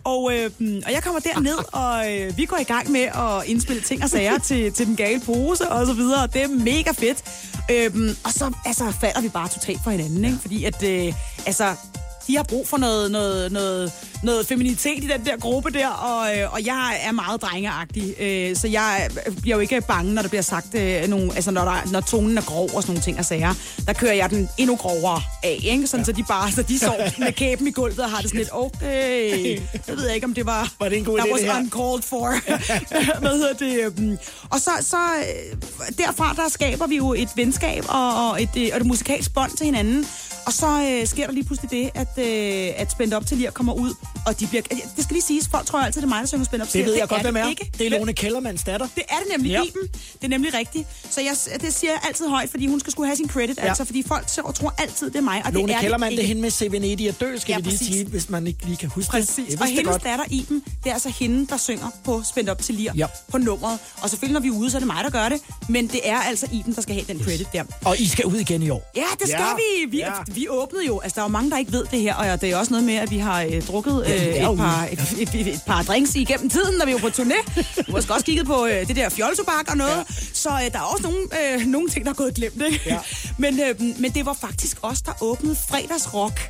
Og, 0.05 0.33
øh, 0.35 0.51
og 0.87 0.93
jeg 0.93 1.03
kommer 1.03 1.21
derned, 1.21 1.59
og 1.83 2.13
øh, 2.13 2.37
vi 2.37 2.45
går 2.45 2.57
i 2.57 2.65
gang 2.65 2.91
med 2.91 3.01
at 3.01 3.47
indspille 3.47 3.83
ting 3.83 4.03
og 4.03 4.11
sager 4.11 4.39
til, 4.39 4.73
til 4.73 4.87
den 4.87 4.97
gale 4.97 5.21
pose 5.21 5.69
og 5.69 5.87
så 5.87 5.93
videre. 5.93 6.23
Og 6.23 6.35
det 6.35 6.43
er 6.43 6.49
mega 6.49 6.91
fedt. 6.91 7.25
Øhm, 7.71 8.17
og 8.25 8.33
så 8.33 8.53
altså, 8.67 8.93
falder 9.01 9.21
vi 9.21 9.29
bare 9.29 9.49
totalt 9.49 9.81
for 9.85 9.91
hinanden, 9.91 10.25
ikke? 10.25 10.39
Fordi 10.41 10.65
at, 10.65 10.83
øh, 10.83 11.13
altså, 11.47 11.75
de 12.27 12.37
har 12.37 12.43
brug 12.43 12.69
for 12.69 12.77
noget, 12.77 13.11
noget, 13.11 13.53
noget, 13.53 13.93
noget 14.23 14.47
feminitet 14.47 15.05
i 15.05 15.07
den 15.07 15.25
der 15.27 15.37
gruppe 15.37 15.71
der, 15.71 15.89
og, 15.89 16.39
øh, 16.39 16.53
og 16.53 16.67
jeg 16.67 16.99
er 17.03 17.13
meget 17.13 17.43
drengeagtig, 17.43 18.15
øh, 18.21 18.57
så 18.57 18.69
jeg 18.69 19.09
bliver 19.43 19.57
jo 19.57 19.61
ikke 19.61 19.81
bange, 19.81 20.15
når 20.15 20.23
der 20.23 20.29
bliver 20.29 20.43
sagt 20.43 20.75
øh, 20.75 21.09
nogle, 21.09 21.35
altså 21.35 21.51
når, 21.51 21.65
der, 21.65 21.91
når 21.93 22.01
tonen 22.01 22.39
er 22.39 22.43
grov 22.43 22.65
og 22.75 22.83
sådan 22.83 22.87
nogle 22.93 23.03
ting 23.03 23.19
og 23.19 23.25
sager. 23.25 23.55
Der 23.87 23.93
kører 23.93 24.13
jeg 24.13 24.31
den 24.31 24.49
endnu 24.59 24.77
grovere 24.77 25.21
af, 25.43 25.59
ikke? 25.63 25.87
Sådan, 25.87 26.01
ja. 26.01 26.05
så 26.05 26.13
de 26.13 26.23
bare, 26.29 26.53
så 26.53 26.63
de 26.63 26.79
står 26.79 26.97
med 27.19 27.33
kæben 27.33 27.67
i 27.67 27.71
gulvet 27.71 27.99
og 28.01 28.11
har 28.11 28.21
det 28.21 28.27
sådan 28.31 28.39
lidt, 28.39 28.49
okay, 28.53 29.59
jeg 29.89 29.97
ved 29.97 30.11
ikke, 30.11 30.25
om 30.25 30.35
det 30.35 30.47
var, 30.47 30.73
Var 30.81 30.89
det 30.89 30.99
en 30.99 31.05
god 31.05 31.19
idé, 31.19 31.33
was 31.33 31.41
det 31.41 31.53
her? 31.53 31.59
uncalled 31.59 32.03
for. 32.03 32.35
Hvad 33.21 33.31
hedder 33.31 33.53
det? 33.53 33.85
øhm, 33.99 34.19
Og 34.51 34.61
så, 34.61 34.71
så 34.81 34.97
øh, 34.97 35.59
derfra, 35.99 36.35
der 36.37 36.49
skaber 36.49 36.87
vi 36.87 36.97
jo 36.97 37.13
et 37.15 37.29
venskab 37.37 37.85
og, 37.89 38.31
og, 38.31 38.43
et, 38.43 38.49
øh, 38.57 38.69
og 38.73 38.81
et 38.81 38.87
musikalsk 38.87 39.35
bånd 39.35 39.51
til 39.57 39.65
hinanden. 39.67 40.07
Og 40.47 40.53
så 40.53 40.67
øh, 41.01 41.07
sker 41.07 41.27
der 41.27 41.33
lige 41.33 41.45
pludselig 41.45 41.71
det, 41.71 41.91
at, 41.95 42.09
øh, 42.19 42.73
at 42.77 42.91
Spændt 42.93 43.15
Op 43.15 43.27
til 43.27 43.37
Lir 43.37 43.51
kommer 43.51 43.73
ud, 43.73 43.95
og 44.27 44.41
de 44.41 44.47
bliver... 44.47 44.63
Det 44.63 45.05
skal 45.05 45.15
lige 45.15 45.23
siges, 45.23 45.49
folk 45.49 45.67
tror 45.67 45.79
altid, 45.81 46.01
det 46.01 46.07
er 46.07 46.09
mig, 46.09 46.21
der 46.21 46.27
synger 46.27 46.45
Spændt 46.45 46.63
Op 46.63 46.69
til 46.69 46.79
Det 46.81 46.87
ved 46.87 46.95
jeg 46.97 47.09
godt, 47.09 47.23
hvem 47.23 47.37
er. 47.37 47.49
Ikke. 47.49 47.71
Det 47.79 47.87
er 47.87 47.99
Lone 47.99 48.13
Kellermanns 48.13 48.63
datter. 48.65 48.89
Det 48.95 49.03
er 49.09 49.15
det 49.17 49.27
nemlig, 49.37 49.51
Ja. 49.51 49.63
Iben. 49.63 49.83
Det 50.13 50.25
er 50.25 50.29
nemlig 50.29 50.55
rigtigt. 50.55 50.89
Så 51.11 51.21
jeg, 51.21 51.61
det 51.61 51.75
siger 51.75 51.91
jeg 51.91 52.01
altid 52.07 52.29
højt, 52.29 52.51
fordi 52.51 52.67
hun 52.67 52.81
skal 52.81 52.93
skulle 52.93 53.07
have 53.07 53.17
sin 53.17 53.29
credit, 53.29 53.59
Ja. 53.59 53.69
altså, 53.69 53.85
fordi 53.85 54.03
folk 54.09 54.27
tror, 54.27 54.51
tror 54.51 54.75
altid, 54.79 55.07
det 55.11 55.17
er 55.17 55.21
mig, 55.21 55.43
og 55.45 55.53
Lone 55.53 55.69
det 55.69 55.75
er 55.77 55.81
Kellermann, 55.81 56.11
det, 56.11 56.17
det 56.19 56.25
er 56.25 56.29
hende 56.29 56.43
med 56.43 56.51
Se 56.51 56.73
Venedig 56.73 57.09
og 57.09 57.21
dø, 57.21 57.37
skal 57.39 57.53
Ja, 57.53 57.57
vi 57.59 57.63
lige 57.63 57.73
præcis. 57.79 57.87
sige, 57.95 58.07
hvis 58.07 58.31
man 58.31 58.47
ikke 58.47 58.65
lige 58.67 58.77
kan 58.77 58.89
huske 58.89 59.17
det. 59.17 59.27
Præcis. 59.27 59.55
Og 59.55 59.61
det 59.61 59.69
hendes 59.69 59.85
godt. 59.93 60.05
datter 60.05 60.25
Iben, 60.31 60.63
det 60.85 60.91
er 60.91 60.95
altså 60.95 61.09
hende, 61.09 61.47
der 61.47 61.57
synger 61.57 61.91
på 62.05 62.23
Spændt 62.31 62.51
op 62.51 62.63
til 62.63 62.75
lir 62.75 62.93
Ja. 62.97 63.07
på 63.31 63.39
nummeret. 63.39 63.79
Og 64.03 64.11
selvfølgelig, 64.11 64.33
når 64.35 64.41
vi 64.41 64.49
er 64.49 64.53
ude, 64.61 64.71
så 64.71 64.77
er 64.77 64.81
det 64.81 64.87
mig, 64.87 65.05
der 65.05 65.11
gør 65.11 65.29
det. 65.29 65.41
Men 65.69 65.89
det 65.89 66.01
er 66.05 66.17
altså 66.21 66.47
Iben, 66.53 66.75
der 66.75 66.81
skal 66.83 66.95
have 66.95 67.05
den 67.09 67.25
credit 67.25 67.47
der. 67.53 67.65
Og 67.85 68.01
I 68.01 68.09
skal 68.09 68.25
ud 68.27 68.37
igen 68.37 68.63
i 68.63 68.71
år. 68.71 68.93
Ja, 68.97 69.03
det 69.21 69.29
skal 69.29 69.41
vi. 69.57 69.91
Vi, 69.91 69.99
Ja. 69.99 70.13
Vi 70.37 70.49
åbnede 70.49 70.87
jo. 70.87 70.99
Altså, 70.99 71.15
der 71.15 71.21
er 71.21 71.25
jo 71.25 71.33
mange, 71.33 71.51
der 71.51 71.59
ikke 71.59 71.73
ved 71.73 71.85
det 71.91 72.01
her. 72.01 72.15
Og 72.15 72.41
det 72.41 72.51
er 72.51 72.57
også 72.57 72.73
noget 72.73 72.87
med, 72.87 72.95
at 72.95 73.11
vi 73.11 73.19
har 73.19 73.43
øh, 73.43 73.63
drukket 73.63 74.05
øh, 74.07 74.11
Ja, 74.11 74.53
et, 74.53 74.59
par, 74.59 74.89
et, 74.93 75.15
et, 75.19 75.35
et, 75.41 75.47
et 75.47 75.61
par 75.67 75.83
drinks 75.83 76.15
igennem 76.15 76.51
tiden, 76.51 76.79
når 76.79 76.87
vi 76.87 76.93
var 76.93 76.99
på 76.99 77.07
turné. 77.07 77.63
Du 77.87 77.93
har 77.93 78.15
også 78.15 78.25
kigget 78.27 78.47
på 78.47 78.67
øh, 78.67 78.89
det 78.89 78.97
der 78.97 79.09
fjoltobak 79.09 79.71
og 79.71 79.77
noget. 79.77 79.97
Ja. 79.97 80.15
Så 80.33 80.49
øh, 80.49 80.73
der 80.73 80.79
er 80.79 80.83
også 80.83 81.03
nogle, 81.03 81.19
øh, 81.61 81.67
nogle 81.67 81.89
ting, 81.89 82.05
der 82.05 82.11
er 82.11 82.15
gået 82.15 82.35
glemt. 82.35 82.63
Ikke? 82.73 82.81
Ja. 82.87 82.99
Men, 83.39 83.61
øh, 83.61 83.81
men 83.99 84.11
det 84.11 84.27
var 84.27 84.33
faktisk 84.41 84.77
os, 84.83 85.03
der 85.03 85.13
åbnede 85.21 85.57
fredagsrock. 85.71 86.41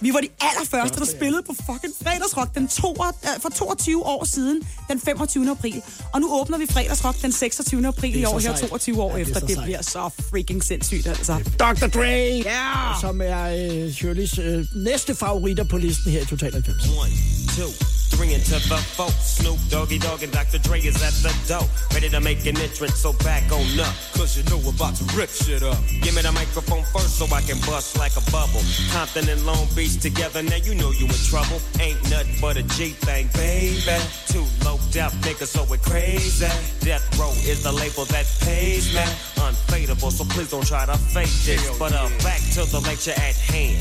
Vi 0.00 0.12
var 0.12 0.20
de 0.20 0.28
allerførste, 0.40 0.98
der 1.00 1.06
spillede 1.06 1.42
på 1.46 1.54
fucking 1.66 1.94
fredagsrock 2.04 2.54
den 2.54 2.68
to, 2.68 2.96
øh, 3.04 3.40
for 3.42 3.48
22 3.48 4.06
år 4.06 4.24
siden, 4.24 4.62
den 4.90 5.00
25. 5.00 5.50
april. 5.50 5.82
Og 6.14 6.20
nu 6.20 6.40
åbner 6.40 6.58
vi 6.58 6.66
fredagsrock 6.70 7.22
den 7.22 7.32
26. 7.32 7.86
april 7.88 8.12
Det 8.14 8.20
i 8.20 8.24
år, 8.24 8.38
her 8.38 8.56
sejt. 8.56 8.70
22 8.70 9.02
år 9.02 9.10
Ja, 9.10 9.14
det 9.18 9.22
er 9.22 9.26
efter. 9.28 9.40
så 9.40 9.46
Det 9.46 9.54
sejt. 9.54 9.64
bliver 9.64 9.82
så 9.82 10.10
freaking 10.30 10.64
sindssygt, 10.64 11.06
altså. 11.06 11.32
Dr. 11.58 11.86
Dre, 11.86 12.42
Ja. 12.44 13.00
som 13.00 13.20
er 13.20 13.42
øh, 13.86 13.92
Shirleys 13.94 14.38
øh, 14.38 14.64
næste 14.76 15.14
favoritter 15.14 15.64
på 15.64 15.76
listen 15.76 16.12
her 16.12 16.20
i 16.20 16.24
Total 16.26 16.52
90. 16.52 16.86
One, 16.88 17.12
two, 17.56 17.70
three 18.14 18.30
into 18.34 18.58
the 18.72 18.78
four. 18.96 19.10
Snoop 19.36 19.58
Doggy 19.72 19.98
Dogg 20.06 20.20
and 20.26 20.32
Dr. 20.38 20.58
Dre 20.68 20.78
is 20.90 20.96
at 21.08 21.14
the 21.26 21.32
door. 21.52 21.66
Ready 21.94 22.08
to 22.16 22.20
make 22.20 22.40
an 22.52 22.56
entrance, 22.66 22.96
so 23.04 23.10
back 23.28 23.44
on 23.58 23.66
up. 23.86 23.94
Cause 24.16 24.30
you 24.36 24.42
know 24.50 24.58
we're 24.64 24.76
about 24.80 24.94
to 25.00 25.04
rip 25.18 25.30
shit 25.42 25.62
up. 25.72 25.78
Give 26.04 26.14
me 26.18 26.22
the 26.28 26.32
microphone 26.40 26.84
first 26.94 27.12
so 27.18 27.24
I 27.40 27.42
can 27.48 27.58
bust 27.70 27.88
like 28.04 28.14
a 28.22 28.24
bubble. 28.36 28.64
Compton 28.94 29.24
and 29.32 29.40
Long 29.50 29.64
Beach 29.76 29.85
together, 29.94 30.42
now 30.42 30.56
you 30.56 30.74
know 30.74 30.90
you 30.90 31.06
in 31.06 31.20
trouble. 31.30 31.60
Ain't 31.78 32.02
nothing 32.10 32.34
but 32.40 32.56
a 32.56 32.64
G 32.74 32.90
thing, 32.90 33.28
baby. 33.34 34.02
Too 34.26 34.44
low 34.64 34.74
out 34.98 35.12
niggas, 35.22 35.54
so 35.54 35.64
we're 35.70 35.76
crazy. 35.76 36.46
Death 36.80 37.06
Row 37.18 37.30
is 37.46 37.62
the 37.62 37.70
label 37.70 38.04
that 38.06 38.26
pays 38.40 38.92
me. 38.94 39.04
Unfadable, 39.36 40.10
so 40.10 40.24
please 40.24 40.50
don't 40.50 40.66
try 40.66 40.86
to 40.86 40.96
fake 40.96 41.30
this. 41.44 41.78
But 41.78 41.92
uh, 41.92 42.08
back 42.24 42.40
to 42.54 42.64
the 42.64 42.80
lecture 42.80 43.12
at 43.12 43.36
hand. 43.36 43.78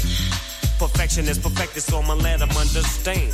Perfection 0.78 1.26
is 1.28 1.40
perfected, 1.40 1.84
so 1.84 2.00
I'ma 2.00 2.14
let 2.14 2.40
them 2.40 2.52
understand. 2.52 3.34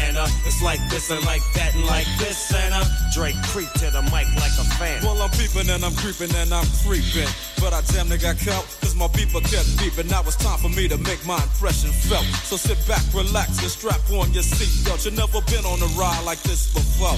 it's 0.45 0.61
like 0.61 0.79
this 0.89 1.09
and 1.11 1.23
like 1.25 1.41
that 1.53 1.75
and 1.75 1.85
like 1.85 2.07
this 2.17 2.53
and 2.53 2.73
Drake 3.13 3.35
creep 3.51 3.71
to 3.73 3.91
the 3.91 4.01
mic 4.03 4.27
like 4.39 4.55
a 4.55 4.65
fan. 4.79 5.03
Well, 5.03 5.21
I'm 5.21 5.29
peeping 5.31 5.69
and 5.69 5.83
I'm 5.83 5.95
creeping 5.95 6.33
and 6.35 6.53
I'm 6.53 6.65
creeping. 6.85 7.27
But 7.59 7.73
I 7.73 7.81
damn 7.91 8.09
near 8.09 8.17
got 8.17 8.39
caught, 8.39 8.65
cause 8.81 8.95
my 8.95 9.07
beeper 9.07 9.43
kept 9.43 9.67
beeping. 9.77 10.09
Now 10.09 10.21
it's 10.21 10.35
time 10.35 10.59
for 10.59 10.69
me 10.69 10.87
to 10.87 10.97
make 10.97 11.25
my 11.25 11.37
impression 11.43 11.91
felt. 11.91 12.25
So 12.47 12.55
sit 12.57 12.79
back, 12.87 13.03
relax, 13.13 13.61
and 13.61 13.69
strap 13.69 14.01
on 14.11 14.33
your 14.33 14.43
seatbelt. 14.43 15.05
You've 15.05 15.17
never 15.17 15.41
been 15.51 15.65
on 15.65 15.81
a 15.81 15.89
ride 15.99 16.23
like 16.25 16.41
this 16.41 16.73
before. 16.73 17.17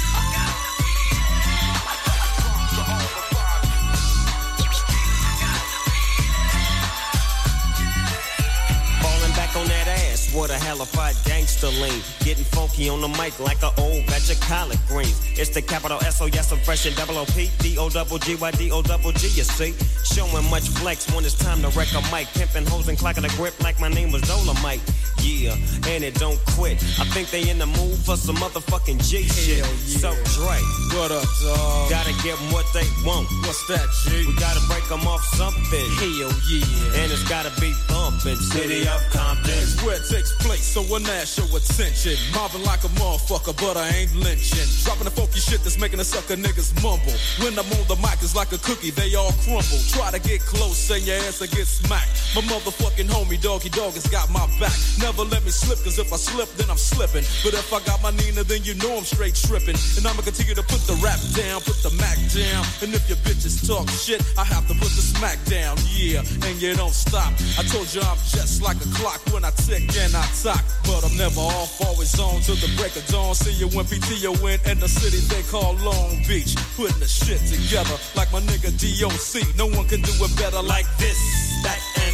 What 10.33 10.49
a 10.49 10.57
hellified 10.57 11.15
gangster 11.25 11.67
lean. 11.67 12.01
Getting 12.19 12.45
funky 12.45 12.89
on 12.89 13.01
the 13.01 13.07
mic 13.07 13.39
like 13.39 13.61
an 13.63 13.71
old 13.77 14.05
batch 14.07 14.29
of 14.31 14.39
collard 14.41 14.79
greens. 14.87 15.19
It's 15.37 15.49
the 15.49 15.61
capital 15.61 15.99
S 16.01 16.21
O 16.21 16.25
yes, 16.25 16.51
I'm 16.51 16.59
fresh 16.59 16.85
and 16.85 16.95
double 16.95 17.17
O 17.17 17.25
P 17.25 17.49
D 17.59 17.77
O 17.77 17.89
double 17.89 18.17
G 18.17 18.35
Y 18.35 18.51
D 18.51 18.71
O 18.71 18.81
double 18.81 19.11
G. 19.11 19.27
You 19.27 19.43
see, 19.43 19.73
showing 20.03 20.49
much 20.49 20.69
flex 20.69 21.11
when 21.13 21.25
it's 21.25 21.35
time 21.35 21.61
to 21.61 21.69
wreck 21.69 21.89
a 21.93 22.01
mic. 22.11 22.27
Pimping 22.33 22.65
hoes 22.65 22.87
and 22.87 22.97
clocking 22.97 23.25
a 23.25 23.35
grip 23.37 23.59
like 23.61 23.79
my 23.79 23.89
name 23.89 24.11
was 24.11 24.21
Dolomite. 24.23 24.81
Yeah, 25.21 25.55
and 25.87 26.03
it 26.03 26.15
don't 26.15 26.39
quit. 26.57 26.81
I 26.99 27.05
think 27.13 27.29
they 27.29 27.49
in 27.49 27.57
the 27.59 27.65
mood 27.65 27.97
for 27.99 28.15
some 28.17 28.35
motherfucking 28.37 28.99
G 29.07 29.23
shit. 29.27 29.65
So 29.85 30.13
Dre, 30.35 30.57
What 30.97 31.11
up, 31.11 31.25
dog? 31.43 31.89
gotta 31.89 32.13
give 32.23 32.39
'em 32.41 32.51
what 32.51 32.65
they 32.73 32.85
want. 33.05 33.27
What's 33.45 33.65
that, 33.67 33.85
G? 34.03 34.25
We 34.25 34.33
gotta 34.35 34.59
break 34.67 34.83
'em 34.91 35.07
off 35.07 35.23
something. 35.37 35.87
Hell 35.97 36.33
yeah. 36.49 37.01
And 37.01 37.11
it's 37.11 37.23
gotta 37.23 37.51
be 37.61 37.73
bumpin'. 37.87 38.37
City 38.51 38.87
of 38.87 39.01
Compton. 39.11 39.51
It's 39.57 39.81
where 39.83 39.95
it 39.95 40.09
takes 40.09 40.31
place, 40.39 40.65
so 40.73 40.81
that 40.83 41.27
show 41.27 41.45
attention. 41.55 42.17
Mobbing 42.33 42.63
like 42.63 42.83
a 42.83 42.89
motherfucker, 42.99 43.55
but 43.57 43.77
I 43.77 43.87
ain't 43.89 44.15
lynching. 44.15 44.67
Dropping 44.83 45.05
the 45.05 45.11
funky 45.11 45.39
shit 45.39 45.63
that's 45.63 45.77
making 45.77 45.97
the 45.99 46.05
sucker 46.05 46.35
niggas 46.35 46.73
mumble. 46.81 47.13
When 47.39 47.57
I'm 47.57 47.71
on 47.77 47.85
the 47.87 47.95
mic, 47.97 48.17
it's 48.21 48.35
like 48.35 48.51
a 48.51 48.57
cookie, 48.57 48.91
they 48.91 49.15
all 49.15 49.33
crumble. 49.43 49.79
Try 49.91 50.11
to 50.11 50.19
get 50.19 50.41
close, 50.45 50.89
and 50.89 51.05
your 51.05 51.17
ass 51.27 51.39
will 51.39 51.47
get 51.47 51.67
smacked. 51.67 52.09
My 52.35 52.41
motherfucking 52.41 53.07
homie, 53.09 53.39
doggy 53.41 53.69
dog, 53.69 53.93
has 53.93 54.07
got 54.07 54.29
my 54.31 54.45
back. 54.59 54.73
Never 55.11 55.27
let 55.27 55.43
me 55.43 55.51
slip, 55.51 55.83
cause 55.83 55.99
if 55.99 56.07
I 56.07 56.15
slip, 56.15 56.47
then 56.55 56.71
I'm 56.71 56.79
slipping. 56.79 57.27
But 57.43 57.51
if 57.51 57.67
I 57.75 57.83
got 57.83 57.99
my 57.99 58.15
Nina, 58.15 58.47
then 58.47 58.63
you 58.63 58.79
know 58.79 58.95
I'm 58.95 59.03
straight 59.03 59.35
tripping. 59.35 59.75
And 59.99 60.07
I'ma 60.07 60.23
continue 60.23 60.55
to 60.55 60.63
put 60.63 60.79
the 60.87 60.95
rap 61.03 61.19
down, 61.35 61.59
put 61.67 61.83
the 61.83 61.91
Mac 61.99 62.15
down. 62.31 62.63
And 62.79 62.95
if 62.95 63.03
your 63.11 63.19
bitches 63.27 63.59
talk 63.67 63.91
shit, 63.91 64.23
I 64.39 64.47
have 64.47 64.63
to 64.71 64.73
put 64.79 64.87
the 64.95 65.03
smack 65.03 65.35
down, 65.51 65.75
yeah. 65.91 66.23
And 66.47 66.55
you 66.63 66.71
don't 66.79 66.95
stop. 66.95 67.27
I 67.59 67.67
told 67.67 67.91
you 67.91 67.99
I'm 67.99 68.15
just 68.23 68.63
like 68.63 68.79
a 68.79 68.87
clock 68.95 69.19
when 69.35 69.43
I 69.43 69.51
tick 69.67 69.83
and 69.99 70.15
I 70.15 70.23
talk. 70.39 70.63
But 70.87 71.03
I'm 71.03 71.19
never 71.19 71.43
off, 71.43 71.75
always 71.83 72.15
on 72.15 72.39
till 72.47 72.55
the 72.63 72.71
break 72.79 72.95
of 72.95 73.03
dawn. 73.11 73.35
See 73.35 73.51
you 73.59 73.67
when 73.75 73.83
PTO 73.91 74.31
in 74.47 74.63
and 74.63 74.79
the 74.79 74.87
city 74.87 75.19
they 75.27 75.43
call 75.51 75.75
Long 75.83 76.23
Beach. 76.23 76.55
Putting 76.79 77.03
the 77.03 77.11
shit 77.11 77.43
together 77.51 77.99
like 78.15 78.31
my 78.31 78.39
nigga 78.47 78.71
DOC. 78.79 79.43
No 79.59 79.67
one 79.75 79.91
can 79.91 79.99
do 80.07 80.13
it 80.23 80.31
better 80.39 80.63
like 80.63 80.87
this, 80.95 81.19
that, 81.67 81.83
this. 81.99 82.10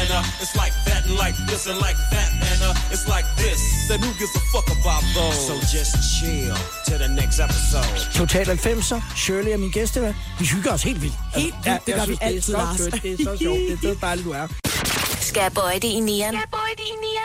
And 0.00 0.10
uh, 0.18 0.42
it's 0.42 0.54
like 0.62 0.74
that 0.86 1.00
and 1.08 1.16
like 1.24 1.36
this 1.48 1.62
and 1.70 1.78
like 1.86 2.00
that. 2.14 2.30
And 2.50 2.60
uh, 2.68 2.92
it's 2.94 3.06
like 3.14 3.26
this. 3.42 3.60
Then 3.88 3.98
who 4.04 4.10
gives 4.20 4.34
a 4.40 4.42
fuck 4.52 4.68
about 4.78 5.04
those? 5.16 5.38
So 5.48 5.54
just 5.74 5.92
chill 6.14 6.56
to 6.88 6.94
the 7.02 7.08
next 7.20 7.38
episode. 7.46 7.98
Total 8.20 8.46
90'er, 8.56 9.00
Shirley 9.16 9.52
er 9.52 9.56
min 9.56 9.70
gæstevært. 9.70 10.14
Vi 10.38 10.44
hygger 10.46 10.72
os 10.72 10.82
helt 10.82 11.02
vildt. 11.02 11.14
Helt 11.34 11.54
vildt, 11.64 11.86
det 11.86 11.94
gør 11.94 12.06
vi 12.06 12.12
det 12.12 12.18
altid, 12.22 12.40
så 12.42 12.52
Lars. 12.52 12.76
Det 12.78 13.12
er 13.12 13.16
så 13.24 13.36
sjovt, 13.42 13.58
det 13.58 13.72
er 13.72 13.94
så 13.94 13.98
dejligt, 14.00 14.26
du 14.26 14.32
er. 14.32 14.46
Skal 15.20 15.40
jeg 15.40 15.52
bøje 15.52 15.78
det 15.78 15.88
i 15.88 16.00
nieren? 16.00 16.36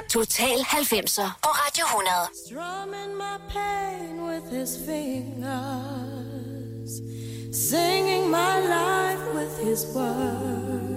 Total 0.10 0.58
90'er 0.60 1.30
på 1.44 1.50
Radio 1.50 1.86
100. 1.86 2.30
Strumming 2.46 3.14
my 3.24 3.38
pain 3.54 4.14
with 4.30 4.46
his 4.60 4.72
fingers, 4.88 6.12
singing 7.70 8.24
my 8.30 8.56
life 8.78 9.24
with 9.36 9.54
his 9.68 9.82
words, 9.96 10.97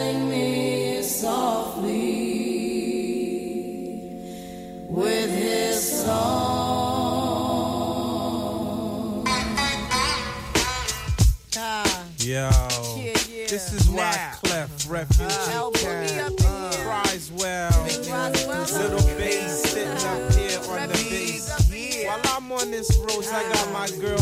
Clef 15.07 15.19
Refugee 15.19 16.13
Cat 16.13 16.37
Criswell, 16.37 17.71
little 18.77 19.07
bass 19.17 19.63
sitting 19.63 19.89
up 19.89 20.33
here 20.33 20.59
on 20.69 20.89
the 20.89 20.93
bass. 21.09 22.05
While 22.05 22.21
I'm 22.25 22.51
on 22.51 22.69
this 22.69 22.95
road, 22.97 23.25
I 23.33 23.41
got 23.51 23.73
my 23.73 23.89
girl 23.99 24.20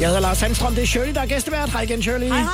Jeg 0.00 0.08
hedder 0.08 0.20
Lars 0.20 0.38
Sandstrøm, 0.38 0.74
det 0.74 0.82
er 0.82 0.86
Shirley, 0.86 1.14
der 1.14 1.20
er 1.20 1.26
gæstevært. 1.26 1.70
Hej 1.70 1.82
igen, 1.82 2.02
Shirley. 2.02 2.26
Hej 2.26 2.38
hej. 2.38 2.50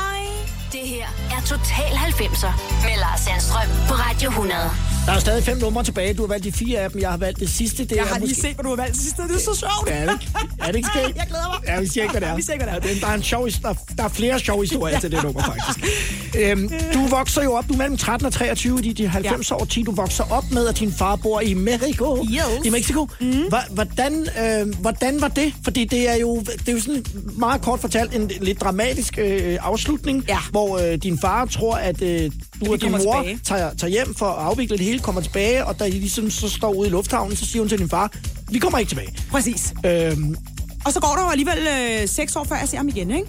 Det 0.72 0.80
her 0.80 1.06
er 1.36 1.40
Total 1.40 1.92
90'er 1.92 2.52
med 2.84 2.96
Lars 3.00 3.20
Sandstrøm 3.20 3.68
på 3.88 3.94
Radio 3.94 4.28
100. 4.30 4.60
Der 5.06 5.12
er 5.12 5.18
stadig 5.18 5.44
fem 5.44 5.58
numre 5.58 5.84
tilbage. 5.84 6.14
Du 6.14 6.22
har 6.22 6.28
valgt 6.28 6.44
de 6.44 6.52
fire 6.52 6.78
af 6.80 6.90
dem. 6.90 7.00
Jeg 7.00 7.10
har 7.10 7.16
valgt 7.16 7.40
det 7.40 7.50
sidste. 7.50 7.84
Det 7.84 7.92
Jeg 7.92 7.98
er 7.98 8.06
har 8.06 8.14
lige 8.18 8.28
måske... 8.28 8.40
set, 8.40 8.54
hvad 8.54 8.62
du 8.64 8.68
har 8.68 8.76
valgt 8.76 8.94
til 8.94 9.02
sidst, 9.02 9.18
og 9.18 9.28
det 9.28 9.34
er 9.36 9.40
så 9.40 9.54
sjovt. 9.60 9.88
Ja, 9.90 9.94
er 9.96 10.06
det 10.06 10.28
er 10.60 10.66
det 10.66 10.76
ikke 10.76 10.88
skægt? 10.94 11.16
Jeg 11.20 11.26
glæder 11.28 11.48
mig. 11.48 11.68
Ja, 11.68 11.80
vi 11.80 11.86
siger 11.88 12.02
ikke, 12.04 12.12
hvad 12.12 12.20
det 12.20 12.28
er. 12.28 12.36
Vi 12.36 12.42
siger 12.42 12.52
ikke, 12.52 12.64
hvad 12.64 12.80
det 12.80 12.90
er. 12.90 12.94
Ja, 12.94 13.00
Der 13.00 13.06
er, 13.06 13.14
en 13.14 13.22
sjov, 13.22 13.48
der, 13.62 13.74
der 13.98 14.04
er 14.04 14.08
flere 14.08 14.40
sjove 14.40 14.62
historier 14.62 15.00
til 15.00 15.10
det 15.12 15.22
nummer, 15.22 15.42
faktisk. 15.42 15.78
Øhm, 16.38 16.68
du 16.94 17.06
vokser 17.06 17.42
jo 17.42 17.52
op, 17.52 17.68
du 17.68 17.72
er 17.72 17.76
mellem 17.76 17.96
13 17.96 18.26
og 18.26 18.32
23 18.32 18.80
i 18.84 18.92
de 18.92 19.08
90 19.08 19.50
år 19.50 19.64
10. 19.64 19.82
Du 19.82 19.90
vokser 19.92 20.24
op 20.32 20.44
med, 20.52 20.66
at 20.68 20.78
din 20.78 20.92
far 20.92 21.16
bor 21.16 21.40
i 21.40 21.54
Mexico. 21.54 22.24
Yes. 22.24 22.42
I 22.64 22.70
Mexico. 22.70 23.08
Mm. 23.20 23.32
Hvordan, 23.70 24.26
øh, 24.42 24.74
hvordan 24.80 25.20
var 25.20 25.28
det? 25.28 25.54
Fordi 25.64 25.84
det 25.84 26.08
er 26.10 26.14
jo, 26.16 26.36
det 26.40 26.68
er 26.68 26.72
jo 26.72 26.80
sådan 26.80 27.04
meget 27.36 27.62
kort 27.62 27.80
fortalt 27.80 28.14
en 28.14 28.30
lidt 28.40 28.60
dramatisk 28.60 29.18
øh, 29.18 29.58
afslutning, 29.60 30.24
Ja. 30.28 30.38
hvor 30.50 30.78
øh, 30.78 30.94
din 30.98 31.18
far 31.18 31.44
tror, 31.44 31.74
at 31.76 32.02
øh, 32.02 32.30
du 32.64 32.72
og 32.72 32.80
din 32.80 32.90
mor 32.90 32.98
tilbage. 32.98 33.38
tager, 33.44 33.74
tager 33.74 33.90
hjem 33.90 34.14
for 34.14 34.26
at 34.26 34.44
afvikle 34.46 34.76
det 34.76 34.84
hele, 34.86 34.98
kommer 34.98 35.20
tilbage, 35.20 35.64
og 35.64 35.78
da 35.78 35.84
I 35.84 35.90
ligesom 35.90 36.30
så 36.30 36.48
står 36.48 36.72
ude 36.72 36.88
i 36.88 36.90
lufthavnen, 36.90 37.36
så 37.36 37.46
siger 37.46 37.62
hun 37.62 37.68
til 37.68 37.78
din 37.78 37.88
far, 37.88 38.12
vi 38.50 38.58
kommer 38.58 38.78
ikke 38.78 38.90
tilbage. 38.90 39.08
Præcis. 39.30 39.74
Øhm, 39.86 40.36
Og 40.84 40.92
så 40.92 41.00
går 41.00 41.14
der 41.16 41.22
jo 41.24 41.30
alligevel 41.30 41.58
øh, 42.02 42.08
seks 42.08 42.36
år, 42.36 42.44
før 42.44 42.56
jeg 42.56 42.68
ser 42.68 42.76
ham 42.76 42.88
igen, 42.88 43.10
ikke? 43.10 43.26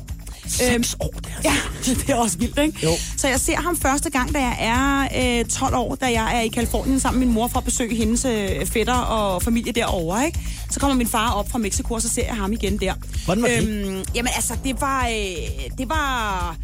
Seks 0.47 0.95
år, 0.99 1.13
det 1.15 1.33
er 1.37 1.41
Ja, 1.43 1.55
det 1.93 2.09
er 2.09 2.15
også 2.15 2.37
vildt, 2.37 2.59
ikke? 2.59 2.79
Jo. 2.83 2.91
Så 3.17 3.27
jeg 3.27 3.39
ser 3.39 3.55
ham 3.55 3.77
første 3.77 4.09
gang, 4.09 4.33
da 4.33 4.39
jeg 4.39 4.57
er 4.59 5.39
øh, 5.39 5.45
12 5.45 5.75
år, 5.75 5.95
da 5.95 6.05
jeg 6.05 6.37
er 6.37 6.41
i 6.41 6.47
Kalifornien 6.47 6.99
sammen 6.99 7.19
med 7.19 7.27
min 7.27 7.33
mor 7.35 7.47
for 7.47 7.57
at 7.57 7.63
besøge 7.65 7.95
hendes 7.95 8.25
øh, 8.25 8.65
fætter 8.65 8.93
og 8.93 9.43
familie 9.43 9.71
derovre, 9.71 10.25
ikke? 10.25 10.39
Så 10.71 10.79
kommer 10.79 10.95
min 10.95 11.07
far 11.07 11.31
op 11.31 11.51
fra 11.51 11.57
Mexico, 11.57 11.93
og 11.93 12.01
så 12.01 12.09
ser 12.09 12.25
jeg 12.25 12.35
ham 12.35 12.53
igen 12.53 12.77
der. 12.79 12.93
Hvordan 13.25 13.43
var 13.43 13.49
det? 13.49 13.67
Øhm, 13.67 14.03
jamen 14.15 14.31
altså, 14.35 14.53
det 14.63 14.81
var... 14.81 15.07
Øh, 15.07 15.77
det 15.77 15.89
var 15.89 16.55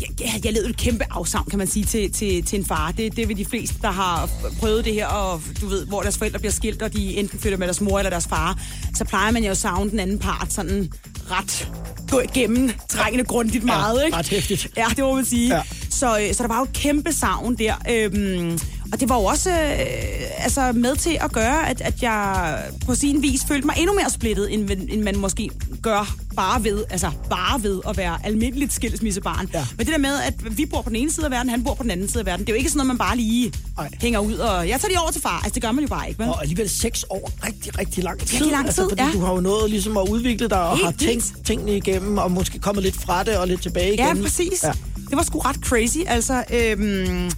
jeg, 0.00 0.08
jeg, 0.20 0.44
jeg 0.44 0.52
levede 0.52 0.70
et 0.70 0.76
kæmpe 0.76 1.04
afsavn, 1.10 1.46
kan 1.50 1.58
man 1.58 1.66
sige, 1.66 1.84
til, 1.84 2.12
til, 2.12 2.44
til 2.44 2.58
en 2.58 2.64
far. 2.64 2.92
Det, 2.92 3.16
det 3.16 3.22
er 3.22 3.26
ved 3.26 3.34
de 3.34 3.44
fleste, 3.44 3.76
der 3.82 3.90
har 3.90 4.30
prøvet 4.58 4.84
det 4.84 4.94
her, 4.94 5.06
og 5.06 5.42
du 5.60 5.66
ved, 5.66 5.86
hvor 5.86 6.02
deres 6.02 6.18
forældre 6.18 6.38
bliver 6.38 6.52
skilt, 6.52 6.82
og 6.82 6.92
de 6.92 7.16
enten 7.16 7.38
flytter 7.38 7.58
med 7.58 7.66
deres 7.66 7.80
mor 7.80 7.98
eller 7.98 8.10
deres 8.10 8.26
far. 8.26 8.58
Så 8.94 9.04
plejer 9.04 9.30
man 9.30 9.44
jo 9.44 9.50
at 9.50 9.56
savne 9.56 9.90
den 9.90 10.00
anden 10.00 10.18
part 10.18 10.52
sådan 10.52 10.92
ret 11.30 11.68
gå 12.10 12.20
igennem 12.20 12.70
trængende 12.88 13.24
grundigt 13.24 13.64
meget, 13.64 14.04
ikke? 14.04 14.16
ret 14.16 14.28
hæftigt. 14.28 14.68
Ja, 14.76 14.86
det 14.88 14.98
må 14.98 15.14
man 15.14 15.24
sige. 15.24 15.48
Ja. 15.48 15.56
Ja. 15.56 15.62
Så, 15.90 16.18
øh, 16.20 16.34
så 16.34 16.42
der 16.42 16.48
var 16.48 16.58
jo 16.58 16.64
et 16.64 16.72
kæmpe 16.72 17.12
savn 17.12 17.54
der. 17.54 17.74
Øhm, 17.90 18.58
og 18.92 19.00
det 19.00 19.08
var 19.08 19.16
jo 19.16 19.24
også 19.24 19.50
øh, 19.50 19.56
altså 20.38 20.72
med 20.72 20.96
til 20.96 21.18
at 21.20 21.32
gøre, 21.32 21.68
at, 21.70 21.80
at 21.80 22.02
jeg 22.02 22.56
på 22.86 22.94
sin 22.94 23.22
vis 23.22 23.44
følte 23.48 23.66
mig 23.66 23.74
endnu 23.78 23.94
mere 23.94 24.10
splittet, 24.10 24.54
end, 24.54 24.70
end 24.88 25.02
man 25.02 25.16
måske 25.18 25.50
gør 25.82 26.16
bare 26.36 26.64
ved, 26.64 26.84
altså 26.90 27.10
bare 27.30 27.62
ved 27.62 27.80
at 27.88 27.96
være 27.96 28.18
almindeligt 28.24 28.72
skilsmissebarn. 28.72 29.50
Ja. 29.54 29.66
Men 29.76 29.86
det 29.86 29.92
der 29.92 29.98
med, 29.98 30.14
at 30.26 30.58
vi 30.58 30.66
bor 30.66 30.82
på 30.82 30.88
den 30.88 30.96
ene 30.96 31.10
side 31.12 31.26
af 31.26 31.30
verden, 31.32 31.50
han 31.50 31.64
bor 31.64 31.74
på 31.74 31.82
den 31.82 31.90
anden 31.90 32.08
side 32.08 32.20
af 32.20 32.26
verden, 32.26 32.46
det 32.46 32.52
er 32.52 32.54
jo 32.54 32.58
ikke 32.58 32.70
sådan 32.70 32.78
noget, 32.78 32.86
man 32.86 32.98
bare 32.98 33.16
lige 33.16 33.52
Ej. 33.78 33.88
hænger 34.00 34.18
ud 34.18 34.34
og, 34.34 34.68
jeg 34.68 34.80
tager 34.80 34.88
lige 34.88 35.00
over 35.00 35.10
til 35.10 35.22
far. 35.22 35.36
Altså, 35.44 35.54
det 35.54 35.62
gør 35.62 35.72
man 35.72 35.84
jo 35.84 35.88
bare 35.88 36.08
ikke, 36.08 36.18
vel? 36.18 36.28
Og 36.28 36.42
alligevel 36.42 36.68
seks 36.70 37.04
år, 37.10 37.30
rigtig, 37.46 37.78
rigtig 37.78 38.04
lang 38.04 38.18
tid. 38.20 38.34
Rigtig 38.34 38.52
lang 38.52 38.66
Altså, 38.66 38.82
tid, 38.82 38.88
fordi 38.90 39.02
ja. 39.02 39.10
du 39.12 39.20
har 39.20 39.32
jo 39.34 39.40
nået 39.40 39.70
ligesom 39.70 39.96
at 39.96 40.08
udvikle 40.08 40.48
dig 40.48 40.60
og 40.62 40.76
Helt 40.76 40.84
har 40.84 40.92
tænkt 40.92 41.32
tingene 41.44 41.76
igennem, 41.76 42.18
og 42.18 42.30
måske 42.30 42.58
kommet 42.58 42.84
lidt 42.84 42.96
fra 42.96 43.24
det 43.24 43.36
og 43.36 43.48
lidt 43.48 43.62
tilbage 43.62 43.94
igen. 43.94 44.16
Ja, 44.16 44.22
præcis. 44.22 44.62
Ja. 44.64 44.72
Det 45.10 45.16
var 45.16 45.22
sgu 45.22 45.38
ret 45.38 45.56
crazy. 45.56 45.98
Altså, 46.06 46.44
øhm, 46.50 47.30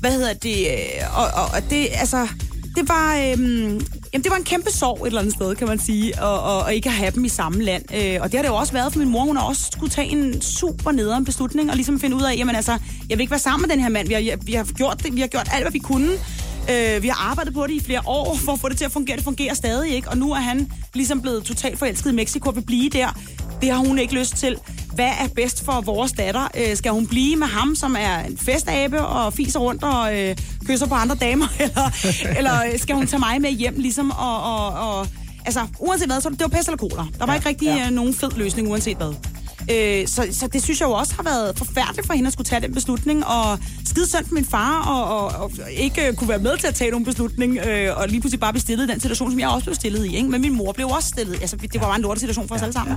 hvad 0.00 0.12
hedder 0.12 0.32
det? 0.34 0.66
øh, 0.66 1.18
Og, 1.18 1.24
og, 1.42 1.44
og 1.54 1.70
det, 1.70 1.88
altså, 1.92 2.28
det 2.76 2.88
var, 2.88 3.16
øhm, 3.16 3.86
jamen, 4.12 4.22
det 4.24 4.30
var 4.30 4.36
en 4.36 4.44
kæmpe 4.44 4.70
sorg 4.72 5.00
et 5.02 5.06
eller 5.06 5.20
andet 5.20 5.34
sted, 5.34 5.54
kan 5.54 5.66
man 5.68 5.78
sige, 5.78 6.22
og, 6.22 6.40
og, 6.42 6.62
og 6.62 6.74
ikke 6.74 6.88
at 6.88 6.94
have 6.94 7.10
dem 7.10 7.24
i 7.24 7.28
samme 7.28 7.62
land. 7.62 7.94
Øh, 7.94 8.18
og 8.20 8.32
det 8.32 8.34
har 8.38 8.42
det 8.42 8.48
jo 8.48 8.54
også 8.56 8.72
været 8.72 8.92
for 8.92 8.98
min 8.98 9.08
mor. 9.08 9.24
Hun 9.24 9.36
har 9.36 9.44
også 9.44 9.62
skulle 9.72 9.90
tage 9.90 10.08
en 10.08 10.42
super 10.42 10.92
nederen 10.92 11.24
beslutning 11.24 11.70
og 11.70 11.76
ligesom 11.76 12.00
finde 12.00 12.16
ud 12.16 12.22
af, 12.22 12.34
jamen 12.36 12.56
altså, 12.56 12.72
jeg 13.08 13.18
vil 13.18 13.20
ikke 13.20 13.30
være 13.30 13.40
sammen 13.40 13.68
med 13.68 13.76
den 13.76 13.82
her 13.84 13.90
mand. 13.90 14.08
Vi 14.08 14.14
har, 14.14 14.36
vi 14.42 14.52
har 14.52 14.64
gjort 14.64 15.02
det, 15.04 15.14
vi 15.16 15.20
har 15.20 15.28
gjort 15.28 15.48
alt, 15.52 15.62
hvad 15.64 15.72
vi 15.72 15.78
kunne. 15.78 16.10
Øh, 16.70 17.02
vi 17.02 17.08
har 17.08 17.30
arbejdet 17.30 17.54
på 17.54 17.66
det 17.66 17.72
i 17.74 17.80
flere 17.84 18.00
år 18.06 18.36
for 18.44 18.52
at 18.52 18.60
få 18.60 18.68
det 18.68 18.76
til 18.78 18.84
at 18.84 18.92
fungere. 18.92 19.16
Det 19.16 19.24
fungerer 19.24 19.54
stadig 19.54 19.94
ikke. 19.94 20.08
Og 20.08 20.18
nu 20.18 20.30
er 20.32 20.40
han 20.40 20.72
ligesom 20.94 21.22
blevet 21.22 21.44
totalt 21.44 21.78
forelsket 21.78 22.10
i 22.10 22.14
Mexico 22.14 22.48
og 22.48 22.56
vil 22.56 22.62
blive 22.62 22.90
der. 22.90 23.18
Det 23.60 23.70
har 23.70 23.78
hun 23.78 23.98
ikke 23.98 24.14
lyst 24.14 24.36
til. 24.36 24.56
Hvad 24.94 25.10
er 25.20 25.28
bedst 25.34 25.64
for 25.64 25.80
vores 25.80 26.12
datter? 26.12 26.48
Øh, 26.56 26.76
skal 26.76 26.92
hun 26.92 27.06
blive 27.06 27.36
med 27.36 27.46
ham, 27.46 27.74
som 27.74 27.96
er 27.98 28.18
en 28.18 28.38
festabe 28.38 29.00
og 29.00 29.32
fiser 29.32 29.60
rundt 29.60 29.82
og 29.84 30.18
øh, 30.18 30.36
kysser 30.66 30.86
på 30.86 30.94
andre 30.94 31.14
damer? 31.14 31.46
Eller, 31.60 31.90
eller 32.38 32.64
øh, 32.72 32.78
skal 32.78 32.96
hun 32.96 33.06
tage 33.06 33.20
mig 33.20 33.40
med 33.40 33.50
hjem 33.50 33.74
ligesom 33.76 34.10
og... 34.10 34.42
og, 34.42 34.98
og 34.98 35.06
altså, 35.46 35.66
uanset 35.78 36.08
hvad, 36.08 36.20
så 36.20 36.28
det 36.28 36.40
var 36.40 36.48
pest 36.48 36.68
eller 36.68 36.76
cola. 36.78 37.02
Der 37.18 37.26
var 37.26 37.34
ikke 37.34 37.48
rigtig 37.48 37.66
ja. 37.66 37.86
øh, 37.86 37.90
nogen 37.90 38.14
fed 38.14 38.30
løsning, 38.36 38.70
uanset 38.70 38.96
hvad. 38.96 39.14
Øh, 39.72 40.08
så, 40.08 40.28
så 40.32 40.46
det 40.46 40.62
synes 40.62 40.80
jeg 40.80 40.86
jo 40.88 40.92
også 40.92 41.14
har 41.14 41.22
været 41.22 41.58
forfærdeligt 41.58 42.06
for 42.06 42.14
hende 42.14 42.26
at 42.26 42.32
skulle 42.32 42.46
tage 42.48 42.60
den 42.62 42.74
beslutning, 42.74 43.26
og 43.26 43.58
skide 43.86 44.08
synd 44.08 44.26
for 44.26 44.34
min 44.34 44.44
far, 44.44 44.82
og, 44.82 45.18
og, 45.18 45.42
og 45.42 45.50
ikke 45.72 46.12
kunne 46.16 46.28
være 46.28 46.38
med 46.38 46.56
til 46.58 46.66
at 46.66 46.74
tage 46.74 46.90
nogen 46.90 47.04
beslutning, 47.04 47.58
øh, 47.58 47.98
og 47.98 48.08
lige 48.08 48.20
pludselig 48.20 48.40
bare 48.40 48.52
blive 48.52 48.60
stillet 48.62 48.88
i 48.88 48.92
den 48.92 49.00
situation, 49.00 49.30
som 49.30 49.40
jeg 49.40 49.48
også 49.48 49.64
blev 49.64 49.74
stillet 49.74 50.06
i. 50.06 50.16
Ikke? 50.16 50.28
Men 50.28 50.40
min 50.40 50.54
mor 50.56 50.72
blev 50.72 50.86
også 50.88 51.08
stillet. 51.08 51.40
Altså, 51.40 51.56
det 51.56 51.74
var 51.80 51.86
bare 51.86 51.96
en 51.96 52.02
lortet 52.02 52.20
situation 52.20 52.48
for 52.48 52.54
os 52.54 52.62
alle 52.62 52.72
sammen. 52.72 52.96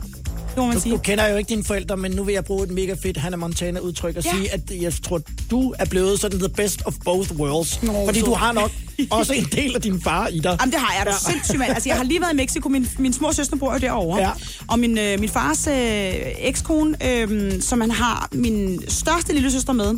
må 0.57 0.65
man 0.65 0.75
Du, 0.75 0.81
sige. 0.81 0.93
du 0.93 0.97
kender 0.97 1.27
jo 1.27 1.37
ikke 1.37 1.49
dine 1.49 1.63
forældre, 1.63 1.97
men 1.97 2.11
nu 2.11 2.23
vil 2.23 2.33
jeg 2.33 2.45
bruge 2.45 2.63
et 2.63 2.71
mega 2.71 2.95
fedt 3.03 3.17
Hannah 3.17 3.39
Montana 3.39 3.79
udtryk 3.79 4.17
og 4.17 4.23
Ja. 4.23 4.29
ja. 4.29 4.37
sige, 4.37 4.53
at 4.53 4.81
jeg 4.81 4.93
tror, 5.03 5.21
du 5.51 5.73
er 5.79 5.85
blevet 5.85 6.19
sådan 6.19 6.39
the 6.39 6.49
best 6.49 6.81
of 6.85 6.93
both 7.05 7.31
worlds. 7.31 7.83
Nå, 7.83 8.05
fordi 8.05 8.19
så- 8.19 8.25
du 8.25 8.33
har 8.33 8.51
nok 8.51 8.71
også 9.11 9.33
en 9.33 9.43
del 9.51 9.75
af 9.75 9.81
din 9.81 10.01
far 10.01 10.27
i 10.27 10.39
dig. 10.39 10.57
Jamen, 10.61 10.71
det 10.73 10.79
har 10.79 10.95
jeg 10.97 11.05
da 11.05 11.11
Ja. 11.11 11.31
sindssygt, 11.31 11.59
mand. 11.59 11.71
Altså, 11.71 11.89
jeg 11.89 11.97
har 11.97 12.03
lige 12.03 12.21
været 12.21 12.33
i 12.33 12.35
Mexico. 12.35 12.69
Min, 12.69 12.87
min 12.99 13.13
små 13.13 13.31
søster 13.33 13.55
bor 13.57 13.73
jo 13.73 13.79
derovre. 13.79 14.19
Ja. 14.21 14.29
Og 14.67 14.79
min, 14.79 14.97
øh, 14.97 15.19
min 15.19 15.29
fars 15.29 15.67
øh, 15.67 15.73
ekskone, 16.61 16.95
øh, 17.07 17.61
som 17.61 17.81
han 17.81 17.91
har 17.91 18.29
min 18.33 18.83
største 18.87 19.33
lille 19.33 19.51
søster 19.51 19.73
med, 19.73 19.97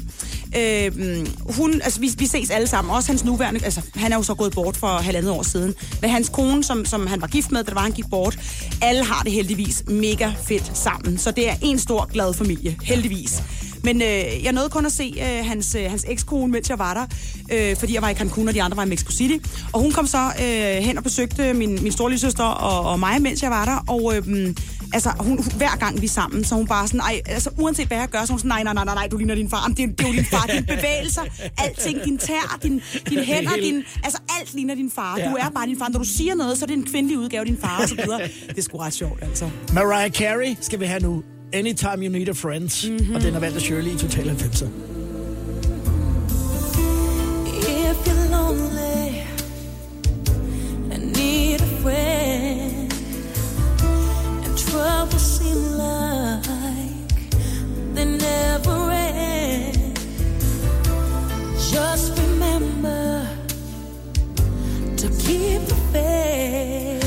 øh, 0.58 1.28
hun, 1.56 1.82
altså, 1.84 2.00
vi, 2.00 2.12
vi 2.18 2.26
ses 2.26 2.50
alle 2.50 2.68
sammen. 2.68 2.96
Også 2.96 3.12
hans 3.12 3.26
nuværende, 3.26 3.60
altså, 3.64 3.82
han 3.96 4.12
er 4.12 4.16
jo 4.18 4.24
så 4.24 4.34
gået 4.34 4.54
bort 4.54 4.78
for 4.78 4.88
halvandet 4.88 5.32
år 5.32 5.44
siden. 5.44 5.74
Men 6.02 6.10
hans 6.10 6.30
kone, 6.30 6.64
som, 6.64 6.86
som 6.86 7.08
han 7.08 7.22
var 7.22 7.28
gift 7.28 7.52
med, 7.52 7.64
da 7.64 7.66
det 7.66 7.76
var, 7.76 7.82
han 7.82 7.92
gik 7.92 8.10
bort, 8.10 8.40
alle 8.82 9.04
har 9.04 9.24
det 9.24 9.32
heldigvis 9.32 9.84
mega 9.88 10.32
fedt 10.48 10.78
sammen. 10.78 11.18
Så 11.18 11.32
det 11.32 11.50
er 11.50 11.56
en 11.62 11.80
stor 11.80 12.10
glad 12.14 12.34
familie, 12.34 12.78
heldigvis. 12.84 13.44
Men 13.84 14.02
øh, 14.02 14.44
jeg 14.44 14.54
nåede 14.54 14.70
kun 14.70 14.86
at 14.86 14.92
se 14.92 15.14
øh, 15.18 15.46
hans, 15.46 15.76
øh, 15.76 15.90
hans 15.90 16.06
ekskone, 16.08 16.52
mens 16.52 16.70
jeg 16.70 16.80
var 16.80 16.94
der, 16.94 17.06
øh, 17.52 17.78
fordi 17.78 17.94
jeg 17.94 18.02
var 18.02 18.10
i 18.10 18.14
Cancun, 18.14 18.48
og 18.48 18.54
de 18.54 18.64
andre 18.64 18.78
var 18.78 18.84
i 18.84 18.90
Mexico 18.90 19.12
City. 19.12 19.48
Og 19.74 19.82
hun 19.82 19.92
kom 19.92 20.08
så 20.08 20.32
øh, 20.44 20.84
hen 20.84 20.98
og 20.98 21.04
besøgte 21.04 21.54
min, 21.54 21.84
min 21.84 21.92
store 21.92 22.18
søster 22.18 22.44
og, 22.44 22.92
og 22.92 23.00
mig, 23.00 23.22
mens 23.22 23.44
jeg 23.44 23.52
var 23.52 23.66
der. 23.66 23.94
Og 23.94 24.16
øh, 24.16 24.56
altså, 24.94 25.12
hun, 25.20 25.44
hver 25.58 25.78
gang 25.80 26.02
vi 26.02 26.06
er 26.06 26.10
sammen, 26.10 26.44
så 26.44 26.56
hun 26.56 26.68
bare 26.68 26.88
sådan, 26.88 27.00
ej, 27.00 27.22
altså, 27.26 27.50
uanset 27.58 27.88
hvad 27.88 27.98
jeg 27.98 28.08
gør, 28.10 28.26
så 28.26 28.32
hun 28.34 28.40
sådan, 28.40 28.50
nej, 28.50 28.64
nej, 28.64 28.74
nej, 28.74 28.86
nej, 28.86 28.96
nej, 28.96 29.08
du 29.08 29.18
ligner 29.18 29.36
din 29.36 29.50
far. 29.50 29.62
Jamen, 29.64 29.78
det, 29.78 29.84
er- 29.84 29.88
det 29.88 30.02
er 30.06 30.08
jo 30.08 30.14
din 30.14 30.26
far, 30.26 30.46
dine 30.48 30.66
bevægelser, 30.76 31.22
alting, 31.58 32.04
din 32.06 32.18
tær, 32.18 32.58
din, 32.64 32.82
dine 33.10 33.24
hænder, 33.24 33.56
din, 33.56 33.84
altså 34.04 34.20
alt 34.40 34.54
ligner 34.54 34.76
din 34.76 34.92
far. 34.92 35.16
Du 35.16 35.36
er 35.40 35.50
bare 35.56 35.66
din 35.68 35.78
far. 35.80 35.90
Når 35.90 36.00
du 36.00 36.06
siger 36.06 36.36
noget, 36.36 36.58
så 36.58 36.66
er 36.66 36.68
det 36.68 36.78
en 36.78 36.84
kvindelig 36.86 37.20
udgave 37.20 37.40
af 37.40 37.46
din 37.46 37.58
far, 37.58 37.82
og 37.82 37.90
så 37.90 37.96
videre. 37.96 38.20
Det 38.50 38.58
er 38.58 38.62
sgu 38.62 38.78
ret 38.78 38.94
sjovt, 38.94 39.24
altså. 39.24 39.50
Mariah 39.74 40.12
Carey 40.12 40.56
skal 40.62 40.80
vi 40.80 40.86
have 40.86 41.00
nu. 41.00 41.24
Anytime 41.54 41.98
You 42.06 42.12
Need 42.12 42.30
a 42.30 42.32
Friend. 42.32 42.90
Mhm. 42.90 42.98
Mm-hmm. 43.00 43.16
Og 43.16 43.22
den 43.22 43.36
er 43.36 43.40
valgt 43.40 43.56
af 43.56 43.62
Shirley 43.62 43.92
i 43.92 43.98
Total 43.98 44.30
90'er. 44.30 44.68
Seem 55.12 55.78
like 55.78 56.44
they 57.94 58.06
never 58.06 58.92
end, 58.92 60.00
just 61.72 62.18
remember 62.20 63.28
to 64.98 65.08
keep 65.10 65.62
the 65.68 65.76
faith, 65.92 67.04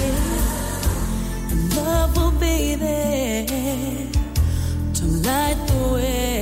and 1.51 1.77
love 1.77 2.17
will 2.17 2.33
be 2.33 2.75
there 2.75 3.47
to 4.95 5.05
light 5.27 5.59
the 5.67 5.93
way. 5.95 6.36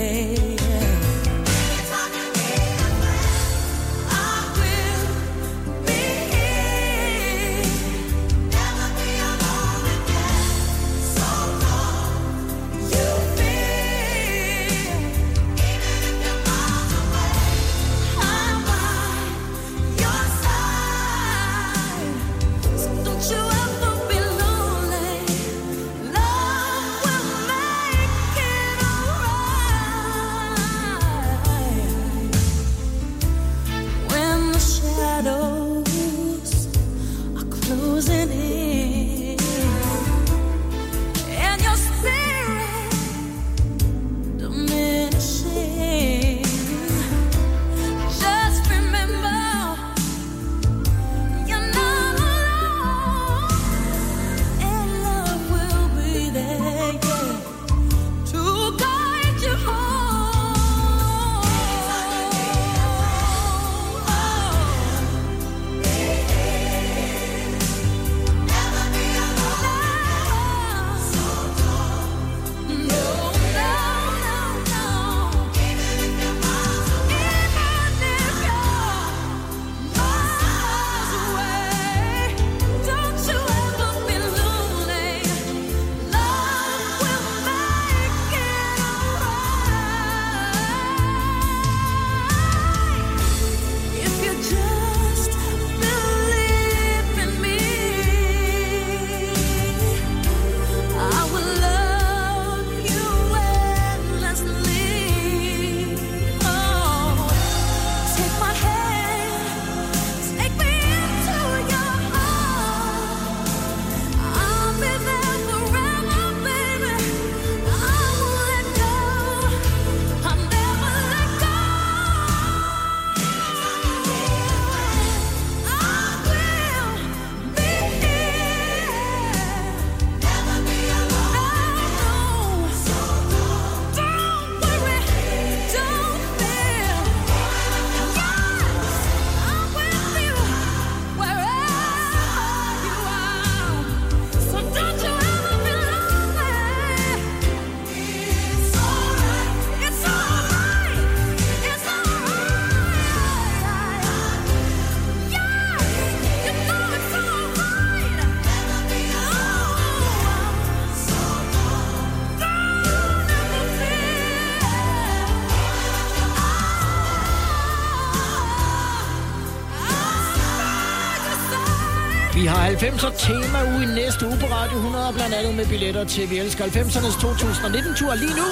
90'er 172.84 173.26
tema 173.26 173.74
uge 173.74 173.82
i 173.82 173.86
næste 173.86 174.26
uge 174.26 174.36
på 174.40 174.46
Radio 174.46 174.76
100, 174.76 175.12
blandt 175.14 175.34
andet 175.34 175.54
med 175.54 175.66
billetter 175.66 176.04
til 176.04 176.30
Vi 176.30 176.38
Elsker 176.38 176.64
90'ernes 176.64 177.24
2019-tur 177.24 178.14
lige 178.14 178.34
nu. 178.36 178.46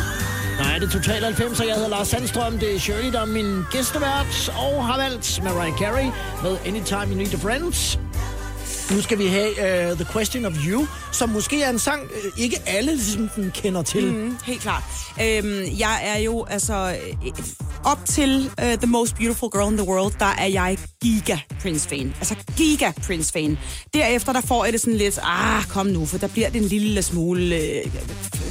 Nej, 0.59 0.79
det 0.79 0.87
er 0.87 0.91
Total 0.91 1.25
90'er. 1.25 1.67
Jeg 1.67 1.75
hedder 1.75 1.89
Lars 1.89 2.09
Sandstrøm. 2.09 2.59
Det 2.59 2.75
er 2.75 2.79
Shirley, 2.79 3.13
der 3.13 3.21
er 3.21 3.27
min 3.27 3.63
gæstevært, 3.71 4.53
og 4.59 4.87
har 4.87 4.97
valgt 4.97 5.41
Mariah 5.45 5.79
Carey 5.79 6.11
med 6.43 6.57
Anytime 6.67 7.07
You 7.07 7.15
Need 7.15 7.35
a 7.35 7.37
Friend. 7.37 7.99
Nu 8.95 9.03
skal 9.03 9.19
vi 9.19 9.27
have 9.27 9.51
uh, 9.51 9.97
The 9.97 10.07
Question 10.13 10.45
of 10.45 10.53
You, 10.67 10.87
som 11.13 11.29
måske 11.29 11.63
er 11.63 11.71
en 11.71 11.79
sang, 11.79 12.03
uh, 12.03 12.43
ikke 12.43 12.57
alle 12.67 12.95
ligesom, 12.95 13.29
den 13.29 13.51
kender 13.55 13.83
til. 13.83 14.13
Mm. 14.13 14.37
Helt 14.45 14.61
klart. 14.61 14.83
Øhm, 15.23 15.79
jeg 15.79 16.01
er 16.03 16.19
jo, 16.19 16.45
altså... 16.45 16.97
Øh, 17.27 17.33
op 17.85 17.99
til 18.07 18.51
uh, 18.63 18.65
The 18.65 18.87
Most 18.87 19.15
Beautiful 19.15 19.51
Girl 19.51 19.71
in 19.71 19.79
the 19.79 19.89
World, 19.89 20.15
der 20.19 20.35
er 20.39 20.47
jeg 20.47 20.79
giga 21.03 21.39
Prince-fan. 21.63 22.15
Altså 22.19 22.35
giga 22.57 22.91
Prince-fan. 23.07 23.59
Derefter, 23.95 24.33
der 24.33 24.41
får 24.41 24.65
jeg 24.65 24.73
det 24.73 24.81
sådan 24.81 24.95
lidt, 24.97 25.19
ah, 25.23 25.65
kom 25.69 25.87
nu, 25.87 26.07
for 26.07 26.19
der 26.19 26.27
bliver 26.27 26.51
det 26.51 26.63
en 26.63 26.69
lille 26.69 27.03
smule 27.03 27.57
øh, 27.57 27.85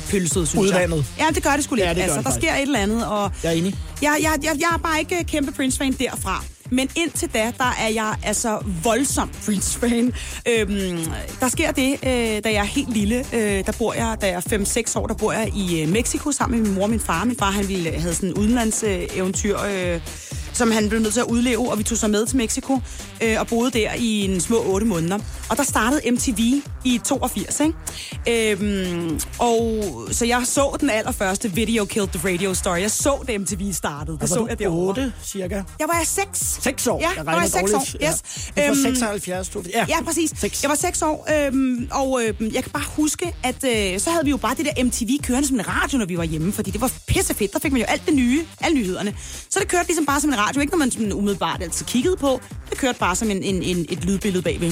pølset, 0.09 0.47
synes 0.47 0.55
Udvandet. 0.67 0.97
jeg. 1.17 1.25
Ja, 1.25 1.33
det 1.35 1.43
gør 1.43 1.51
det 1.55 1.63
sgu 1.63 1.75
lidt. 1.75 1.85
Ja, 1.87 1.93
det 1.93 2.01
altså, 2.01 2.17
det 2.17 2.25
der 2.25 2.31
faktisk. 2.31 2.47
sker 2.47 2.55
et 2.55 2.61
eller 2.61 2.79
andet, 2.79 3.05
og 3.07 3.31
Jeg 3.43 3.49
er 3.49 3.55
enig. 3.57 3.75
jeg, 4.01 4.17
jeg, 4.21 4.37
jeg, 4.43 4.55
jeg 4.59 4.69
er 4.73 4.77
bare 4.77 4.99
ikke 4.99 5.23
kæmpe 5.23 5.51
Prince-fan 5.51 5.91
derfra. 5.93 6.43
Men 6.73 6.89
indtil 6.95 7.29
da, 7.33 7.51
der 7.57 7.75
er 7.79 7.87
jeg 7.87 8.15
altså 8.23 8.59
voldsom 8.83 9.31
Prince-fan. 9.45 10.13
Øhm, 10.47 10.99
der 11.39 11.49
sker 11.49 11.71
det, 11.71 11.91
øh, 11.91 12.43
da 12.43 12.49
jeg 12.49 12.55
er 12.55 12.63
helt 12.63 12.93
lille. 12.93 13.25
Øh, 13.33 13.65
der 13.65 13.71
bor 13.77 13.93
jeg, 13.93 14.17
da 14.21 14.27
jeg 14.27 14.35
er 14.35 14.85
5-6 14.91 14.99
år, 14.99 15.07
der 15.07 15.13
bor 15.13 15.31
jeg 15.31 15.51
i 15.55 15.81
øh, 15.81 15.89
Mexico 15.89 16.31
sammen 16.31 16.59
med 16.59 16.67
min 16.67 16.75
mor 16.75 16.83
og 16.83 16.89
min 16.89 16.99
far. 16.99 17.25
Min 17.25 17.35
far, 17.39 17.51
han 17.51 17.67
ville 17.67 17.99
havde 17.99 18.15
sådan 18.15 18.29
en 18.29 18.35
udenlandseventyr, 18.35 19.57
øh, 19.59 19.99
som 20.53 20.71
han 20.71 20.89
blev 20.89 21.01
nødt 21.01 21.13
til 21.13 21.19
at 21.19 21.25
udleve, 21.27 21.71
og 21.71 21.77
vi 21.77 21.83
tog 21.83 21.97
så 21.97 22.07
med 22.07 22.25
til 22.25 22.37
Mexico 22.37 22.79
øh, 23.23 23.39
og 23.39 23.47
boede 23.47 23.71
der 23.71 23.93
i 23.97 24.21
en 24.25 24.41
små 24.41 24.63
8 24.65 24.87
måneder. 24.87 25.19
Og 25.49 25.57
der 25.57 25.63
startede 25.63 26.11
MTV 26.11 26.39
i 26.85 27.01
82, 27.05 27.59
ikke? 27.59 28.51
Øhm, 28.51 29.19
og 29.39 29.83
så 30.11 30.25
jeg 30.25 30.41
så 30.45 30.77
den 30.79 30.89
allerførste 30.89 31.51
Video 31.53 31.85
Killed 31.85 32.09
the 32.09 32.29
Radio 32.33 32.53
Star. 32.53 32.75
Jeg 32.75 32.91
så 32.91 33.23
det 33.27 33.41
MTV 33.41 33.71
startede. 33.73 34.15
Det 34.15 34.21
Altså, 34.21 34.35
så 34.35 34.45
jeg 34.49 34.59
derovre. 34.59 34.89
8, 34.89 35.13
cirka. 35.25 35.55
Jeg 35.79 35.87
var 35.87 36.01
6. 36.05 36.57
6 36.61 36.87
år. 36.87 36.99
Ja, 37.01 37.09
jeg 37.17 37.25
var 37.25 37.41
jeg 37.41 37.49
seks 37.49 37.71
dårligt. 37.71 37.95
år. 38.03 38.07
Yes. 38.09 38.51
Ja. 38.57 38.61
Du 38.61 38.67
var 38.67 38.75
Øhm, 38.87 38.95
76. 38.95 39.49
Du, 39.49 39.63
ja. 39.73 39.85
Ja, 39.89 40.03
præcis. 40.03 40.31
Seks. 40.37 40.63
Jeg 40.63 40.69
var 40.69 40.75
6 40.75 41.01
år, 41.01 41.27
øhm, 41.47 41.87
og 41.91 42.21
øhm, 42.23 42.51
jeg 42.53 42.63
kan 42.63 42.71
bare 42.71 42.83
huske, 42.95 43.35
at 43.43 43.63
øh, 43.93 43.99
så 43.99 44.09
havde 44.09 44.23
vi 44.25 44.29
jo 44.29 44.37
bare 44.37 44.55
det 44.55 44.65
der 44.65 44.83
MTV 44.83 45.09
kørende 45.23 45.47
som 45.47 45.55
en 45.59 45.67
radio, 45.67 45.97
når 45.97 46.05
vi 46.05 46.17
var 46.17 46.23
hjemme, 46.23 46.53
fordi 46.53 46.71
det 46.71 46.81
var 46.81 46.91
pissefedt. 47.07 47.53
Der 47.53 47.59
fik 47.59 47.71
man 47.71 47.81
jo 47.81 47.87
alt 47.87 48.05
det 48.05 48.13
nye, 48.13 48.45
alle 48.61 48.77
nyhederne. 48.77 49.15
Så 49.49 49.59
det 49.59 49.67
kørte 49.67 49.87
ligesom 49.87 50.05
bare 50.05 50.21
som 50.21 50.29
en 50.29 50.39
radio, 50.41 50.61
ikke 50.61 50.71
når 50.71 50.77
man 50.77 50.91
sådan 50.91 51.13
umiddelbart 51.13 51.63
altid 51.63 51.85
kiggede 51.85 52.15
på. 52.15 52.41
Det 52.69 52.77
kørte 52.77 52.99
bare 52.99 53.15
som 53.15 53.31
en, 53.31 53.43
en, 53.43 53.63
en, 53.63 53.85
et 53.89 54.05
lydbillede 54.05 54.43
bagved. 54.43 54.67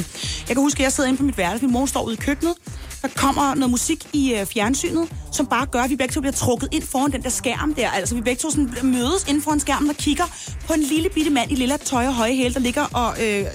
Jeg 0.48 0.56
kan 0.56 0.58
huske, 0.58 0.80
at 0.80 0.84
jeg 0.84 0.92
sidder 0.92 1.08
inde 1.08 1.18
på 1.18 1.24
mit 1.24 1.38
værelse, 1.38 1.66
min 1.66 1.74
mor 1.74 1.86
står 1.86 2.04
ude 2.04 2.14
i 2.14 2.18
køkkenet, 2.18 2.54
der 3.02 3.08
kommer 3.16 3.56
noget 3.56 3.72
musik 3.72 4.08
i 4.14 4.34
øh, 4.34 4.46
fjernsynet, 4.46 5.10
som 5.32 5.48
bare 5.48 5.66
gør, 5.66 5.82
at 5.82 5.90
vi 5.90 5.96
begge 5.96 6.14
to 6.14 6.22
bliver 6.22 6.34
trukket 6.34 6.70
ind 6.72 6.84
foran 6.84 7.12
den 7.12 7.24
der 7.24 7.30
skærm 7.30 7.74
der. 7.74 7.90
Altså, 7.90 8.16
vi 8.16 8.22
begge 8.22 8.40
to 8.40 8.52
sådan 8.52 8.70
mødes 8.84 9.26
inden 9.28 9.44
foran 9.44 9.60
skærmen 9.60 9.90
og 9.90 9.96
kigger 9.96 10.24
på 10.68 10.74
en 10.74 10.82
lille 10.82 11.10
bitte 11.10 11.32
mand 11.32 11.52
i 11.52 11.56
lilla 11.56 11.78
tøj 11.78 12.08
og 12.08 12.14
høje 12.14 12.36
hæle, 12.36 12.54
der 12.54 12.60
ligger 12.60 12.86
og 12.94 13.16
øh, 13.24 13.46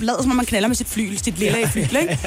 lader 0.00 0.22
som 0.22 0.30
om 0.30 0.36
man 0.36 0.46
knaller 0.46 0.68
med 0.68 0.76
sit 0.76 0.88
flyl, 0.88 1.18
sit 1.18 1.38
lilla 1.38 1.58
i 1.58 1.66
flyl, 1.66 1.96
ikke? 1.96 2.18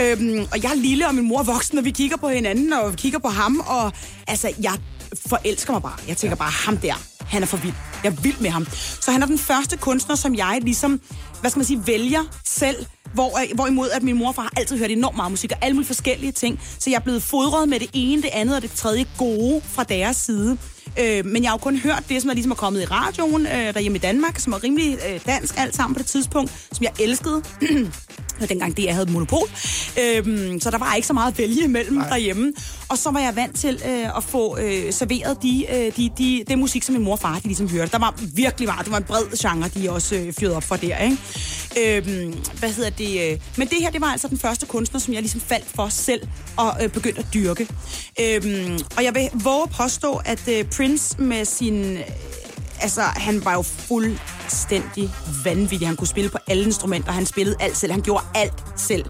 øhm, 0.02 0.46
og 0.52 0.62
jeg 0.62 0.70
er 0.70 0.76
lille, 0.76 1.08
og 1.08 1.14
min 1.14 1.28
mor 1.28 1.38
er 1.38 1.44
voksen, 1.44 1.78
og 1.78 1.84
vi 1.84 1.90
kigger 1.90 2.16
på 2.16 2.28
hinanden, 2.28 2.72
og 2.72 2.92
vi 2.92 2.96
kigger 2.96 3.18
på 3.18 3.28
ham, 3.28 3.62
og 3.66 3.92
altså, 4.26 4.52
jeg 4.62 4.74
forelsker 5.26 5.72
mig 5.72 5.82
bare. 5.82 5.96
Jeg 6.08 6.16
tænker 6.16 6.36
bare, 6.36 6.50
ham 6.50 6.76
der, 6.76 6.94
han 7.28 7.42
er 7.42 7.46
for 7.46 7.56
vild. 7.56 7.74
Jeg 8.04 8.12
er 8.12 8.20
vild 8.22 8.38
med 8.40 8.50
ham. 8.50 8.66
Så 9.00 9.10
han 9.10 9.22
er 9.22 9.26
den 9.26 9.38
første 9.38 9.76
kunstner, 9.76 10.14
som 10.14 10.34
jeg 10.34 10.58
ligesom, 10.62 11.00
hvad 11.40 11.50
skal 11.50 11.58
man 11.58 11.66
sige, 11.66 11.86
vælger 11.86 12.22
selv, 12.44 12.86
hvor, 13.14 13.54
hvorimod 13.54 13.90
at 13.90 14.02
min 14.02 14.18
mor 14.18 14.28
og 14.28 14.34
far 14.34 14.42
har 14.42 14.52
altid 14.56 14.78
hørt 14.78 14.90
enormt 14.90 15.16
meget 15.16 15.32
musik 15.32 15.52
og 15.52 15.58
alle 15.62 15.74
mulige 15.74 15.86
forskellige 15.86 16.32
ting. 16.32 16.60
Så 16.78 16.90
jeg 16.90 16.96
er 16.96 17.00
blevet 17.00 17.22
fodret 17.22 17.68
med 17.68 17.80
det 17.80 17.90
ene, 17.92 18.22
det 18.22 18.30
andet 18.32 18.56
og 18.56 18.62
det 18.62 18.72
tredje 18.72 19.06
gode 19.18 19.60
fra 19.64 19.84
deres 19.84 20.16
side. 20.16 20.58
Øh, 21.00 21.26
men 21.26 21.42
jeg 21.42 21.50
har 21.50 21.54
jo 21.54 21.58
kun 21.58 21.76
hørt 21.76 22.04
det, 22.08 22.22
som 22.22 22.30
er 22.30 22.34
ligesom 22.34 22.50
er 22.50 22.56
kommet 22.56 22.82
i 22.82 22.84
radioen 22.84 23.46
øh, 23.46 23.74
derhjemme 23.74 23.96
i 23.96 24.00
Danmark, 24.00 24.38
som 24.38 24.52
er 24.52 24.64
rimelig 24.64 24.98
øh, 25.08 25.20
dansk 25.26 25.54
alt 25.58 25.76
sammen 25.76 25.94
på 25.94 25.98
det 25.98 26.06
tidspunkt, 26.06 26.68
som 26.72 26.84
jeg 26.84 26.92
elskede. 27.00 27.42
Dengang 28.48 28.76
det, 28.76 28.84
jeg 28.84 28.94
havde 28.94 29.12
monopol. 29.12 29.48
Øhm, 30.00 30.60
så 30.60 30.70
der 30.70 30.78
var 30.78 30.94
ikke 30.94 31.06
så 31.06 31.12
meget 31.12 31.32
at 31.32 31.38
vælge 31.38 31.64
imellem 31.64 31.94
Nej. 31.94 32.08
derhjemme. 32.08 32.52
Og 32.88 32.98
så 32.98 33.10
var 33.10 33.20
jeg 33.20 33.36
vant 33.36 33.56
til 33.56 33.82
øh, 33.88 34.16
at 34.16 34.24
få 34.24 34.58
øh, 34.58 34.92
serveret 34.92 35.42
de, 35.42 35.66
øh, 35.74 35.96
de, 35.96 36.10
de, 36.18 36.44
det 36.48 36.58
musik, 36.58 36.82
som 36.82 36.92
min 36.92 37.04
mor 37.04 37.15
og 37.16 37.20
far 37.20 37.38
de 37.38 37.42
ligesom 37.42 37.70
hørte. 37.70 37.92
Der 37.92 37.98
var 37.98 38.14
virkelig 38.34 38.68
meget. 38.68 38.84
Det 38.84 38.92
var 38.92 38.98
en 38.98 39.04
bred 39.04 39.38
genre, 39.38 39.68
de 39.68 39.90
også 39.90 40.16
øh, 40.16 40.32
fyrede 40.32 40.56
op 40.56 40.62
for 40.62 40.76
der. 40.76 40.98
Ikke? 40.98 41.18
Øhm, 41.76 42.34
hvad 42.58 42.72
hedder 42.72 42.90
det? 42.90 43.32
Øh? 43.32 43.38
Men 43.56 43.68
det 43.68 43.78
her, 43.80 43.90
det 43.90 44.00
var 44.00 44.06
altså 44.06 44.28
den 44.28 44.38
første 44.38 44.66
kunstner, 44.66 45.00
som 45.00 45.14
jeg 45.14 45.22
ligesom 45.22 45.40
faldt 45.40 45.66
for 45.74 45.88
selv 45.88 46.28
og 46.56 46.76
øh, 46.82 46.90
begyndte 46.90 47.20
at 47.20 47.26
dyrke. 47.34 47.68
Øhm, 48.20 48.78
og 48.96 49.04
jeg 49.04 49.14
vil 49.14 49.30
våge 49.44 49.62
at 49.62 49.70
påstå, 49.70 50.20
at 50.24 50.48
øh, 50.48 50.64
Prince 50.76 51.22
med 51.22 51.44
sin... 51.44 51.96
Øh, 51.96 52.04
altså, 52.80 53.00
han 53.00 53.44
var 53.44 53.52
jo 53.52 53.62
fuldstændig 53.62 55.10
vanvittig. 55.44 55.88
Han 55.88 55.96
kunne 55.96 56.08
spille 56.08 56.30
på 56.30 56.38
alle 56.46 56.64
instrumenter. 56.64 57.12
Han 57.12 57.26
spillede 57.26 57.56
alt 57.60 57.76
selv. 57.76 57.92
Han 57.92 58.02
gjorde 58.02 58.24
alt 58.34 58.64
selv. 58.76 59.04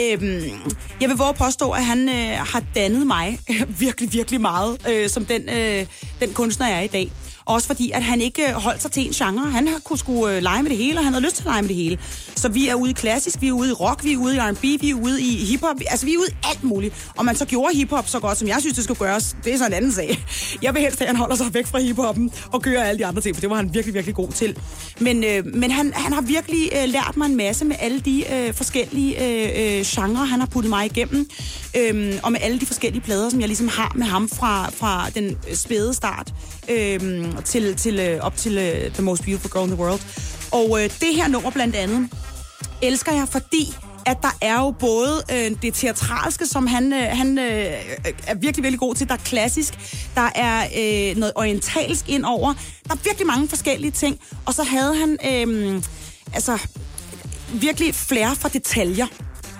Øhm, 0.00 0.72
jeg 1.00 1.08
vil 1.08 1.16
våge 1.16 1.28
at 1.28 1.36
påstå, 1.36 1.70
at 1.70 1.84
han 1.84 2.08
øh, 2.08 2.38
har 2.38 2.62
dannet 2.74 3.06
mig 3.06 3.38
virkelig, 3.78 4.12
virkelig 4.12 4.40
meget, 4.40 4.88
øh, 4.88 5.08
som 5.08 5.24
den, 5.24 5.48
øh, 5.48 5.86
den 6.20 6.32
kunstner, 6.32 6.68
jeg 6.68 6.78
er 6.78 6.82
i 6.82 6.86
dag. 6.86 7.12
Også 7.46 7.66
fordi, 7.66 7.90
at 7.90 8.02
han 8.02 8.20
ikke 8.20 8.52
holdt 8.52 8.82
sig 8.82 8.92
til 8.92 9.06
en 9.06 9.12
genre. 9.12 9.50
Han 9.50 9.68
kunne 9.84 9.98
skulle 9.98 10.36
øh, 10.36 10.42
lege 10.42 10.62
med 10.62 10.70
det 10.70 10.78
hele, 10.78 10.98
og 10.98 11.04
han 11.04 11.12
havde 11.12 11.24
lyst 11.24 11.36
til 11.36 11.42
at 11.42 11.46
lege 11.46 11.62
med 11.62 11.68
det 11.68 11.76
hele. 11.76 11.98
Så 12.36 12.48
vi 12.48 12.68
er 12.68 12.74
ude 12.74 12.90
i 12.90 12.94
klassisk, 12.94 13.40
vi 13.40 13.48
er 13.48 13.52
ude 13.52 13.70
i 13.70 13.72
rock, 13.72 14.04
vi 14.04 14.12
er 14.12 14.16
ude 14.16 14.36
i 14.36 14.38
R&B, 14.38 14.62
vi 14.62 14.90
er 14.90 14.94
ude 14.94 15.22
i 15.22 15.44
hiphop. 15.44 15.76
Altså, 15.90 16.06
vi 16.06 16.14
er 16.14 16.18
ude 16.18 16.28
i 16.30 16.34
alt 16.50 16.64
muligt. 16.64 17.10
Og 17.16 17.24
man 17.24 17.36
så 17.36 17.44
gjorde 17.44 17.76
hiphop 17.76 18.08
så 18.08 18.20
godt, 18.20 18.38
som 18.38 18.48
jeg 18.48 18.56
synes, 18.60 18.74
det 18.74 18.84
skulle 18.84 18.98
gøres, 18.98 19.36
det 19.44 19.54
er 19.54 19.58
så 19.58 19.66
en 19.66 19.72
anden 19.72 19.92
sag. 19.92 20.24
Jeg 20.62 20.74
vil 20.74 20.82
helst 20.82 20.98
have, 20.98 21.06
at 21.06 21.08
han 21.08 21.16
holder 21.16 21.36
sig 21.36 21.54
væk 21.54 21.66
fra 21.66 21.78
hiphoppen 21.78 22.32
og 22.52 22.62
gør 22.62 22.82
alle 22.82 22.98
de 22.98 23.06
andre 23.06 23.22
ting, 23.22 23.36
for 23.36 23.40
det 23.40 23.50
var 23.50 23.56
han 23.56 23.74
virkelig, 23.74 23.94
virkelig 23.94 24.14
god 24.14 24.28
til. 24.28 24.58
Men, 25.00 25.24
øh, 25.24 25.46
men 25.46 25.70
han, 25.70 25.92
han 25.94 26.12
har 26.12 26.20
virkelig 26.20 26.70
øh, 26.76 26.88
lært 26.88 27.16
mig 27.16 27.26
en 27.26 27.36
masse 27.36 27.64
med 27.64 27.76
alle 27.80 28.00
de 28.00 28.24
øh, 28.34 28.54
forskellige 28.54 29.24
øh, 29.24 29.78
øh, 29.78 29.84
genrer, 29.86 30.24
han 30.24 30.40
har 30.40 30.46
puttet 30.46 30.70
mig 30.70 30.86
igennem. 30.86 31.30
Øh, 31.76 32.14
og 32.22 32.32
med 32.32 32.40
alle 32.42 32.60
de 32.60 32.66
forskellige 32.66 33.02
plader, 33.02 33.30
som 33.30 33.40
jeg 33.40 33.48
ligesom 33.48 33.68
har 33.68 33.92
med 33.94 34.06
ham 34.06 34.28
fra, 34.28 34.70
fra 34.70 35.10
den 35.14 35.36
spæde 35.54 35.94
start 35.94 36.32
øh, 36.68 37.24
til, 37.44 37.76
til, 37.76 37.98
øh, 37.98 38.20
op 38.20 38.36
til 38.36 38.58
øh, 38.58 38.92
The 38.92 39.02
Most 39.02 39.24
Beautiful 39.24 39.50
Girl 39.50 39.64
in 39.64 39.76
the 39.76 39.84
World. 39.84 40.00
Og 40.52 40.82
øh, 40.82 40.90
det 41.00 41.14
her 41.14 41.28
nummer 41.28 41.50
blandt 41.50 41.76
andet 41.76 42.08
elsker 42.82 43.12
jeg, 43.12 43.28
fordi 43.28 43.74
at 44.06 44.18
der 44.22 44.38
er 44.40 44.60
jo 44.60 44.70
både 44.70 45.22
øh, 45.32 45.50
det 45.62 45.74
teatralske, 45.74 46.46
som 46.46 46.66
han, 46.66 46.92
øh, 46.92 47.02
han 47.02 47.38
øh, 47.38 47.64
øh 47.64 48.12
er 48.26 48.34
virkelig, 48.34 48.62
virkelig 48.62 48.80
god 48.80 48.94
til. 48.94 49.08
Der 49.08 49.14
er 49.14 49.18
klassisk, 49.18 49.74
der 50.14 50.30
er 50.34 50.64
øh, 50.64 51.16
noget 51.16 51.32
orientalsk 51.36 52.08
indover. 52.08 52.54
Der 52.84 52.94
er 52.94 52.98
virkelig 53.04 53.26
mange 53.26 53.48
forskellige 53.48 53.90
ting. 53.90 54.20
Og 54.46 54.54
så 54.54 54.62
havde 54.62 54.96
han 54.96 55.18
øh, 55.32 55.82
altså 56.34 56.58
virkelig 57.52 57.94
flere 57.94 58.36
for 58.36 58.48
detaljer. 58.48 59.06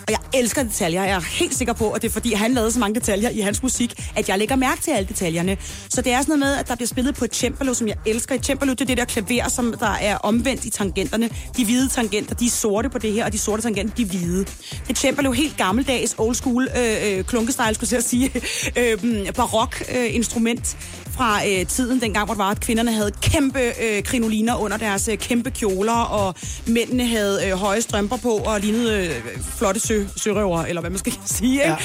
Og 0.06 0.10
jeg 0.12 0.40
elsker 0.40 0.62
detaljer. 0.62 1.04
Jeg 1.04 1.16
er 1.16 1.20
helt 1.20 1.54
sikker 1.54 1.74
på, 1.74 1.90
at 1.90 2.02
det 2.02 2.08
er 2.08 2.12
fordi, 2.12 2.32
han 2.32 2.54
lavede 2.54 2.72
så 2.72 2.78
mange 2.78 2.94
detaljer 2.94 3.30
i 3.30 3.40
hans 3.40 3.62
musik, 3.62 4.10
at 4.16 4.28
jeg 4.28 4.38
lægger 4.38 4.56
mærke 4.56 4.82
til 4.82 4.90
alle 4.90 5.08
detaljerne. 5.08 5.56
Så 5.88 6.02
det 6.02 6.12
er 6.12 6.22
sådan 6.22 6.38
noget 6.38 6.52
med, 6.52 6.60
at 6.60 6.68
der 6.68 6.74
bliver 6.74 6.88
spillet 6.88 7.14
på 7.14 7.24
et 7.24 7.34
cembalo, 7.34 7.74
som 7.74 7.88
jeg 7.88 7.96
elsker. 8.06 8.34
Et 8.34 8.46
cembalo, 8.46 8.72
det 8.72 8.80
er 8.80 8.84
det 8.84 8.96
der 8.96 9.04
klaver, 9.04 9.48
som 9.48 9.74
der 9.80 9.96
er 10.00 10.16
omvendt 10.16 10.64
i 10.64 10.70
tangenterne. 10.70 11.30
De 11.56 11.64
hvide 11.64 11.88
tangenter, 11.88 12.34
de 12.34 12.46
er 12.46 12.50
sorte 12.50 12.88
på 12.88 12.98
det 12.98 13.12
her, 13.12 13.24
og 13.24 13.32
de 13.32 13.38
sorte 13.38 13.62
tangenter, 13.62 13.94
de 13.94 14.02
er 14.02 14.06
hvide. 14.06 14.44
Det 14.44 14.90
er 14.90 14.94
cembalo 14.94 15.32
helt 15.32 15.56
gammeldags, 15.56 16.14
old 16.18 16.34
school, 16.34 16.68
øh, 16.76 17.18
øh, 17.18 17.24
klunkestyle, 17.24 17.74
skulle 17.74 17.94
jeg 17.94 18.02
sige, 18.02 18.30
øh, 18.80 19.32
barok 19.32 19.82
øh, 19.96 20.14
instrument 20.14 20.76
fra 21.16 21.46
øh, 21.48 21.66
tiden 21.66 22.00
dengang, 22.00 22.24
hvor 22.24 22.34
det 22.34 22.38
var, 22.38 22.50
at 22.50 22.60
kvinderne 22.60 22.92
havde 22.92 23.10
kæmpe 23.22 23.60
øh, 23.82 24.02
krinoliner 24.02 24.56
under 24.56 24.76
deres 24.76 25.08
øh, 25.08 25.18
kæmpe 25.18 25.50
kjoler, 25.50 25.92
og 25.92 26.34
mændene 26.66 27.06
havde 27.06 27.40
øh, 27.46 27.52
høje 27.52 27.80
strømper 27.80 28.16
på 28.16 28.30
og 28.30 28.60
lignede 28.60 29.06
øh, 29.06 29.40
flotte 29.56 29.80
sø, 29.80 30.04
sørøver, 30.16 30.62
eller 30.62 30.80
hvad 30.80 30.90
man 30.90 30.98
skal 30.98 31.12
sige. 31.38 31.52
Ikke? 31.52 31.76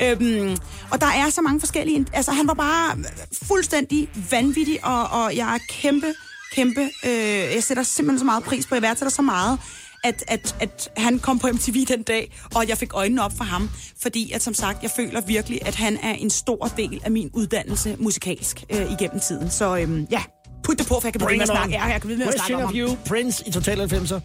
Ja. 0.00 0.12
Øhm, 0.12 0.56
og 0.90 1.00
der 1.00 1.06
er 1.06 1.30
så 1.30 1.40
mange 1.40 1.60
forskellige... 1.60 2.06
Altså, 2.12 2.32
han 2.32 2.46
var 2.48 2.54
bare 2.54 2.96
fuldstændig 3.42 4.08
vanvittig, 4.30 4.78
og, 4.84 5.08
og 5.22 5.36
jeg 5.36 5.54
er 5.54 5.58
kæmpe, 5.68 6.14
kæmpe... 6.52 6.80
Øh, 7.06 7.10
jeg 7.54 7.62
sætter 7.62 7.82
simpelthen 7.82 8.18
så 8.18 8.24
meget 8.24 8.44
pris 8.44 8.66
på, 8.66 8.74
jeg 8.74 8.82
værdsætter 8.82 9.12
så 9.12 9.22
meget, 9.22 9.58
at, 10.06 10.24
at, 10.28 10.56
at 10.60 10.90
han 10.96 11.18
kom 11.18 11.38
på 11.38 11.48
MTV 11.52 11.84
den 11.88 12.02
dag, 12.02 12.32
og 12.54 12.68
jeg 12.68 12.78
fik 12.78 12.94
øjnene 12.94 13.22
op 13.22 13.32
for 13.36 13.44
ham, 13.44 13.70
fordi 14.02 14.32
at 14.32 14.42
som 14.42 14.54
sagt, 14.54 14.82
jeg 14.82 14.90
føler 14.90 15.20
virkelig, 15.20 15.66
at 15.66 15.74
han 15.74 15.98
er 16.02 16.12
en 16.12 16.30
stor 16.30 16.72
del 16.76 17.00
af 17.04 17.10
min 17.10 17.30
uddannelse 17.32 17.96
musikalsk 17.98 18.64
øh, 18.70 18.92
igennem 18.92 19.20
tiden. 19.20 19.50
Så 19.50 19.76
øhm, 19.76 20.06
ja, 20.10 20.22
put 20.64 20.78
det 20.78 20.86
på, 20.86 20.94
for 20.94 21.00
jeg 21.04 21.12
kan 21.12 21.26
blive 21.26 21.38
med 21.38 21.42
at 21.42 21.48
snakke. 21.48 21.74
Ja, 21.74 21.84
jeg 21.84 22.00
kan 22.00 22.08
blive 22.08 22.18
med 22.18 22.26
at 22.26 22.34
snakke 22.34 22.56
om 22.56 22.62
ham. 22.62 22.74
you, 22.74 22.96
Prince 23.06 23.48
i 23.48 23.50
Total 23.50 23.80
90'er. 23.80 24.20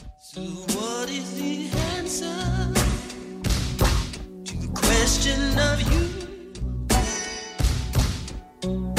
What 0.78 1.10
is 1.10 1.28
the 1.42 1.70
answer 2.00 2.38
to 4.46 4.54
the 4.64 4.72
question 4.84 5.40
of 5.70 5.78
you? 5.92 6.04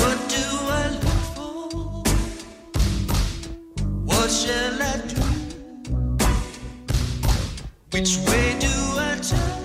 What 0.00 0.18
do 0.36 0.46
I 0.80 0.84
look 1.04 1.22
for? 1.36 2.04
What 4.06 4.30
shall 4.30 4.82
I 4.82 5.14
do? 5.14 5.21
Which 7.92 8.16
way 8.16 8.56
do 8.58 8.68
I 8.98 9.18
turn 9.20 9.61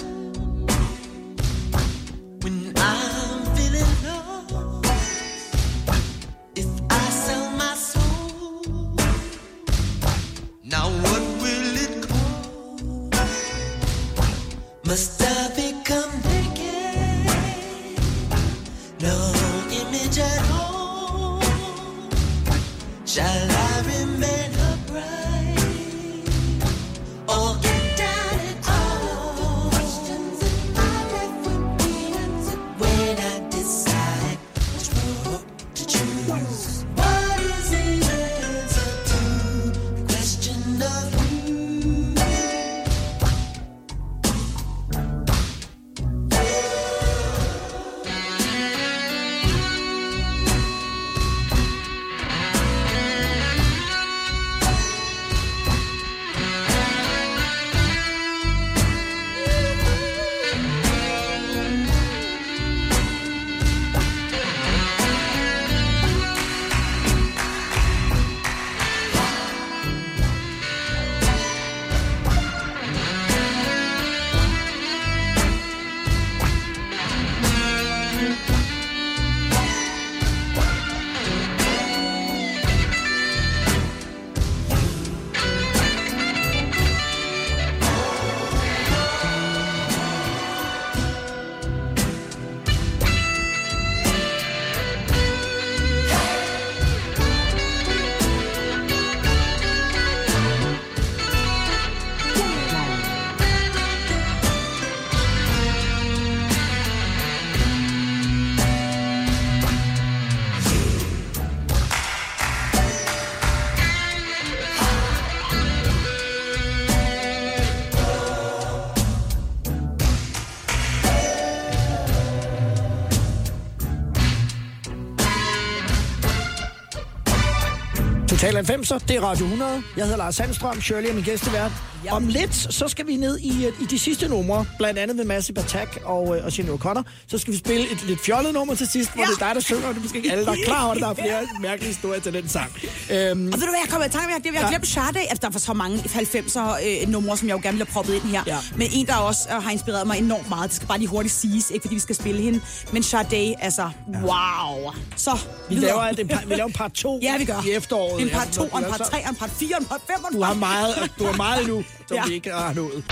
Total 128.58 128.80
90'er, 128.80 129.06
det 129.08 129.16
er 129.16 129.22
Radio 129.22 129.46
100. 129.46 129.84
Jeg 129.98 130.04
hedder 130.04 130.18
Lars 130.18 130.36
Sandstrøm, 130.36 130.82
Shirley 130.82 131.10
er 131.10 131.14
min 131.14 131.24
gæstevært. 131.24 131.72
Om 132.12 132.28
lidt, 132.28 132.56
så 132.74 132.88
skal 132.88 133.08
vi 133.08 133.16
ned 133.16 133.38
i, 133.40 133.66
øh, 133.66 133.74
i 133.82 133.86
de 133.86 134.00
sidste 134.00 134.28
numre, 134.28 134.66
blandt 134.78 135.00
andet 135.00 135.16
med 135.16 135.26
Massive 135.26 135.60
Attack 135.60 136.00
og, 136.06 136.38
øh, 136.38 136.46
og 136.46 136.52
Sinead 136.52 136.78
O'Connor. 136.86 137.04
Så 137.28 137.38
skal 137.38 137.54
vi 137.54 137.58
spille 137.58 137.92
et 137.92 138.04
lidt 138.08 138.20
fjollet 138.26 138.54
nummer 138.54 138.76
til 138.76 138.88
sidst, 138.88 139.14
hvor 139.14 139.22
Ja. 139.24 139.28
det 139.28 139.42
er 139.42 139.46
dig, 139.46 139.56
der 139.56 139.62
synger, 139.62 139.88
og 139.88 139.94
det 139.94 140.00
er 140.00 140.04
måske 140.04 140.18
ikke 140.18 140.32
alle, 140.32 140.46
der 140.46 140.52
er 140.52 140.56
klar 140.66 140.86
over 140.86 140.94
det. 140.94 141.04
Der 141.04 141.10
er 141.10 141.14
flere 141.14 141.40
mærkelige 141.62 141.88
historier 141.88 142.22
til 142.22 142.34
den 142.34 142.50
sang. 142.50 142.72
Øhm, 143.12 143.18
Og 143.20 143.20
ved 143.20 143.52
du 143.52 143.58
hvad, 143.58 143.80
jeg 143.84 143.90
kommer 143.90 144.06
i 144.08 144.10
tanke 144.10 144.36
om, 144.36 144.42
jeg, 144.54 144.62
har 144.62 144.70
glemt 144.70 144.88
Sade. 144.88 145.20
Altså, 145.20 145.38
der 145.42 145.50
var 145.50 145.60
så 145.60 145.74
mange 145.74 145.98
90'er 145.98 147.04
øh, 147.04 147.10
numre, 147.10 147.38
som 147.38 147.48
jeg 147.48 147.54
jo 147.54 147.60
gerne 147.64 147.78
ville 147.78 147.86
have 147.86 147.94
proppet 147.94 148.14
ind 148.14 148.24
her. 148.24 148.44
Ja. 148.48 148.58
Men 148.78 148.88
en, 148.94 149.06
der 149.06 149.16
også 149.16 149.42
øh, 149.56 149.64
har 149.64 149.72
inspireret 149.72 150.08
mig 150.08 150.18
enormt 150.18 150.50
meget. 150.50 150.68
Det 150.70 150.76
skal 150.76 150.88
bare 150.88 150.98
lige 150.98 151.08
hurtigt 151.10 151.34
siges, 151.34 151.70
ikke 151.72 151.82
fordi 151.84 151.96
vi 151.96 152.00
skal 152.00 152.16
spille 152.16 152.42
hende. 152.42 152.62
Men 152.94 153.04
Sade, 153.04 153.56
altså, 153.60 153.90
wow. 154.24 154.92
Så, 155.16 155.32
vi 155.70 155.76
videre. 155.76 155.90
laver, 155.90 156.02
alt, 156.02 156.20
en 156.20 156.28
par, 156.28 156.42
vi 156.48 156.54
laver 156.56 156.68
en 156.68 156.74
part 156.74 156.92
2 156.92 157.20
Ja, 157.24 157.38
vi 157.38 157.46
gør. 157.46 157.64
i 157.68 157.72
efteråret. 157.72 158.22
En 158.22 158.30
part 158.30 158.48
Ja, 158.48 158.52
2, 158.52 158.70
og 158.72 158.80
en 158.80 158.86
part 158.86 159.00
3, 159.00 159.24
og 159.24 159.30
en 159.30 159.36
part 159.36 159.50
4, 159.60 159.76
og 159.76 159.82
en 159.82 159.86
part 159.88 160.02
5, 160.08 160.24
og 160.24 160.30
en 160.32 160.36
Du 160.38 160.42
har 160.44 160.50
part- 160.54 160.60
meget, 160.60 161.12
du 161.20 161.26
har 161.26 161.34
meget 161.34 161.62
endnu, 161.62 161.84
som 162.08 162.18
Ja. 162.18 162.24
vi 162.28 162.34
ikke 162.34 162.52
har 162.52 162.74
nået. 162.74 163.04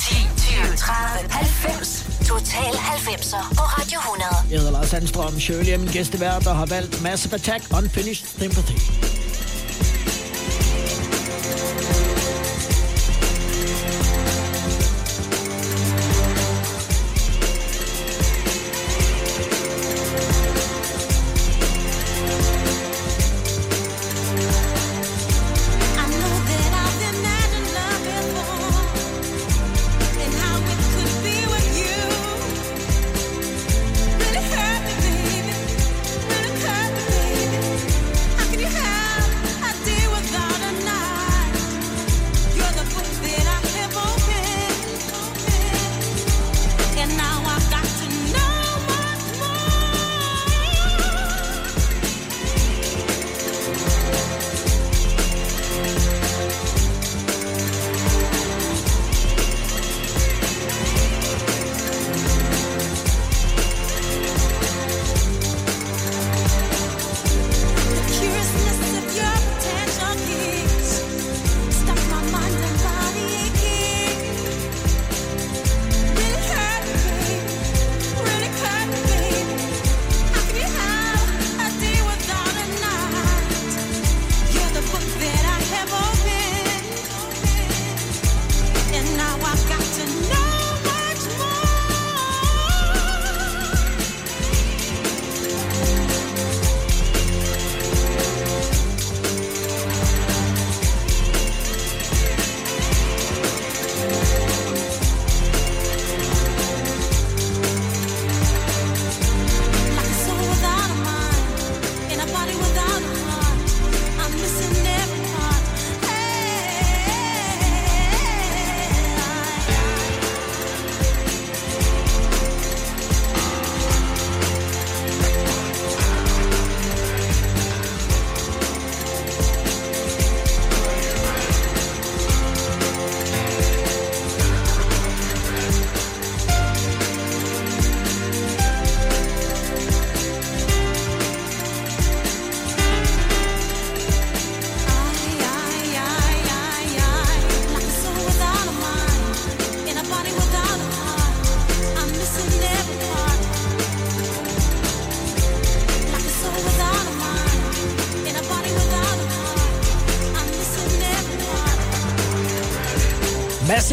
10, 0.00 0.14
20, 0.38 0.76
30, 0.76 1.30
90. 1.30 2.06
Total 2.28 2.72
90'er 2.74 3.54
på 3.58 3.62
Radio 3.76 3.98
100. 3.98 4.30
Jeg 4.50 4.58
hedder 4.58 4.72
Lars 4.72 4.88
Sandstrøm, 4.88 5.40
Shirley 5.40 5.72
er 5.72 5.78
min 5.78 5.88
gæstevært, 5.88 6.46
og 6.46 6.56
har 6.56 6.66
valgt 6.66 7.02
Massive 7.02 7.34
Attack, 7.34 7.64
Unfinished 7.78 8.28
Sympathy. 8.38 8.78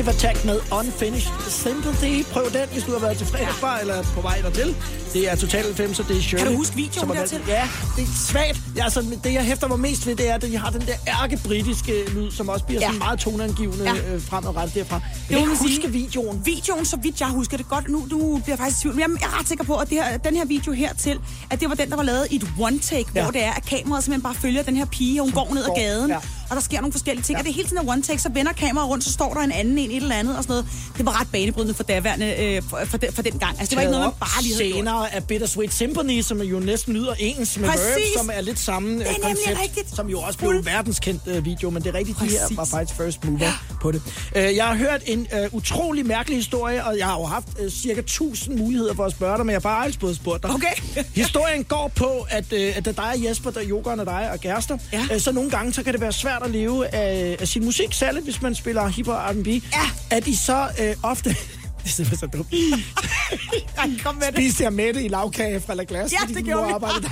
Massive 0.06 0.30
Attack 0.30 0.46
med 0.46 0.60
Unfinished 0.72 1.32
Sympathy. 1.50 2.26
Prøv 2.26 2.44
den, 2.54 2.68
hvis 2.72 2.84
du 2.84 2.92
har 2.92 3.00
været 3.00 3.18
til 3.18 3.28
fredagsbar 3.28 3.78
eller 3.78 3.94
er 3.94 4.04
på 4.04 4.22
vej 4.22 4.38
dertil. 4.42 4.76
Det 5.14 5.32
er 5.32 5.36
Total 5.36 5.64
90, 5.64 5.98
så 5.98 6.04
det 6.08 6.18
er 6.18 6.22
Shirley. 6.22 6.44
Kan 6.44 6.52
du 6.52 6.58
huske 6.58 6.76
videoen 6.76 6.94
som 7.00 7.10
valgt- 7.10 7.22
dertil? 7.22 7.42
Ja, 7.48 7.68
det 7.96 8.04
er 8.04 8.08
svagt. 8.28 8.62
Ja, 8.76 8.84
altså, 8.84 9.06
det, 9.24 9.34
jeg 9.34 9.44
hæfter 9.44 9.68
mig 9.68 9.80
mest 9.80 10.08
ved, 10.08 10.16
det 10.16 10.30
er, 10.30 10.36
at 10.36 10.42
de 10.42 10.58
har 10.58 10.70
den 10.70 10.82
der 10.82 10.94
ærke-britiske 11.24 12.04
lyd, 12.16 12.32
som 12.32 12.50
også 12.50 12.66
bliver 12.66 12.82
Ja. 12.82 12.86
sådan 12.88 13.00
meget 13.00 13.20
toneangivende 13.20 13.84
Ja. 13.84 14.14
øh, 14.14 14.22
fremadrettet 14.22 14.76
derfra. 14.76 15.00
Jeg 15.30 15.38
kan 15.40 15.48
man 15.48 15.58
sige. 15.58 15.70
huske 15.70 15.92
videoen. 15.92 16.42
Videoen, 16.46 16.86
så 16.86 16.98
vidt 16.98 17.20
jeg 17.20 17.28
husker 17.30 17.58
det 17.58 17.70
godt, 17.70 17.90
nu, 17.90 17.98
nu 18.12 18.18
bliver 18.18 18.42
jeg 18.48 18.58
faktisk 18.58 18.80
i 18.80 18.82
tvivl, 18.82 18.96
men 18.96 19.02
jeg 19.02 19.10
jeg 19.22 19.28
er 19.28 19.40
ret 19.40 19.48
sikker 19.48 19.64
på, 19.64 19.76
at 19.76 19.90
det 19.90 19.98
her, 20.04 20.18
den 20.18 20.36
her 20.36 20.46
video 20.46 20.72
hertil, 20.72 21.20
at 21.50 21.60
det 21.60 21.70
var 21.70 21.76
den, 21.76 21.90
der 21.90 21.96
var 21.96 22.04
lavet 22.04 22.28
i 22.30 22.36
et 22.36 22.44
one-take, 22.60 23.06
Ja. 23.16 23.22
hvor 23.24 23.32
det 23.32 23.44
er, 23.44 23.52
at 23.52 23.66
kameraet 23.66 24.04
simpelthen 24.04 24.22
bare 24.22 24.36
følger 24.36 24.64
den 24.64 24.76
her 24.78 24.86
pige, 24.86 25.22
og 25.22 25.26
hun 25.26 25.34
går 25.34 25.54
ned 25.54 25.64
ad 25.64 25.70
gaden, 25.76 26.10
ja. 26.10 26.18
Og 26.54 26.62
der 26.62 26.62
sker 26.62 26.78
nogle 26.82 26.92
forskellige 26.92 27.24
ting, 27.24 27.38
og 27.38 27.44
det 27.44 27.50
er 27.50 27.54
hele 27.54 27.68
tiden 27.68 27.82
en 27.84 27.90
one-take, 27.90 28.18
så 28.18 28.30
vender 28.34 28.54
kameraet 28.54 28.90
rundt, 28.90 29.04
så 29.04 29.12
står 29.12 29.34
der 29.34 29.42
en 29.42 29.52
anden 29.52 29.78
en, 29.78 29.92
et 29.92 29.96
eller 29.98 30.16
andet, 30.16 30.38
og 30.38 30.44
sådan 30.44 30.54
noget. 30.54 30.66
Det 30.98 31.06
var 31.06 31.20
ret 31.22 31.28
banebrydende 31.32 31.74
for 31.74 31.84
daværende, 31.84 32.36
øh, 32.40 32.62
for, 32.70 32.80
for, 32.86 32.98
den, 32.98 33.14
for 33.14 33.22
den 33.22 33.32
gang. 33.40 33.60
Altså, 33.60 33.70
det 33.70 33.76
var 33.76 33.82
ikke 33.82 33.92
noget, 33.92 34.06
man 34.06 34.14
bare 34.20 34.44
lige 34.44 34.54
havde 34.56 34.68
gjort. 34.68 34.78
Senere 34.78 35.14
af 35.16 35.24
Bittersweet 35.28 35.74
Symphony, 35.74 36.22
som 36.22 36.42
jo 36.42 36.60
næsten 36.60 36.94
lyder 36.94 37.14
ens 37.20 37.58
med 37.60 37.70
Præcis. 37.70 37.86
Verb, 37.86 38.18
som 38.18 38.30
er 38.34 38.42
lidt 38.42 38.60
samme 38.60 38.90
øh, 38.94 39.00
Det 39.00 39.08
er 39.08 39.28
koncept, 39.28 39.60
rigtigt. 39.64 39.96
som 39.96 40.10
jo 40.10 40.20
også 40.20 40.40
blev 40.40 40.50
en 40.50 40.66
verdenskendt 40.66 41.22
øh, 41.28 41.46
video, 41.46 41.70
men 41.70 41.84
det 41.84 41.90
er 41.90 41.94
rigtigt, 41.98 42.20
de 42.20 42.26
her 42.26 42.40
Præcis. 42.42 42.58
var 42.58 42.66
faktisk 42.66 42.98
first 42.98 43.24
mover 43.26 43.40
ja. 43.40 43.54
på 43.82 43.92
det. 43.92 44.02
Øh, 44.36 44.56
jeg 44.56 44.66
har 44.66 44.76
hørt 44.76 45.02
en 45.06 45.28
øh, 45.34 45.50
utrolig 45.52 46.06
mærkelig 46.06 46.38
historie, 46.38 46.86
og 46.86 46.98
jeg 46.98 47.06
har 47.08 47.18
jo 47.20 47.26
haft 47.26 47.48
øh, 47.60 47.72
cirka 47.72 48.00
1000 48.00 48.58
muligheder 48.60 48.94
for 48.94 49.06
at 49.06 49.12
spørge 49.12 49.38
dig, 49.38 49.46
men 49.46 49.52
jeg 49.54 49.56
har 49.56 49.60
bare 49.70 49.84
aldrig 49.84 50.16
spurgt 50.16 50.44
dig. 50.44 50.52
Okay. 50.52 51.04
Historien 51.24 51.64
går 51.64 51.92
på, 51.96 52.26
at, 52.30 52.54
øh, 52.54 52.78
at 52.78 52.86
da 52.86 52.92
dig 52.92 53.04
og 53.16 53.24
Jesper, 53.26 53.52
der 53.52 53.62
yogaen 53.70 54.00
og 54.00 54.06
dig 54.06 54.30
og 54.32 54.40
kærester, 54.42 54.78
Ja. 54.94 55.06
øh, 55.14 55.20
så 55.22 55.32
nogle 55.32 55.50
gange 55.50 55.74
så 55.74 55.84
kan 55.84 55.94
det 55.94 56.02
være 56.02 56.12
svært 56.14 56.42
at 56.44 56.52
leve 56.52 56.96
af, 56.96 57.38
af 57.40 57.48
sin 57.48 57.66
musik, 57.66 57.94
særligt 57.94 58.24
hvis 58.24 58.42
man 58.42 58.56
spiller 58.56 58.88
hip 58.88 59.08
og 59.08 59.16
R&B. 59.30 59.48
Ja. 59.48 59.62
At 60.10 60.28
I 60.28 60.36
så 60.36 60.68
øh, 60.82 60.96
ofte... 61.04 61.36
det 61.86 61.90
er 61.90 61.94
simpelthen 61.94 62.18
så 62.32 62.38
dumt. 62.38 62.48
Ej, 63.78 63.90
Kom 64.04 64.16
med 64.16 64.24
det. 64.28 64.34
Spiste 64.36 64.64
jeg 64.64 64.74
med 64.74 64.94
det 64.94 65.04
i 65.06 65.08
lavkage 65.08 65.62
fra 65.62 65.74
La 65.74 65.84
Glace, 65.84 66.16
Ja, 66.22 66.34
det 66.34 66.46
gjorde 66.46 66.68
der. 66.70 66.78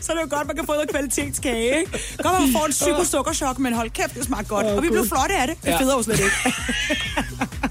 Så 0.00 0.12
er 0.12 0.16
det 0.16 0.22
jo 0.32 0.36
godt, 0.36 0.46
man 0.46 0.56
kan 0.56 0.66
få 0.66 0.72
noget 0.72 0.90
kvalitetskage, 0.90 1.78
ikke? 1.78 1.90
Godt, 2.22 2.40
man 2.42 2.52
får 2.52 2.66
en 2.66 2.70
psykosukkerchok, 2.72 3.58
men 3.58 3.72
hold 3.72 3.90
kæft, 3.90 4.14
det 4.14 4.24
smagte 4.24 4.48
godt. 4.48 4.66
Åh, 4.66 4.76
Og 4.76 4.82
vi 4.82 4.88
blev 4.88 5.06
flotte 5.08 5.34
af 5.36 5.46
det. 5.46 5.56
Det 5.62 5.68
Ja. 5.70 5.80
federe 5.80 5.96
jo 5.96 6.02
slet 6.02 6.18
ikke. 6.18 6.30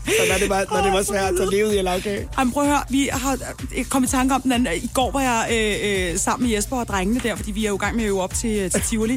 Så 0.08 0.24
når 0.32 0.38
det 0.38 0.50
var, 0.50 0.66
når 0.72 0.84
det 0.84 0.92
var 0.94 1.04
svært, 1.04 1.34
levede 1.52 1.72
jeg 1.72 1.80
i 1.80 1.84
lavkage. 1.84 2.28
Jamen, 2.40 2.54
prøv 2.54 2.64
at 2.64 2.70
høre, 2.70 2.82
vi 2.90 3.10
har 3.14 3.38
jeg 3.76 3.86
kom 3.90 4.04
i 4.04 4.08
tanke 4.08 4.36
om 4.36 4.42
den 4.42 4.52
anden. 4.52 4.74
I 4.84 4.90
går 4.94 5.12
var 5.12 5.22
jeg 5.22 5.48
øh, 5.52 6.12
øh, 6.14 6.20
sammen 6.20 6.48
med 6.48 6.56
Jesper 6.56 6.78
og 6.78 6.88
drengene 6.88 7.20
der, 7.24 7.36
fordi 7.36 7.52
vi 7.52 7.66
er 7.66 7.70
jo 7.70 7.76
i 7.76 7.80
gang 7.80 7.96
med 7.96 8.04
at 8.04 8.08
øve 8.08 8.22
op 8.22 8.34
til, 8.34 8.70
til 8.72 8.82
Tivoli. 8.82 9.14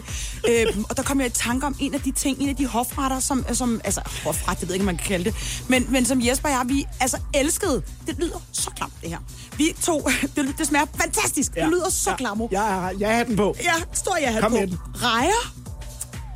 øh, 0.48 0.66
og 0.88 0.96
der 0.96 1.02
kom 1.02 1.20
jeg 1.20 1.26
i 1.26 1.30
tanke 1.30 1.66
om 1.66 1.76
en 1.80 1.94
af 1.94 2.00
de 2.00 2.12
ting, 2.12 2.38
en 2.40 2.48
af 2.48 2.56
de 2.56 2.66
hofretter, 2.66 3.20
som, 3.20 3.44
som 3.52 3.80
altså 3.84 4.00
hofret, 4.24 4.60
det 4.60 4.68
ved 4.68 4.74
jeg 4.74 4.74
ikke, 4.74 4.86
man 4.86 4.96
kan 4.96 5.06
kalde 5.06 5.24
det, 5.24 5.34
men, 5.68 5.86
men 5.88 6.06
som 6.11 6.20
Jesper 6.26 6.48
og 6.48 6.54
jeg, 6.54 6.68
vi 6.68 6.84
altså 7.00 7.18
elskede. 7.34 7.82
Det 8.06 8.16
lyder 8.18 8.42
så 8.52 8.70
klamt, 8.76 8.92
det 9.02 9.11
her. 9.14 9.18
Vi 9.56 9.70
to, 9.82 9.96
det, 10.36 10.46
det 10.58 10.66
smager 10.66 10.86
fantastisk. 11.00 11.56
Ja. 11.56 11.64
Det 11.64 11.70
lyder 11.70 11.90
så 11.90 12.11
ja. 12.11 12.16
klamo. 12.16 12.48
Jeg 12.50 12.61
har, 12.61 12.94
jeg 13.00 13.16
har 13.16 13.24
den 13.24 13.36
på. 13.36 13.54
Ja, 13.64 13.74
står 13.92 14.16
jeg 14.22 14.32
her 14.34 14.40
Kom 14.40 14.52
på. 14.52 14.58
med 14.58 14.66
den. 14.66 14.78
Rejer, 15.02 15.42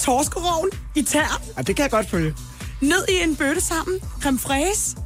torskerovn 0.00 0.70
i 0.96 1.02
tær, 1.02 1.40
Ja, 1.56 1.62
det 1.62 1.76
kan 1.76 1.82
jeg 1.82 1.90
godt 1.90 2.10
følge. 2.10 2.34
ned 2.80 3.08
i 3.08 3.22
en 3.22 3.36
bøtte 3.36 3.60
sammen, 3.60 4.00
creme 4.22 4.38
fraise, 4.38 4.96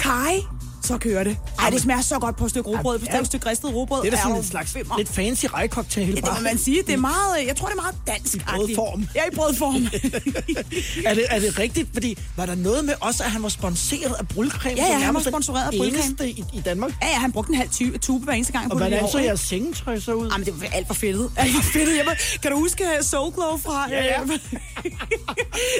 kaj, 0.00 0.40
så 0.82 0.98
kører 0.98 1.24
det. 1.24 1.36
Ej, 1.58 1.70
det 1.70 1.82
smager 1.82 2.00
så 2.02 2.18
godt 2.18 2.36
på 2.36 2.44
et 2.44 2.50
stykke 2.50 2.68
rugbrød, 2.70 2.98
på 2.98 3.06
et 3.20 3.26
stykke 3.26 3.48
ristet 3.50 3.74
rugbrød. 3.74 4.02
Det 4.02 4.12
er 4.12 4.16
da 4.16 4.22
sådan 4.22 4.36
en 4.36 4.44
slags 4.44 4.72
femmer. 4.72 4.96
lidt 4.98 5.08
fancy 5.08 5.44
rejcocktail. 5.54 6.08
Ja, 6.08 6.14
det 6.14 6.24
må 6.24 6.40
man 6.42 6.58
sige. 6.58 6.82
Det 6.86 6.92
er 6.94 6.96
meget, 6.98 7.40
øh, 7.40 7.46
jeg 7.46 7.56
tror, 7.56 7.66
det 7.68 7.72
er 7.78 7.82
meget 7.82 7.94
dansk. 8.06 8.34
I 8.34 8.38
brødform. 8.38 9.08
Ja, 9.14 9.22
i 9.32 9.34
brødform. 9.34 9.82
er, 11.08 11.14
det, 11.14 11.24
er 11.30 11.38
det 11.40 11.58
rigtigt? 11.58 11.88
Fordi 11.92 12.18
var 12.36 12.46
der 12.46 12.54
noget 12.54 12.84
med 12.84 12.94
også, 13.00 13.24
at 13.24 13.30
han 13.30 13.42
var 13.42 13.48
sponsoreret 13.48 14.14
af 14.18 14.28
brylcreme? 14.28 14.76
Ja, 14.76 14.86
ja, 14.86 14.98
han 14.98 15.14
var 15.14 15.20
sponsoreret 15.20 15.64
af 15.72 15.78
brylcreme. 15.78 16.28
i, 16.30 16.44
i 16.54 16.60
Danmark. 16.60 16.92
ja, 17.02 17.08
ja, 17.08 17.14
han 17.18 17.32
brugte 17.32 17.52
en 17.52 17.58
halv 17.58 17.70
tu- 17.70 17.98
tube 17.98 18.24
hver 18.24 18.32
eneste 18.32 18.52
gang. 18.52 18.72
Og 18.72 18.78
hvordan 18.78 19.08
så 19.12 19.18
jeres 19.18 19.40
sengetøj 19.40 19.98
så 20.00 20.12
ud? 20.12 20.30
Jamen, 20.30 20.46
det 20.46 20.60
var 20.60 20.66
alt 20.72 20.86
for 20.86 20.94
fedtet. 20.94 21.30
Alt 21.36 21.54
for 21.54 21.62
fedtet. 21.62 21.96
Jeg 21.96 22.06
var, 22.06 22.16
kan 22.42 22.50
du 22.50 22.58
huske 22.58 22.84
uh, 22.84 23.04
Soul 23.04 23.32
Glow 23.32 23.56
fra... 23.56 23.86
Ja, 23.90 24.04
ja. 24.04 24.22
øh, 24.22 24.28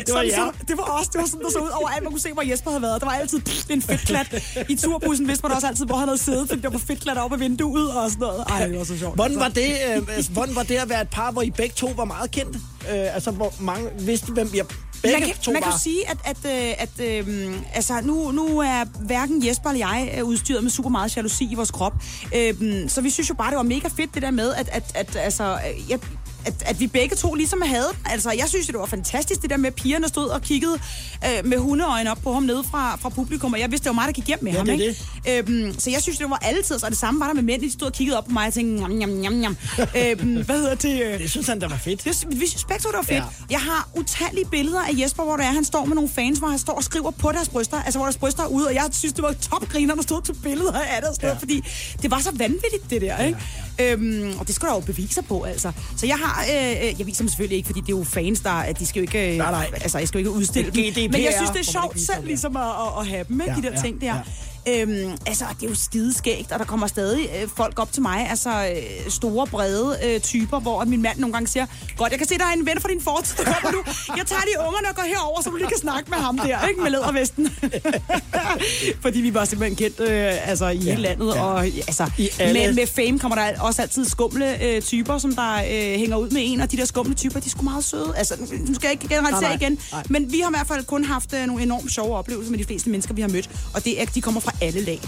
Det 0.07 0.14
var 0.14 0.14
sådan, 0.14 0.26
jer. 0.30 0.34
så, 0.36 0.53
det 0.68 0.76
var 0.76 0.82
også, 0.82 1.11
det 1.12 1.20
var 1.20 1.26
sådan, 1.26 1.40
der 1.44 1.51
så 1.51 1.59
ud 1.59 1.68
over 1.68 1.88
alt, 1.88 2.03
man 2.03 2.12
kunne 2.12 2.20
se, 2.20 2.32
hvor 2.32 2.42
Jesper 2.42 2.70
havde 2.70 2.82
været. 2.82 3.01
Der 3.01 3.07
var 3.07 3.14
altid 3.14 3.40
pff, 3.40 3.70
en 3.70 3.82
fedtklat. 3.82 4.42
I 4.68 4.76
turbussen 4.91 5.28
vidste 5.28 5.43
man 5.47 5.53
også 5.53 5.66
altid, 5.66 5.86
hvor 5.86 5.97
han 5.97 6.09
havde 6.09 6.18
siddet, 6.18 6.49
fordi 6.49 6.62
der 6.62 6.70
var 6.70 6.78
fedtklat 6.78 7.18
op 7.18 7.32
ad 7.32 7.38
vinduet 7.38 7.93
og 7.93 8.11
sådan 8.11 8.20
noget. 8.20 8.45
Ej, 8.49 8.66
det 8.66 8.78
var 8.78 8.84
så 8.84 8.99
sjovt. 8.99 9.14
Hvordan 9.14 9.41
var 9.41 9.49
det, 9.49 9.70
øh, 9.97 10.03
altså, 10.16 10.30
hvordan 10.30 10.55
var 10.55 10.62
det 10.62 10.76
at 10.76 10.88
være 10.88 11.03
et 11.03 11.09
par, 11.09 11.30
hvor 11.32 11.43
I 11.43 11.51
begge 11.51 11.74
to 11.76 11.93
var 11.97 12.05
meget 12.05 12.30
kendte? 12.30 12.59
Øh, 12.91 13.14
altså, 13.14 13.30
hvor 13.30 13.55
mange 13.61 13.88
vidste, 13.99 14.32
hvem 14.32 14.51
jeg 14.55 14.64
begge 15.03 15.20
man 15.20 15.28
kan, 15.28 15.36
to 15.43 15.53
man 15.53 15.62
kan 15.62 15.66
var? 15.66 15.76
jo 15.76 15.78
sige, 15.78 16.11
at, 16.11 16.18
at, 16.24 16.36
øh, 16.45 16.74
at 16.78 17.26
øh, 17.28 17.55
altså, 17.74 18.01
nu, 18.05 18.30
nu 18.30 18.59
er 18.59 18.84
hverken 19.07 19.47
Jesper 19.47 19.70
eller 19.70 19.86
jeg 19.86 20.14
øh, 20.18 20.24
udstyret 20.24 20.62
med 20.62 20.70
super 20.70 20.91
meget 20.91 21.16
jalousi 21.16 21.49
i 21.51 21.55
vores 21.55 21.70
krop. 21.70 21.95
Øh, 22.36 22.55
så 22.88 23.01
vi 23.01 23.11
synes 23.11 23.28
jo 23.28 23.34
bare, 23.34 23.51
det 23.51 23.57
var 23.57 23.62
mega 23.62 23.88
fedt, 23.88 24.14
det 24.14 24.22
der 24.22 24.30
med, 24.30 24.55
at, 24.55 24.68
at, 24.72 24.93
at 24.95 25.16
altså, 25.16 25.53
øh, 25.53 25.91
jeg, 25.91 25.99
at, 26.47 26.55
at 26.66 26.80
vi 26.80 26.86
begge 26.86 27.16
to 27.16 27.34
ligesom 27.34 27.62
havde 27.62 27.86
den. 27.93 28.12
Altså, 28.12 28.30
jeg 28.30 28.45
synes, 28.49 28.66
det 28.66 28.74
var 28.78 28.86
fantastisk, 28.86 29.43
det 29.43 29.51
der 29.51 29.57
med, 29.57 29.66
at 29.66 29.74
pigerne 29.74 30.09
stod 30.09 30.28
og 30.28 30.43
kiggede 30.43 30.78
øh, 31.24 31.47
med 31.47 31.59
hundeøjne 31.59 32.11
op 32.11 32.18
på 32.22 32.32
ham 32.32 32.43
nede 32.43 32.64
fra, 32.70 32.97
fra 32.97 33.09
publikum, 33.09 33.53
og 33.53 33.61
jeg 33.61 33.70
vidste, 33.70 33.84
det 33.84 33.88
var 33.91 33.95
mig, 33.95 34.07
der 34.07 34.12
gik 34.12 34.26
hjem 34.26 34.38
med 34.43 34.53
Ja, 34.53 34.59
ham, 34.59 34.66
det 34.66 34.80
ikke? 35.26 35.38
Øhm, 35.38 35.78
så 35.78 35.91
jeg 35.91 36.03
synes, 36.03 36.18
det 36.18 36.30
var 36.30 36.38
altid, 36.43 36.84
og 36.84 36.91
det 36.91 36.99
samme 36.99 37.20
var 37.20 37.26
der 37.26 37.34
med 37.34 37.43
mænd, 37.43 37.62
de 37.62 37.72
stod 37.72 37.86
og 37.86 37.93
kiggede 37.93 38.18
op 38.18 38.24
på 38.24 38.30
mig 38.32 38.47
og 38.47 38.53
tænkte, 38.55 38.74
njam, 38.88 38.91
njam, 38.91 39.09
njam, 39.11 39.32
njam. 39.32 39.57
øhm, 39.97 40.45
hvad 40.45 40.57
hedder 40.57 40.74
det? 40.74 41.03
øh, 41.03 41.18
Det 41.18 41.30
synes 41.30 41.47
han, 41.47 41.61
der 41.61 41.68
var 41.68 41.76
fedt. 41.76 42.05
det, 42.05 42.26
vi 42.41 42.47
synes 42.49 42.64
begge 42.64 42.82
to, 42.82 42.88
det 42.88 42.97
var 42.97 43.03
fedt. 43.03 43.11
Ja. 43.11 43.16
Ja. 43.16 43.24
Jeg 43.51 43.61
har 43.61 43.88
utallige 43.95 44.47
billeder 44.51 44.80
af 44.80 44.91
Jesper, 44.93 45.22
hvor 45.22 45.36
det 45.36 45.47
er, 45.47 45.53
han 45.53 45.64
står 45.64 45.84
med 45.84 45.95
nogle 45.95 46.11
fans, 46.11 46.38
hvor 46.38 46.49
han 46.49 46.59
står 46.59 46.72
og 46.72 46.84
skriver 46.84 47.11
på 47.11 47.32
deres 47.32 47.49
bryster, 47.49 47.82
altså 47.82 47.99
hvor 47.99 48.07
deres 48.07 48.16
bryster 48.16 48.43
er 48.43 48.47
ude, 48.47 48.66
og 48.66 48.74
jeg 48.74 48.84
synes, 48.93 49.12
det 49.12 49.22
var 49.22 49.32
topgriner, 49.51 49.95
der 49.95 50.03
stod 50.03 50.22
til 50.22 50.32
billeder 50.43 50.72
af 50.72 51.03
det, 51.03 51.22
Ja. 51.22 51.28
ja. 51.28 51.34
fordi 51.34 51.64
det 52.03 52.11
var 52.11 52.18
så 52.20 52.30
vanvittigt, 52.34 52.91
det 52.91 53.01
der, 53.03 53.18
ikke? 53.24 53.38
Øhm, 53.80 54.32
og 54.38 54.47
det 54.47 54.55
skulle 54.55 54.68
der 54.70 54.74
jo 54.76 54.80
beviser 54.80 55.22
på, 55.22 55.43
altså. 55.43 55.72
Så 55.97 56.07
jeg 56.07 56.16
har, 56.16 56.30
øh, 56.51 56.89
øh, 56.89 56.99
jeg 56.99 57.07
viser 57.07 57.22
dem 57.22 57.28
selvfølgelig 57.28 57.57
ikke, 57.57 57.66
fordi 57.66 57.81
det 57.81 57.93
er 57.93 57.99
jo 57.99 58.05
fans, 58.05 58.41
der, 58.41 58.51
at 58.51 58.78
de 58.78 58.87
skal 58.87 59.01
jo 59.01 59.03
ikke, 59.03 59.33
øh, 59.33 59.39
Nej, 59.39 59.51
nej. 59.51 59.70
altså 59.74 59.99
jeg 59.99 60.09
skal 60.09 60.18
jo 60.18 60.20
ikke 60.20 60.39
udstille 60.39 60.70
dem. 60.70 61.11
Men 61.11 61.22
jeg 61.22 61.33
synes, 61.37 61.51
det 61.51 61.61
er 61.61 61.72
sjovt 61.81 62.01
selv 62.01 62.26
ligesom 62.26 62.57
at, 62.57 62.62
at, 62.62 63.01
at 63.01 63.07
have 63.07 63.24
dem, 63.28 63.41
ikke? 63.41 63.53
Ja, 63.53 63.57
de 63.57 63.62
der 63.62 63.70
ja, 63.70 63.81
ting 63.81 64.01
der. 64.01 64.07
ja. 64.07 64.20
Øhm, 64.69 65.13
altså, 65.27 65.45
det 65.61 65.67
er 65.67 65.71
jo 65.71 65.75
skideskægt, 65.77 66.53
og 66.53 66.59
der 66.59 66.65
kommer 66.65 66.87
stadig 66.87 67.29
øh, 67.43 67.49
folk 67.57 67.79
op 67.79 67.93
til 67.93 68.03
mig, 68.03 68.27
altså 68.31 68.51
øh, 68.51 69.11
store, 69.11 69.47
brede 69.47 69.99
øh, 70.05 70.21
typer, 70.21 70.61
hvor 70.61 70.85
min 70.85 71.03
mand 71.03 71.19
nogle 71.19 71.33
gange 71.33 71.49
siger, 71.49 71.67
godt, 71.97 72.11
jeg 72.11 72.19
kan 72.19 72.29
se, 72.29 72.39
der 72.39 72.45
er 72.45 72.53
en 72.53 72.67
ven 72.67 72.81
fra 72.81 72.89
din 72.89 73.01
fortid, 73.01 73.37
der 73.45 73.45
kommer 73.45 73.71
nu. 73.79 73.83
Jeg 74.17 74.27
tager 74.27 74.41
de 74.43 74.67
ungerne 74.67 74.89
og 74.89 74.95
går 74.97 75.03
herover, 75.03 75.43
så 75.43 75.51
du 75.51 75.57
lige 75.57 75.69
kan 75.69 75.79
snakke 75.79 76.11
med 76.11 76.19
ham 76.19 76.39
der, 76.39 76.67
ikke? 76.69 76.81
Med 76.83 76.91
lædervesten. 76.91 77.49
Fordi 79.03 79.21
vi 79.21 79.35
var 79.35 79.45
simpelthen 79.45 79.77
kendt 79.77 80.01
øh, 80.01 80.49
altså, 80.51 80.69
i 80.69 80.77
hele 80.79 81.03
landet, 81.03 81.35
ja. 81.35 81.43
og 81.43 81.65
altså, 81.65 82.11
I 82.19 82.29
alle- 82.39 82.53
med, 82.61 82.75
med 82.75 82.87
fame 82.87 83.19
kommer 83.19 83.37
der 83.37 83.61
også 83.61 83.83
altid 83.83 84.05
skumle 84.05 84.63
øh, 84.65 84.83
typer, 84.83 85.19
som 85.19 85.35
der 85.35 85.55
øh, 85.55 85.99
hænger 85.99 86.17
ud 86.17 86.31
med 86.31 86.43
en, 86.45 86.61
og 86.61 86.73
de 86.73 86.77
der 86.77 86.85
skumle 86.85 87.15
typer, 87.15 87.41
de 87.41 87.47
er 87.47 87.51
sgu 87.51 87.63
meget 87.63 87.85
søde. 87.85 88.13
Altså, 88.17 88.35
nu 88.67 88.75
skal 88.75 88.87
jeg 88.87 88.93
ikke 88.93 89.09
generalisere 89.09 89.41
Nej, 89.41 89.57
nej, 89.57 89.67
igen, 89.67 89.79
nej. 89.93 90.03
men 90.09 90.33
vi 90.33 90.41
har 90.41 90.49
i 90.51 90.55
hvert 90.57 90.67
fald 90.67 90.85
kun 90.85 91.05
haft 91.05 91.33
øh, 91.35 91.47
nogle 91.47 91.63
enormt 91.63 91.93
sjove 91.93 92.17
oplevelser 92.17 92.51
med 92.51 92.59
de 92.59 92.65
fleste 92.65 92.91
mennesker, 92.91 93.15
vi 93.15 93.21
har 93.21 93.29
mødt, 93.29 93.51
og 93.75 93.85
det 93.85 94.03
er, 94.03 94.07
de 94.07 94.21
kommer 94.21 94.41
fra 94.41 94.49
alle 94.61 94.80
lag. 94.84 95.01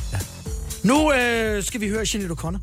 Nu 0.83 1.13
øh, 1.13 1.65
skal 1.65 1.81
vi 1.81 1.89
høre 1.89 2.07
Sinead 2.07 2.31
O'Connor. 2.31 2.59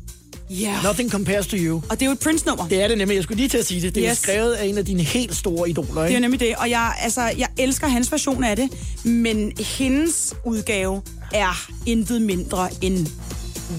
Ja. 0.50 0.82
Nothing 0.82 1.10
compares 1.10 1.46
to 1.46 1.56
you. 1.60 1.76
Og 1.90 2.00
det 2.00 2.02
er 2.02 2.06
jo 2.06 2.12
et 2.12 2.18
Prince-nummer. 2.18 2.68
Det 2.68 2.82
er 2.82 2.88
det 2.88 2.98
nemlig. 2.98 3.14
Jeg 3.14 3.22
skulle 3.22 3.36
lige 3.36 3.48
til 3.48 3.58
at 3.58 3.66
sige 3.66 3.80
det. 3.82 3.94
Det 3.94 4.06
er 4.06 4.10
Yes. 4.10 4.18
skrevet 4.18 4.52
af 4.52 4.64
en 4.66 4.78
af 4.78 4.84
dine 4.84 5.02
helt 5.02 5.36
store 5.36 5.70
idoler, 5.70 5.92
Det 5.92 6.00
er 6.02 6.06
ikke? 6.06 6.20
nemlig 6.20 6.40
det, 6.40 6.54
og 6.56 6.70
jeg, 6.70 6.92
altså, 7.02 7.20
jeg 7.38 7.48
elsker 7.58 7.86
hans 7.88 8.12
version 8.12 8.44
af 8.44 8.56
det, 8.56 8.68
men 9.04 9.52
hendes 9.60 10.34
udgave 10.46 11.02
er 11.34 11.68
intet 11.86 12.22
mindre 12.22 12.68
end 12.80 13.06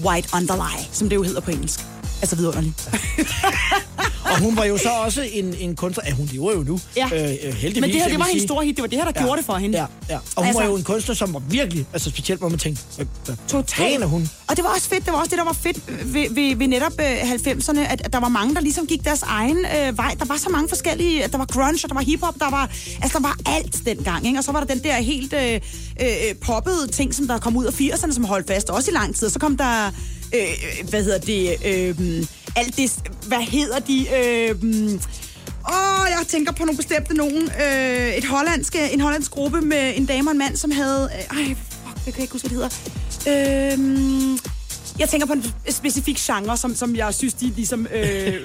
White 0.04 0.28
Underlie, 0.34 0.86
som 0.92 1.08
det 1.08 1.16
jo 1.16 1.22
hedder 1.22 1.40
på 1.40 1.50
engelsk. 1.50 1.80
Altså 2.22 2.36
vidunderligt. 2.36 2.88
Og 4.32 4.38
hun 4.40 4.56
var 4.56 4.64
jo 4.64 4.78
så 4.78 4.88
også 4.90 5.22
en, 5.32 5.54
en 5.58 5.76
kunstner. 5.76 6.04
Ja, 6.06 6.12
hun 6.12 6.26
lever 6.32 6.52
jo 6.52 6.62
nu. 6.62 6.80
Ja. 6.96 7.06
Øh, 7.12 7.20
øh, 7.22 7.54
heldigvis, 7.54 7.80
Men 7.80 7.90
det 7.90 8.00
her, 8.00 8.08
det 8.08 8.18
var 8.18 8.24
hendes 8.24 8.42
store 8.42 8.64
hit. 8.64 8.76
Det 8.76 8.82
var 8.82 8.88
det 8.88 8.98
her, 8.98 9.04
der 9.04 9.12
Ja. 9.16 9.22
gjorde 9.24 9.36
det 9.38 9.46
for 9.46 9.54
hende. 9.56 9.78
Ja, 9.78 9.86
ja. 10.10 10.16
Og 10.16 10.22
hun 10.36 10.46
Altså- 10.46 10.60
var 10.62 10.68
jo 10.68 10.76
en 10.76 10.82
kunstner, 10.84 11.14
som 11.14 11.34
var 11.34 11.38
virkelig, 11.48 11.86
altså 11.92 12.10
specielt, 12.10 12.40
hvor 12.40 12.48
man 12.48 12.58
tænkte, 12.58 12.82
hvad, 12.96 13.36
Totalt. 13.48 14.04
hun? 14.04 14.30
Og 14.48 14.56
det 14.56 14.64
var 14.64 14.70
også 14.74 14.88
fedt. 14.88 15.04
Det 15.04 15.12
var 15.12 15.18
også 15.18 15.30
det, 15.30 15.38
der 15.38 15.44
var 15.44 15.52
fedt 15.52 15.78
ved, 16.14 16.26
ved, 16.34 16.56
ved 16.56 16.68
netop 16.68 16.92
øh, 17.00 17.32
90'erne, 17.32 17.78
at, 17.80 18.02
at 18.04 18.12
der 18.12 18.20
var 18.20 18.28
mange, 18.28 18.54
der 18.54 18.60
ligesom 18.60 18.86
gik 18.86 19.04
deres 19.04 19.22
egen 19.22 19.58
øh, 19.58 19.98
vej. 19.98 20.14
Der 20.18 20.24
var 20.24 20.36
så 20.36 20.48
mange 20.48 20.68
forskellige... 20.68 21.24
At 21.24 21.32
der 21.32 21.38
var 21.38 21.46
grunge, 21.46 21.80
og 21.84 21.88
der 21.88 21.94
var 21.94 22.02
hiphop, 22.02 22.34
der 22.38 22.50
var... 22.50 22.70
Altså, 23.02 23.18
der 23.18 23.22
var 23.22 23.36
alt 23.46 23.76
dengang, 23.86 24.26
ikke? 24.26 24.38
Og 24.38 24.44
så 24.44 24.52
var 24.52 24.60
der 24.60 24.74
den 24.74 24.82
der 24.84 24.94
helt 24.96 25.32
øh, 25.32 25.60
øh, 26.00 26.34
poppede 26.40 26.86
ting, 26.86 27.14
som 27.14 27.26
der 27.26 27.38
kom 27.38 27.56
ud 27.56 27.64
af 27.64 27.80
80'erne, 27.80 28.12
som 28.14 28.24
holdt 28.24 28.46
fast 28.46 28.70
også 28.70 28.90
i 28.90 28.94
lang 28.94 29.14
tid. 29.16 29.26
Og 29.26 29.32
så 29.32 29.38
kom 29.38 29.56
der... 29.56 29.90
Øh, 30.34 30.88
hvad 30.90 31.02
hedder 31.04 31.18
det? 31.18 31.56
Øh, 31.64 32.26
alt 32.56 32.76
det... 32.76 32.92
Hvad 33.26 33.38
hedder 33.42 33.78
de? 33.78 34.06
Øh, 34.16 34.94
Åh, 35.68 36.06
jeg 36.18 36.24
tænker 36.28 36.52
på 36.52 36.64
nogle 36.64 36.76
bestemte 36.76 37.14
nogen. 37.14 37.50
Øh, 37.66 38.14
et 38.14 38.24
hollandske, 38.24 38.92
en 38.92 39.00
hollandsk 39.00 39.30
gruppe 39.30 39.60
med 39.60 39.92
en 39.96 40.06
dame 40.06 40.28
og 40.30 40.32
en 40.32 40.38
mand, 40.38 40.56
som 40.56 40.70
havde... 40.70 41.10
Øh, 41.32 41.38
ej, 41.38 41.44
fuck, 41.54 42.06
jeg 42.06 42.14
kan 42.14 42.22
ikke 42.22 42.32
huske, 42.32 42.48
hvad 42.48 42.58
det 42.58 42.70
hedder. 43.26 43.72
Øh, 43.72 44.38
jeg 44.98 45.08
tænker 45.08 45.26
på 45.26 45.32
en 45.32 45.44
specifik 45.70 46.16
genre, 46.18 46.56
som, 46.56 46.74
som 46.76 46.96
jeg 46.96 47.14
synes, 47.14 47.34
de 47.34 47.52
ligesom... 47.56 47.86
Øh, 47.94 48.34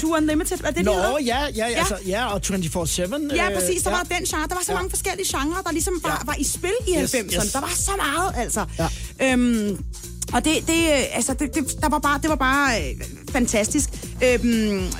22 0.00 0.16
Unlimited. 0.16 0.58
Er 0.64 0.70
det, 0.70 0.84
Nå, 0.84 0.92
det 0.92 1.00
hedder? 1.02 1.18
ja, 1.24 1.38
ja, 1.56 1.64
altså, 1.66 1.96
ja, 2.06 2.26
og 2.26 2.40
24-7. 2.44 3.34
Ja, 3.36 3.48
øh, 3.50 3.54
præcis. 3.54 3.82
Der 3.82 3.90
ja. 3.90 3.96
var 3.96 4.02
den 4.02 4.24
genre. 4.26 4.46
Der 4.48 4.54
var 4.54 4.62
så 4.66 4.72
Ja. 4.72 4.74
mange 4.74 4.90
forskellige 4.90 5.38
genrer, 5.38 5.62
der 5.62 5.72
ligesom 5.72 6.00
var, 6.02 6.22
var 6.26 6.34
i 6.38 6.44
spil 6.44 6.70
i 6.86 6.90
Yes, 7.02 7.14
90'erne. 7.14 7.44
yes. 7.44 7.52
Der 7.52 7.60
var 7.60 7.72
så 7.76 7.90
meget, 7.96 8.32
altså. 8.44 8.64
Ja. 8.78 9.32
Øhm, 9.32 9.84
og 10.32 10.44
det, 10.44 10.52
det, 10.66 10.72
øh, 10.92 11.16
altså, 11.16 11.34
det, 11.34 11.54
det, 11.54 11.80
der 11.82 11.88
var 11.88 11.98
bare, 11.98 12.18
det 12.22 12.30
var 12.30 12.36
bare 12.36 12.80
øh, 12.80 13.00
fantastisk 13.32 13.88
øhm, 14.24 14.44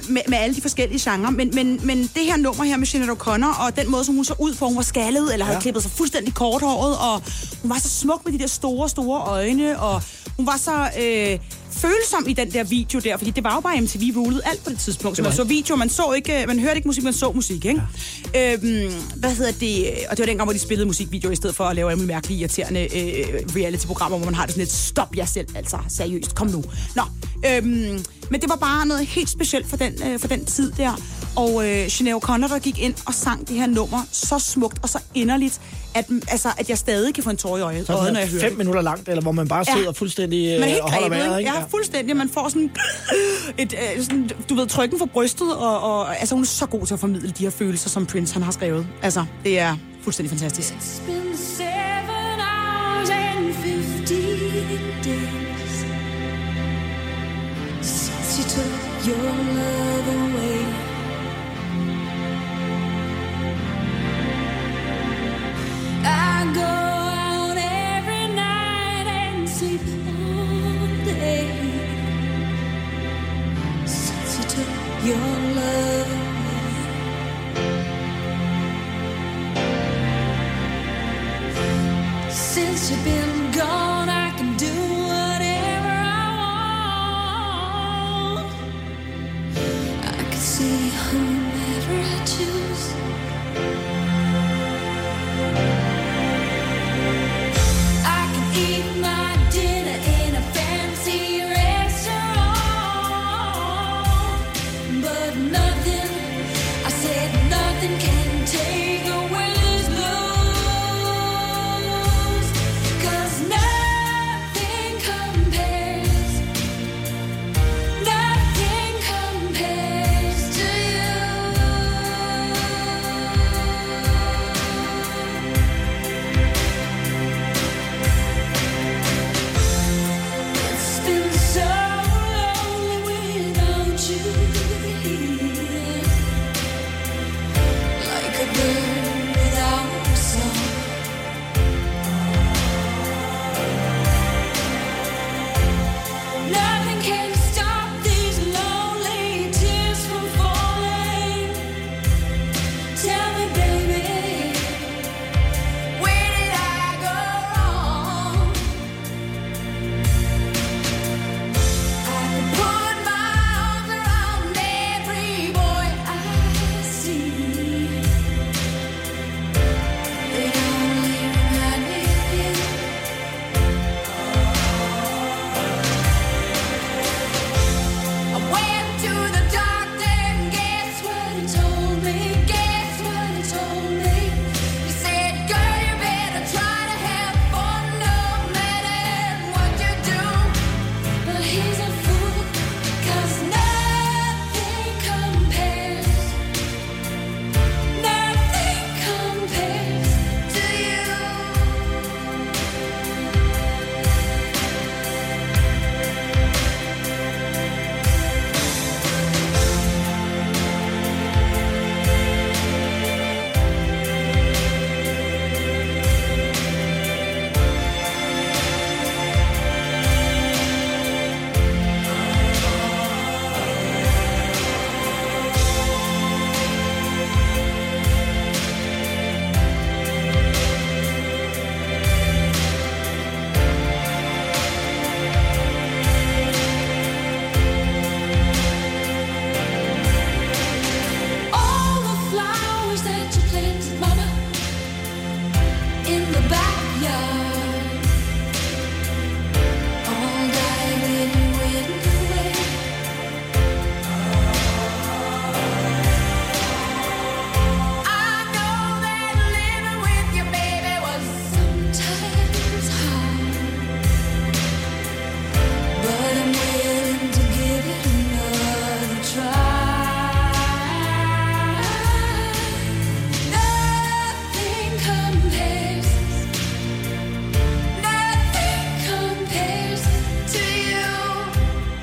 med, 0.08 0.22
med 0.28 0.38
alle 0.38 0.56
de 0.56 0.60
forskellige 0.60 1.10
genrer. 1.10 1.30
Men, 1.30 1.50
men, 1.54 1.80
men 1.86 1.98
det 1.98 2.22
her 2.22 2.36
nummer 2.36 2.64
her 2.64 2.76
med 2.76 2.86
Sinead 2.86 3.08
O'Connor, 3.10 3.62
og 3.64 3.76
den 3.76 3.90
måde, 3.90 4.04
som 4.04 4.14
hun 4.14 4.24
så 4.24 4.34
ud 4.38 4.54
på, 4.54 4.66
hun 4.66 4.76
var 4.76 4.82
skaldet, 4.82 5.32
eller 5.32 5.44
havde 5.46 5.56
Ja. 5.56 5.62
klippet 5.62 5.82
sig 5.82 5.92
fuldstændig 5.92 6.34
korthåret, 6.34 6.96
og 6.98 7.22
hun 7.62 7.70
var 7.70 7.78
så 7.78 7.88
smuk 7.88 8.24
med 8.24 8.32
de 8.32 8.38
der 8.38 8.46
store, 8.46 8.88
store 8.88 9.20
øjne, 9.20 9.80
og 9.80 10.02
hun 10.36 10.46
var 10.46 10.56
så 10.56 10.90
øh, 11.02 11.38
følsom 11.78 12.28
i 12.28 12.32
den 12.32 12.52
der 12.52 12.64
video 12.64 13.00
der, 13.00 13.16
fordi 13.16 13.30
det 13.30 13.44
var 13.44 13.54
jo 13.54 13.60
bare 13.60 13.80
MTV 13.80 14.02
rulet 14.16 14.40
alt 14.44 14.64
på 14.64 14.70
det 14.70 14.78
tidspunkt. 14.78 15.16
Så 15.16 15.22
man 15.22 15.32
så 15.32 15.44
video, 15.44 15.76
man 15.76 15.88
så 15.90 16.12
ikke, 16.12 16.44
man 16.46 16.58
hørte 16.58 16.76
ikke 16.76 16.88
musik, 16.88 17.04
man 17.04 17.12
så 17.12 17.32
musik, 17.32 17.64
ikke? 17.64 17.82
Ja. 18.34 18.54
Øhm, 18.54 18.92
hvad 19.16 19.34
hedder 19.34 19.52
det? 19.52 19.88
Og 20.10 20.16
det 20.16 20.18
var 20.18 20.26
dengang, 20.26 20.46
hvor 20.46 20.52
de 20.52 20.58
spillede 20.58 20.86
musikvideoer 20.86 21.32
i 21.32 21.36
stedet 21.36 21.56
for 21.56 21.64
at 21.64 21.76
lave 21.76 21.90
alle 21.90 22.04
mærkelige, 22.04 22.40
irriterende 22.40 22.80
øh, 22.80 23.42
reality-programmer, 23.56 24.18
hvor 24.18 24.24
man 24.24 24.34
har 24.34 24.44
det 24.46 24.52
sådan 24.52 24.60
lidt, 24.60 24.72
stop 24.72 25.16
jer 25.16 25.24
selv, 25.24 25.46
altså 25.54 25.78
seriøst, 25.88 26.34
kom 26.34 26.46
nu. 26.46 26.64
Nå, 26.96 27.02
øhm, 27.46 28.04
men 28.30 28.40
det 28.40 28.48
var 28.48 28.56
bare 28.56 28.86
noget 28.86 29.06
helt 29.06 29.30
specielt 29.30 29.66
for 29.66 29.76
den, 29.76 29.92
øh, 30.06 30.20
for 30.20 30.28
den 30.28 30.44
tid 30.44 30.72
der. 30.76 31.00
Og 31.38 31.68
øh, 31.68 31.88
Sinead 31.90 32.16
O'Connor, 32.16 32.48
der 32.52 32.58
gik 32.58 32.78
ind 32.78 32.94
og 33.06 33.14
sang 33.14 33.48
det 33.48 33.56
her 33.56 33.66
nummer 33.66 33.98
så 34.12 34.38
smukt 34.38 34.78
og 34.82 34.88
så 34.88 34.98
inderligt, 35.14 35.60
at, 35.94 36.06
altså, 36.28 36.48
at 36.58 36.68
jeg 36.70 36.78
stadig 36.78 37.14
kan 37.14 37.24
få 37.24 37.30
en 37.30 37.36
tår 37.36 37.58
i 37.58 37.60
øjet, 37.60 37.88
når 37.88 38.04
jeg 38.18 38.28
hører 38.28 38.40
fem 38.42 38.50
det. 38.50 38.58
minutter 38.58 38.82
langt, 38.82 39.08
eller 39.08 39.22
hvor 39.22 39.32
man 39.32 39.48
bare 39.48 39.64
Ja. 39.68 39.74
sidder 39.76 39.92
fuldstændig 39.92 40.46
øh, 40.54 40.60
Man 40.60 40.62
er 40.68 40.72
helt 40.72 40.80
og 40.82 40.92
holder 40.92 41.08
grebet, 41.08 41.26
vejret, 41.26 41.38
ikke? 41.38 41.50
Ja, 41.52 41.62
fuldstændig. 41.70 42.16
Man 42.16 42.28
får 42.28 42.48
sådan 42.48 42.70
et, 43.58 43.74
øh, 43.96 44.02
sådan, 44.02 44.30
du 44.48 44.54
ved, 44.54 44.66
trykken 44.66 44.98
for 44.98 45.06
brystet, 45.06 45.56
og, 45.56 45.80
og 45.80 46.18
altså, 46.20 46.34
hun 46.34 46.42
er 46.44 46.46
så 46.46 46.66
god 46.66 46.86
til 46.86 46.94
at 46.94 47.00
formidle 47.00 47.30
de 47.38 47.42
her 47.44 47.50
følelser, 47.50 47.88
som 47.90 48.06
Prince 48.06 48.34
han 48.34 48.42
har 48.42 48.52
skrevet. 48.52 48.86
Altså, 49.02 49.24
det 49.44 49.58
er 49.58 49.76
fuldstændig 50.02 50.38
fantastisk. 50.38 50.72
It's 50.74 51.06
been 51.06 51.27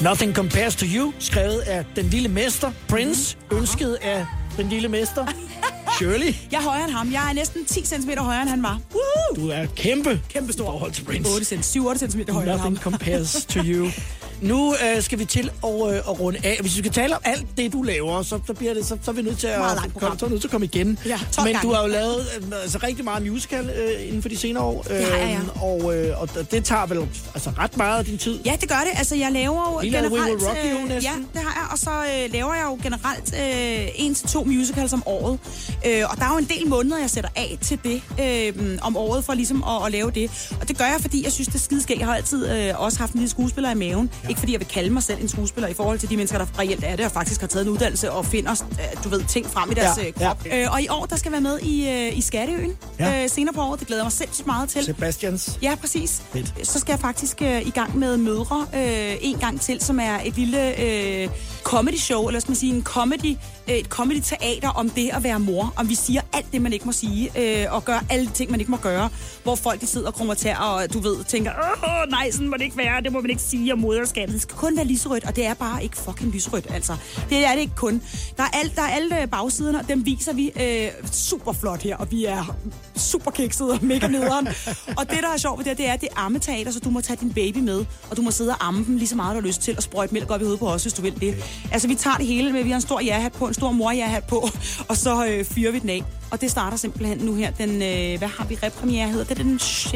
Nothing 0.05 0.35
Compares 0.35 0.75
to 0.75 0.85
You, 0.95 1.13
skrevet 1.19 1.59
af 1.59 1.85
den 1.95 2.05
lille 2.05 2.29
mester, 2.29 2.71
Prince, 2.87 3.37
ønsket 3.51 3.97
af 4.01 4.25
den 4.57 4.69
lille 4.69 4.89
mester, 4.89 5.25
Shirley. 5.97 6.33
Jeg 6.51 6.57
er 6.57 6.61
højere 6.61 6.83
end 6.83 6.91
ham. 6.91 7.11
Jeg 7.11 7.29
er 7.29 7.33
næsten 7.33 7.65
10 7.65 7.85
cm 7.85 8.09
højere, 8.17 8.41
end 8.41 8.49
han 8.49 8.63
var. 8.63 8.79
Woo! 8.93 9.43
Du 9.43 9.49
er 9.49 9.65
kæmpe, 9.75 10.21
Kæmpe 10.29 10.53
stor. 10.53 10.65
forhold 10.65 10.91
til 10.91 11.03
Prince. 11.03 11.31
8 11.33 11.45
cm, 11.45 11.79
7-8 11.79 11.97
cm 11.97 12.31
højere 12.31 12.53
end 12.53 12.61
ham. 12.61 12.71
Nothing 12.71 12.77
compares 12.77 13.45
to 13.45 13.59
you. 13.63 13.87
Nu 14.41 14.73
øh, 14.73 15.01
skal 15.01 15.19
vi 15.19 15.25
til 15.25 15.51
at, 15.63 15.69
øh, 15.69 15.95
at 15.97 16.19
runde 16.19 16.39
af. 16.43 16.57
Hvis 16.61 16.75
vi 16.75 16.79
skal 16.79 16.91
tale 16.91 17.15
om 17.15 17.21
alt 17.23 17.45
det, 17.57 17.73
du 17.73 17.81
laver, 17.81 18.21
så, 18.21 18.39
så, 18.47 18.53
bliver 18.53 18.73
det, 18.73 18.85
så, 18.85 18.97
så 19.01 19.11
er 19.11 19.15
vi 19.15 19.21
nødt 19.21 19.39
til 19.39 19.47
at, 19.47 19.61
komme, 19.99 20.19
så 20.19 20.25
er 20.25 20.29
nødt 20.29 20.41
til 20.41 20.47
at 20.47 20.51
komme 20.51 20.65
igen. 20.65 20.99
Ja, 21.05 21.19
12 21.31 21.47
Men 21.47 21.55
du 21.55 21.61
gange. 21.61 21.75
har 21.75 21.83
jo 21.83 21.89
lavet 21.89 22.19
øh, 22.37 22.61
altså, 22.61 22.79
rigtig 22.83 23.05
meget 23.05 23.23
musical 23.23 23.69
øh, 23.69 24.07
inden 24.07 24.21
for 24.21 24.29
de 24.29 24.37
senere 24.37 24.63
år. 24.63 24.85
Har 24.89 24.95
jeg, 24.95 25.07
ja. 25.11 25.37
Øhm, 25.37 25.49
og, 25.61 25.97
øh, 25.97 26.21
og 26.21 26.29
det 26.51 26.65
tager 26.65 26.85
vel 26.85 26.97
altså, 27.33 27.49
ret 27.59 27.77
meget 27.77 27.99
af 27.99 28.05
din 28.05 28.17
tid. 28.17 28.39
Ja, 28.45 28.53
det 28.61 28.69
gør 28.69 28.75
det. 28.75 28.91
Altså, 28.97 29.15
jeg 29.15 29.31
laver 29.31 29.71
jo 29.71 29.77
We 29.79 29.85
generelt... 29.85 30.13
Will 30.13 30.47
Rock 30.47 30.57
øh. 30.65 31.03
Ja, 31.03 31.13
det 31.33 31.41
har 31.41 31.53
jeg. 31.59 31.64
Og 31.75 31.79
så 31.79 31.89
øh, 31.91 32.33
laver 32.33 32.53
jeg 32.53 32.63
jo 32.65 32.77
generelt 32.83 33.33
øh, 33.33 33.87
en 33.95 34.15
til 34.15 34.27
to 34.27 34.43
musicals 34.43 34.93
om 34.93 35.03
året. 35.05 35.39
Øh, 35.85 36.03
og 36.09 36.17
der 36.17 36.23
er 36.25 36.29
jo 36.31 36.37
en 36.37 36.45
del 36.45 36.67
måneder, 36.67 36.99
jeg 36.99 37.09
sætter 37.09 37.29
af 37.35 37.57
til 37.61 37.79
det 37.83 38.01
øh, 38.21 38.77
om 38.81 38.97
året 38.97 39.25
for 39.25 39.33
ligesom 39.33 39.63
at, 39.63 39.85
at 39.85 39.91
lave 39.91 40.11
det. 40.11 40.55
Og 40.61 40.67
det 40.67 40.77
gør 40.77 40.85
jeg, 40.85 40.97
fordi 41.01 41.23
jeg 41.23 41.31
synes, 41.31 41.47
det 41.47 41.55
er 41.55 41.59
skideskægt. 41.59 41.99
Jeg 41.99 42.07
har 42.07 42.15
altid 42.15 42.49
øh, 42.51 42.73
også 42.81 42.99
haft 42.99 43.13
en 43.13 43.19
lille 43.19 43.29
skuespiller 43.29 43.71
i 43.71 43.75
maven. 43.75 44.09
Ja. 44.23 44.29
Ikke 44.29 44.39
fordi 44.39 44.51
jeg 44.51 44.59
vil 44.59 44.67
kalde 44.67 44.89
mig 44.89 45.03
selv 45.03 45.21
en 45.21 45.27
skuespiller 45.29 45.67
i 45.67 45.73
forhold 45.73 45.99
til 45.99 46.09
de 46.09 46.17
mennesker, 46.17 46.37
der 46.37 46.45
reelt 46.59 46.83
er 46.83 46.95
det, 46.95 47.05
og 47.05 47.11
faktisk 47.11 47.41
har 47.41 47.47
taget 47.47 47.65
en 47.65 47.71
uddannelse 47.71 48.11
og 48.11 48.25
finder, 48.25 48.51
øh, 48.71 49.03
du 49.03 49.09
ved, 49.09 49.23
ting 49.27 49.45
frem 49.45 49.71
i 49.71 49.73
deres 49.73 49.97
Ja, 49.97 50.03
ja. 50.05 50.11
krop. 50.27 50.45
ja. 50.45 50.61
Øh, 50.63 50.71
og 50.73 50.81
i 50.81 50.87
år, 50.89 51.05
der 51.05 51.15
skal 51.15 51.31
være 51.31 51.41
med 51.41 51.59
i, 51.59 51.89
øh, 51.89 52.17
i 52.17 52.21
Skatteøen 52.21 52.71
Ja. 52.99 53.23
øh, 53.23 53.29
senere 53.29 53.53
på 53.53 53.61
året. 53.61 53.79
Det 53.79 53.87
glæder 53.87 54.01
jeg 54.01 54.05
mig 54.05 54.11
sindssygt 54.11 54.47
meget 54.47 54.69
til. 54.69 54.83
Sebastians. 54.85 55.59
Ja, 55.61 55.75
præcis. 55.81 56.21
Fedt. 56.33 56.67
Så 56.67 56.79
skal 56.79 56.91
jeg 56.93 56.99
faktisk 56.99 57.41
øh, 57.41 57.61
i 57.67 57.69
gang 57.71 57.97
med 57.97 58.17
Mødre 58.17 58.65
øh, 58.75 59.15
en 59.21 59.37
gang 59.37 59.61
til, 59.61 59.81
som 59.81 59.99
er 59.99 60.19
et 60.25 60.35
lille 60.37 60.79
øh, 60.81 61.29
comedy 61.65 61.97
show, 61.97 62.27
eller 62.27 62.39
skal 62.39 62.51
man 62.51 62.55
sige 62.55 62.75
en 62.75 62.83
comedy, 62.83 63.35
et 63.67 63.85
comedy 63.85 64.21
teater 64.23 64.69
om 64.69 64.89
det 64.89 65.09
at 65.13 65.23
være 65.23 65.39
mor. 65.39 65.73
Om 65.75 65.89
vi 65.89 65.95
siger 65.95 66.21
alt 66.33 66.45
det, 66.51 66.61
man 66.61 66.73
ikke 66.73 66.85
må 66.85 66.91
sige, 66.91 67.31
øh, 67.37 67.73
og 67.73 67.85
gør 67.85 68.05
alle 68.09 68.25
de 68.25 68.31
ting, 68.31 68.51
man 68.51 68.59
ikke 68.59 68.71
må 68.71 68.77
gøre. 68.77 69.09
Hvor 69.43 69.55
folk 69.55 69.81
de 69.81 69.87
sidder 69.87 70.07
og 70.07 70.13
krummer 70.13 70.33
tær, 70.33 70.57
og 70.57 70.93
du 70.93 70.99
ved, 70.99 71.23
tænker, 71.23 71.51
åh 71.83 72.11
nej, 72.11 72.31
sådan 72.31 72.47
må 72.47 72.57
det 72.57 72.63
ikke 72.63 72.77
være, 72.77 73.01
det 73.01 73.11
må 73.11 73.21
man 73.21 73.29
ikke 73.29 73.41
sige 73.41 73.73
om 73.73 73.79
moderskabet. 73.79 74.33
Det 74.33 74.41
skal 74.41 74.55
kun 74.55 74.77
være 74.77 74.85
lyserødt, 74.85 75.25
og 75.25 75.35
det 75.35 75.45
er 75.45 75.53
bare 75.53 75.83
ikke 75.83 75.97
fucking 75.97 76.31
lyserødt, 76.31 76.67
altså. 76.69 76.97
Det 77.29 77.45
er 77.45 77.51
det 77.51 77.61
ikke 77.61 77.75
kun. 77.75 78.01
Der 78.37 78.43
er, 78.43 78.47
alt, 78.53 78.75
der 78.75 78.81
er 78.81 78.87
alle 78.87 79.21
øh, 79.21 79.27
bagsiderne, 79.27 79.79
og 79.79 79.87
dem 79.87 80.05
viser 80.05 80.33
vi 80.33 80.51
øh, 80.61 80.87
super 81.11 81.53
flot 81.53 81.81
her, 81.81 81.97
og 81.97 82.11
vi 82.11 82.25
er 82.25 82.55
super 82.95 83.31
kiksede 83.31 83.71
og 83.71 83.79
mega 83.81 84.07
nederen. 84.07 84.47
og 84.99 85.09
det, 85.09 85.17
der 85.21 85.29
er 85.33 85.37
sjovt 85.37 85.59
ved 85.59 85.65
det, 85.65 85.77
det 85.77 85.87
er, 85.87 85.93
at 85.93 86.01
det 86.01 86.09
er 86.11 86.19
ammeteater, 86.19 86.71
så 86.71 86.79
du 86.79 86.89
må 86.89 87.01
tage 87.01 87.17
din 87.21 87.33
baby 87.33 87.57
med, 87.57 87.85
og 88.09 88.17
du 88.17 88.21
må 88.21 88.31
sidde 88.31 88.51
og 88.51 88.67
amme 88.67 88.85
dem 88.85 88.97
lige 88.97 89.07
så 89.07 89.15
meget, 89.15 89.35
du 89.35 89.41
har 89.41 89.47
lyst 89.47 89.61
til, 89.61 89.77
og 89.77 89.83
sprøjte 89.83 90.13
mælk 90.13 90.31
op 90.31 90.41
i 90.41 90.43
hovedet 90.43 90.59
på 90.59 90.67
os, 90.67 90.81
hvis 90.81 90.93
du 90.93 91.01
vil 91.01 91.21
det. 91.21 91.35
Altså, 91.71 91.87
vi 91.87 91.95
tager 91.95 92.17
det 92.17 92.25
hele 92.25 92.51
med, 92.53 92.63
vi 92.63 92.69
har 92.69 92.75
en 92.75 92.81
stor 92.81 92.99
ja-hat 93.01 93.33
på, 93.33 93.47
en 93.55 93.59
stor 93.59 93.71
mor-ja-hat 93.71 94.23
på, 94.23 94.49
og 94.89 94.97
så 94.97 95.25
øh, 95.25 95.45
fyrer 95.45 95.71
vi 95.71 95.79
den 95.79 95.89
af. 95.89 96.03
Og 96.31 96.41
det 96.41 96.51
starter 96.51 96.77
simpelthen 96.77 97.17
nu 97.17 97.35
her, 97.35 97.51
den, 97.51 97.69
øh, 97.69 98.17
hvad 98.17 98.27
har 98.27 98.45
vi, 98.45 98.57
repremiere 98.63 99.09
hedder? 99.09 99.23
Det 99.25 99.39
er 99.39 99.43
den 99.43 99.59
6. 99.59 99.95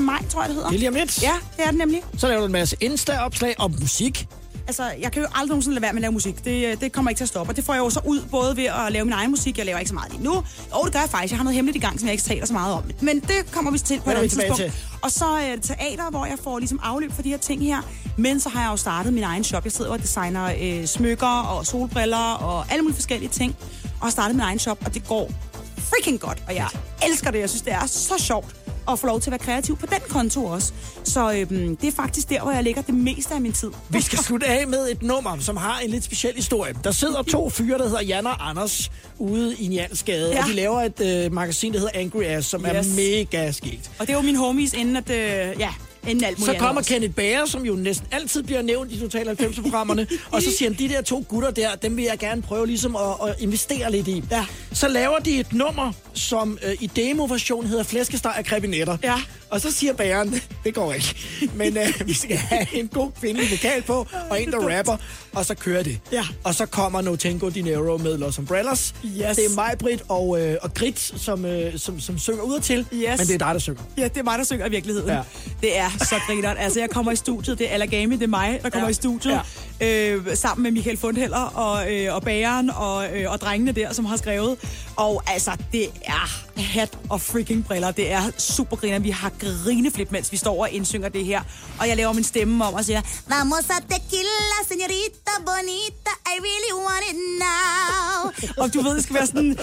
maj, 0.00 0.22
tror 0.28 0.40
jeg, 0.42 0.48
det 0.48 0.54
hedder. 0.54 0.68
Det 0.68 0.74
er 0.74 0.78
lige 0.78 0.88
om 0.88 0.94
lidt. 0.94 1.22
Ja, 1.22 1.32
det 1.56 1.64
er 1.64 1.70
det 1.70 1.78
nemlig. 1.78 2.02
Så 2.18 2.26
laver 2.28 2.40
du 2.40 2.46
en 2.46 2.52
masse 2.52 2.76
Insta-opslag 2.80 3.54
om 3.58 3.74
musik. 3.80 4.26
Altså, 4.66 4.90
jeg 5.00 5.12
kan 5.12 5.22
jo 5.22 5.28
aldrig 5.34 5.48
nogensinde 5.48 5.74
lade 5.74 5.82
være 5.82 5.92
med 5.92 5.98
at 5.98 6.02
lave 6.02 6.12
musik. 6.12 6.44
Det, 6.44 6.66
øh, 6.66 6.80
det 6.80 6.92
kommer 6.92 7.10
ikke 7.10 7.18
til 7.18 7.24
at 7.24 7.28
stoppe. 7.28 7.50
Og 7.52 7.56
det 7.56 7.64
får 7.64 7.72
jeg 7.74 7.80
jo 7.80 7.90
så 7.90 8.00
ud, 8.04 8.20
både 8.30 8.56
ved 8.56 8.64
at 8.64 8.92
lave 8.92 9.04
min 9.04 9.12
egen 9.12 9.30
musik. 9.30 9.58
Jeg 9.58 9.66
laver 9.66 9.78
ikke 9.78 9.88
så 9.88 9.94
meget 9.94 10.12
lige 10.12 10.24
nu. 10.24 10.34
Jo, 10.34 10.84
det 10.84 10.92
gør 10.92 11.00
jeg 11.00 11.08
faktisk. 11.10 11.32
Jeg 11.32 11.38
har 11.38 11.44
noget 11.44 11.54
hemmeligt 11.54 11.76
i 11.76 11.86
gang, 11.86 12.00
som 12.00 12.06
jeg 12.06 12.12
ikke 12.12 12.24
taler 12.24 12.46
så 12.46 12.52
meget 12.52 12.74
om. 12.74 12.82
Men 13.00 13.20
det 13.20 13.52
kommer 13.52 13.70
vi 13.70 13.78
til 13.78 14.00
på 14.00 14.10
et 14.10 14.14
andet 14.14 14.30
tidspunkt. 14.30 14.62
Og 15.02 15.10
så 15.10 15.24
er 15.24 15.54
det 15.56 15.62
teater, 15.64 16.10
hvor 16.10 16.26
jeg 16.26 16.38
får 16.44 16.58
ligesom 16.58 16.80
afløb 16.82 17.12
for 17.12 17.22
de 17.22 17.28
her 17.28 17.36
ting 17.36 17.62
her. 17.62 17.82
Men 18.16 18.40
så 18.40 18.48
har 18.48 18.62
jeg 18.62 18.70
jo 18.70 18.76
startet 18.76 19.12
min 19.12 19.22
egen 19.22 19.44
shop. 19.44 19.64
Jeg 19.64 19.72
sidder 19.72 19.90
og 19.90 19.98
designer 19.98 20.52
øh, 20.62 20.86
smykker 20.86 21.26
og 21.26 21.66
solbriller 21.66 22.32
og 22.34 22.72
alle 22.72 22.82
mulige 22.82 22.94
forskellige 22.96 23.30
ting. 23.30 23.56
Og 24.00 24.06
har 24.06 24.10
startet 24.10 24.36
min 24.36 24.42
egen 24.44 24.58
shop, 24.58 24.78
og 24.84 24.94
det 24.94 25.08
går 25.08 25.30
freaking 25.78 26.20
godt. 26.20 26.42
Og 26.48 26.54
jeg 26.54 26.68
elsker 27.08 27.30
det. 27.30 27.38
Jeg 27.38 27.50
synes, 27.50 27.62
det 27.62 27.72
er 27.72 27.86
så 27.86 28.14
sjovt 28.18 28.56
at 28.88 28.98
få 28.98 29.06
lov 29.06 29.20
til 29.20 29.28
at 29.28 29.32
være 29.32 29.38
kreativ 29.38 29.76
på 29.76 29.86
den 29.86 30.00
konto 30.08 30.44
også. 30.44 30.72
Så 31.04 31.32
øhm, 31.32 31.76
det 31.76 31.88
er 31.88 31.92
faktisk 31.92 32.30
der, 32.30 32.42
hvor 32.42 32.52
jeg 32.52 32.64
lægger 32.64 32.82
det 32.82 32.94
meste 32.94 33.34
af 33.34 33.40
min 33.40 33.52
tid. 33.52 33.70
Vi 33.88 34.00
skal 34.00 34.18
slutte 34.18 34.46
af 34.46 34.66
med 34.68 34.90
et 34.90 35.02
nummer, 35.02 35.36
som 35.40 35.56
har 35.56 35.78
en 35.78 35.90
lidt 35.90 36.04
speciel 36.04 36.34
historie. 36.36 36.74
Der 36.84 36.90
sidder 36.90 37.22
to 37.22 37.50
fyre, 37.50 37.78
der 37.78 37.84
hedder 37.84 38.02
Jan 38.02 38.26
og 38.26 38.48
Anders, 38.50 38.90
ude 39.18 39.56
i 39.56 39.68
Njansgade, 39.68 40.32
ja. 40.32 40.42
Og 40.42 40.48
de 40.48 40.52
laver 40.52 40.80
et 40.80 41.00
øh, 41.00 41.32
magasin, 41.32 41.72
der 41.72 41.78
hedder 41.78 41.98
Angry 42.00 42.24
Ass, 42.24 42.48
som 42.48 42.60
yes. 42.60 42.70
Er 42.70 42.96
mega 42.96 43.52
skægt. 43.52 43.90
Og 43.98 44.06
det 44.06 44.12
er 44.12 44.16
jo 44.16 44.22
mine 44.22 44.38
homies, 44.38 44.72
inden 44.72 44.96
at, 44.96 45.10
øh, 45.10 45.60
ja, 45.60 45.74
inden 46.08 46.24
alt 46.24 46.40
Så 46.40 46.54
kommer 46.58 46.80
også. 46.80 46.90
Kenneth 46.90 47.14
Bager, 47.14 47.46
som 47.46 47.64
jo 47.64 47.74
næsten 47.74 48.06
altid 48.12 48.42
bliver 48.42 48.62
nævnt 48.62 48.92
i 48.92 49.00
Total 49.00 49.28
90-programmerne, 49.28 50.06
og 50.32 50.42
så 50.42 50.56
siger 50.58 50.68
han, 50.70 50.78
de 50.78 50.88
der 50.88 51.02
to 51.02 51.24
gutter 51.28 51.50
der, 51.50 51.74
dem 51.74 51.96
vil 51.96 52.04
jeg 52.04 52.18
gerne 52.18 52.42
prøve 52.42 52.66
ligesom 52.66 52.96
at, 52.96 53.28
at 53.28 53.34
investere 53.40 53.92
lidt 53.92 54.08
i. 54.08 54.24
Ja. 54.30 54.46
Så 54.72 54.88
laver 54.88 55.18
de 55.18 55.40
et 55.40 55.52
nummer, 55.52 55.92
som 56.14 56.58
øh, 56.66 56.72
i 56.80 56.86
demo-version 56.86 57.66
hedder 57.66 57.82
Flæskesteg 57.82 58.32
og 58.38 58.44
krebinetter. 58.44 58.96
Ja. 59.02 59.14
Og 59.50 59.60
så 59.60 59.70
siger 59.72 59.92
bageren, 59.92 60.34
det 60.64 60.74
går 60.74 60.92
ikke, 60.92 61.14
men 61.54 61.76
øh, 61.78 61.88
vi 62.06 62.12
skal 62.14 62.36
have 62.36 62.66
en 62.72 62.88
god 62.88 63.10
kvindelig 63.20 63.50
vokal 63.50 63.82
på, 63.82 64.06
og 64.30 64.42
en, 64.42 64.52
der 64.52 64.78
rapper, 64.78 64.96
og 65.32 65.46
så 65.46 65.54
kører 65.54 65.82
det. 65.82 66.00
Ja. 66.12 66.22
Og 66.44 66.54
så 66.54 66.66
kommer 66.66 67.00
No 67.00 67.16
Tango 67.16 67.48
Dinero 67.48 67.96
med 67.98 68.18
Los 68.18 68.38
Umbrellas. 68.38 68.94
Yes. 69.04 69.36
Det 69.36 69.44
er 69.44 69.54
mig, 69.54 69.74
Britt 69.78 70.02
og, 70.08 70.40
øh, 70.40 70.56
og 70.62 70.74
Grit, 70.74 70.98
som, 71.16 71.44
øh, 71.44 71.78
som, 71.78 72.00
som 72.00 72.18
synger 72.18 72.42
ud 72.42 72.60
til, 72.60 72.78
Yes. 72.92 73.18
men 73.18 73.26
det 73.26 73.34
er 73.34 73.38
dig, 73.38 73.54
der 73.54 73.58
synger. 73.58 73.82
Ja, 73.98 74.04
det 74.04 74.16
er 74.16 74.22
mig, 74.22 74.38
der 74.38 74.44
synger 74.44 74.66
i 74.66 74.70
virkeligheden. 74.70 75.08
Ja. 75.10 75.20
Det 75.60 75.78
er 75.78 75.90
så 75.98 76.14
grineren. 76.26 76.56
Altså, 76.58 76.80
jeg 76.80 76.90
kommer 76.90 77.12
i 77.12 77.16
studiet, 77.16 77.58
det 77.58 77.70
er 77.70 77.74
Alagami, 77.74 78.14
det 78.16 78.22
er 78.22 78.26
mig, 78.26 78.58
der 78.62 78.70
kommer 78.70 78.86
Ja. 78.88 78.90
i 78.90 78.94
studiet, 78.94 79.40
ja. 79.80 80.10
øh, 80.10 80.36
sammen 80.36 80.62
med 80.62 80.70
Michael 80.70 80.96
Fundheller 80.96 81.38
og, 81.38 81.92
øh, 81.92 82.14
og 82.14 82.22
bageren 82.22 82.70
og, 82.70 83.18
øh, 83.18 83.30
og 83.32 83.40
drengene 83.40 83.72
der, 83.72 83.92
som 83.92 84.04
har 84.04 84.16
skrevet. 84.16 84.56
Og 84.96 85.22
altså, 85.26 85.50
det 85.72 85.86
er 86.04 86.44
hat 86.56 86.98
og 87.10 87.20
freaking 87.20 87.66
briller. 87.66 87.90
Det 87.90 88.12
er 88.12 88.22
super 88.38 88.76
griner. 88.76 88.98
Vi 88.98 89.10
har 89.10 89.32
grineflip, 89.40 90.10
mens 90.12 90.32
vi 90.32 90.36
står 90.36 90.60
og 90.60 90.70
indsynger 90.70 91.08
det 91.08 91.24
her. 91.24 91.42
Og 91.80 91.88
jeg 91.88 91.96
laver 91.96 92.12
min 92.12 92.24
stemme 92.24 92.64
om 92.64 92.74
og 92.74 92.84
siger, 92.84 93.02
Vamos 93.28 93.70
a 93.70 93.74
tequila, 93.90 94.58
señorita 94.70 95.40
bonita, 95.46 96.10
I 96.26 96.36
really 96.40 96.86
want 96.86 97.04
it 97.10 97.16
now. 97.38 98.30
og 98.64 98.74
du 98.74 98.80
ved, 98.82 98.94
det 98.94 99.02
skal 99.02 99.14
være 99.14 99.26
sådan... 99.26 99.58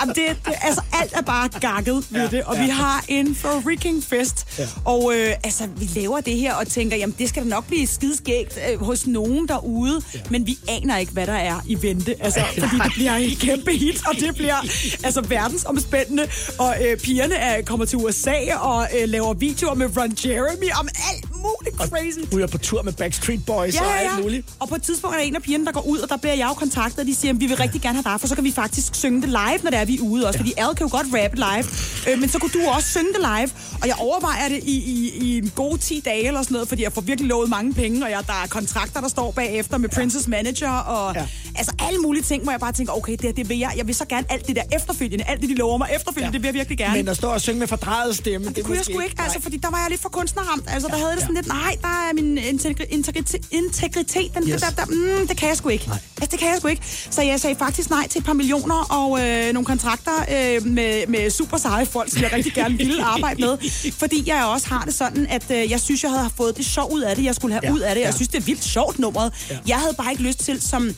jamen, 0.00 0.14
det, 0.14 0.36
det, 0.46 0.54
altså, 0.62 0.82
alt 0.92 1.12
er 1.12 1.22
bare 1.22 1.48
gakket 1.48 2.06
ved 2.10 2.20
Ja, 2.20 2.36
det. 2.36 2.44
Og 2.44 2.56
ja. 2.56 2.62
vi 2.64 2.68
har 2.70 3.04
en 3.08 3.34
freaking 3.34 4.04
fest. 4.04 4.46
Ja. 4.58 4.66
Og 4.84 5.12
øh, 5.16 5.32
altså, 5.44 5.66
vi 5.66 6.00
laver 6.00 6.20
det 6.20 6.36
her 6.36 6.54
og 6.54 6.66
tænker, 6.68 6.96
jamen 6.96 7.14
det 7.18 7.28
skal 7.28 7.42
da 7.42 7.48
nok 7.48 7.66
blive 7.66 7.86
skideskægt 7.86 8.58
øh, 8.70 8.80
hos 8.84 9.06
nogen 9.06 9.48
derude, 9.48 10.02
ja. 10.14 10.20
men 10.30 10.46
vi 10.46 10.58
aner 10.68 10.98
ikke, 10.98 11.12
hvad 11.12 11.26
der 11.26 11.32
er 11.32 11.60
i 11.66 11.82
vente. 11.82 12.14
Altså, 12.20 12.40
fordi 12.58 12.76
det 12.76 12.92
bliver 12.94 13.14
en 13.14 13.36
kæmpe 13.36 13.72
hit, 13.72 14.02
og 14.06 14.14
det 14.20 14.34
bliver 14.34 14.56
altså 15.06 15.20
verdensomspændende. 15.20 16.28
Og 16.58 16.76
øh, 16.84 16.98
pigerne 16.98 17.34
er, 17.34 17.62
kommer 17.62 17.86
til 17.86 17.98
USA 17.98 18.56
og 18.60 18.88
øh, 18.98 19.08
laver 19.08 19.34
videoer 19.34 19.74
med 19.74 19.96
Ron 19.96 20.16
Jeremy 20.24 20.70
om 20.80 20.88
alt 21.12 21.33
muligt 21.48 21.76
crazy. 21.92 22.18
Hun 22.32 22.42
er 22.42 22.46
på 22.46 22.58
tur 22.58 22.82
med 22.82 22.92
Backstreet 22.92 23.46
Boys 23.46 23.76
og 23.80 23.98
alt 24.00 24.22
muligt. 24.22 24.46
Og 24.60 24.68
på 24.68 24.74
et 24.74 24.82
tidspunkt 24.82 25.14
er 25.16 25.20
der 25.20 25.26
en 25.26 25.36
af 25.36 25.42
pigerne, 25.42 25.64
der 25.66 25.72
går 25.72 25.80
ud, 25.86 25.98
og 25.98 26.08
der 26.08 26.16
bliver 26.16 26.34
jeg 26.34 26.46
jo 26.48 26.54
kontaktet, 26.54 26.98
og 26.98 27.06
de 27.06 27.14
siger, 27.14 27.32
at 27.34 27.40
vi 27.40 27.46
vil 27.46 27.56
rigtig 27.56 27.80
gerne 27.80 27.94
have 28.02 28.12
dig, 28.12 28.20
for 28.20 28.28
så 28.28 28.34
kan 28.34 28.44
vi 28.44 28.52
faktisk 28.52 28.94
synge 28.94 29.20
det 29.22 29.28
live, 29.28 29.58
når 29.62 29.70
det 29.70 29.78
er, 29.78 29.84
vi 29.84 29.96
er 29.96 30.00
ude 30.02 30.26
også. 30.26 30.36
Ja. 30.38 30.40
Fordi 30.40 30.52
alle 30.56 30.74
kan 30.74 30.86
jo 30.86 30.96
godt 30.96 31.06
rappe 31.14 31.36
live, 31.36 31.64
øh, 32.12 32.20
men 32.20 32.28
så 32.28 32.38
kunne 32.38 32.50
du 32.54 32.60
også 32.76 32.88
synge 32.88 33.12
det 33.12 33.20
live. 33.20 33.50
Og 33.82 33.86
jeg 33.88 33.96
overvejer 33.98 34.48
det 34.48 34.60
i, 34.64 34.76
i, 34.76 35.12
i 35.24 35.38
en 35.38 35.52
god 35.54 35.78
10 35.78 36.00
dage 36.04 36.26
eller 36.26 36.42
sådan 36.42 36.52
noget, 36.54 36.68
fordi 36.68 36.82
jeg 36.82 36.92
får 36.92 37.00
virkelig 37.00 37.28
lovet 37.28 37.48
mange 37.50 37.74
penge, 37.74 38.04
og 38.04 38.10
jeg, 38.10 38.20
der 38.26 38.32
er 38.44 38.46
kontrakter, 38.48 39.00
der 39.00 39.08
står 39.08 39.30
bagefter 39.30 39.78
med 39.78 39.88
Princess 39.88 40.28
Manager, 40.28 40.70
og 40.70 41.14
Ja. 41.14 41.20
ja. 41.20 41.26
altså 41.56 41.72
alle 41.78 41.98
mulige 42.00 42.22
ting, 42.22 42.42
hvor 42.42 42.52
jeg 42.52 42.60
bare 42.60 42.72
tænker, 42.72 42.92
okay, 42.92 43.16
det, 43.22 43.36
det 43.36 43.48
vil 43.48 43.58
jeg. 43.58 43.72
Jeg 43.76 43.86
vil 43.86 43.94
så 43.94 44.04
gerne 44.04 44.26
alt 44.30 44.46
det 44.46 44.56
der 44.56 44.62
efterfølgende, 44.76 45.24
alt 45.28 45.40
det, 45.40 45.48
de 45.48 45.54
lover 45.54 45.78
mig 45.78 45.88
efterfølgende, 45.96 46.28
ja. 46.28 46.32
det 46.32 46.42
vil 46.42 46.48
jeg 46.48 46.54
virkelig 46.54 46.78
gerne. 46.78 46.94
Men 46.96 47.08
at 47.08 47.16
stå 47.16 47.28
og 47.28 47.40
synge 47.40 47.58
med 47.58 47.66
fordrejet 47.68 48.16
stemme, 48.16 48.46
Det, 48.46 48.56
det 48.56 48.64
kunne 48.64 48.76
jeg 48.76 48.84
sgu 48.84 49.00
ikke, 49.00 49.22
altså, 49.22 49.40
fordi 49.40 49.56
der 49.56 49.70
var 49.70 49.78
jeg 49.78 49.90
lidt 49.90 50.00
for 50.02 50.08
kunstnerramt. 50.08 50.64
Altså, 50.68 50.88
der 50.88 50.94
havde 50.96 51.08
jeg 51.08 51.16
det 51.16 51.22
sådan 51.22 51.33
lidt, 51.34 51.46
nej, 51.46 51.76
der 51.82 51.88
er 51.88 52.14
min 52.14 52.38
integri- 52.38 52.86
integritet, 52.90 53.46
integritet 53.50 54.34
den, 54.34 54.48
Yes. 54.48 54.60
der, 54.62 54.70
der, 54.70 54.84
mm, 55.20 55.28
det 55.28 55.36
kan 55.36 55.48
jeg 55.48 55.56
sgu 55.56 55.68
ikke. 55.68 55.86
Nej. 55.88 55.98
Altså, 56.16 56.28
det 56.30 56.38
kan 56.38 56.48
jeg 56.48 56.56
sgu 56.58 56.68
ikke. 56.68 56.82
Så 57.10 57.22
jeg 57.22 57.40
sagde 57.40 57.56
faktisk 57.56 57.90
nej 57.90 58.08
til 58.08 58.18
et 58.18 58.24
par 58.24 58.32
millioner 58.32 58.74
og 58.74 59.20
øh, 59.28 59.52
nogle 59.52 59.66
kontrakter 59.66 60.12
øh, 60.20 60.66
med, 60.66 61.06
med 61.08 61.30
super 61.30 61.56
seje 61.56 61.86
folk, 61.86 62.10
som 62.12 62.22
jeg 62.22 62.32
rigtig 62.32 62.52
gerne 62.52 62.76
ville 62.78 63.04
arbejde 63.04 63.40
med. 63.40 63.58
Fordi 64.02 64.22
jeg 64.26 64.44
også 64.44 64.68
har 64.68 64.84
det 64.84 64.94
sådan, 64.94 65.26
at 65.26 65.50
øh, 65.50 65.70
jeg 65.70 65.80
synes, 65.80 66.02
jeg 66.02 66.10
havde 66.10 66.30
fået 66.36 66.56
det 66.56 66.66
sjov 66.66 66.92
ud 66.92 67.00
af 67.00 67.16
det, 67.16 67.24
jeg 67.24 67.34
skulle 67.34 67.52
have 67.54 67.60
Ja, 67.64 67.72
ud 67.72 67.80
af 67.80 67.94
det. 67.94 68.00
Jeg 68.00 68.08
ja. 68.10 68.14
synes, 68.16 68.28
det 68.28 68.38
er 68.38 68.42
vildt 68.44 68.64
sjovt 68.64 68.98
nummeret. 68.98 69.32
Ja. 69.50 69.58
Jeg 69.66 69.76
havde 69.76 69.94
bare 69.98 70.10
ikke 70.10 70.22
lyst 70.22 70.38
til 70.38 70.62
som 70.62 70.94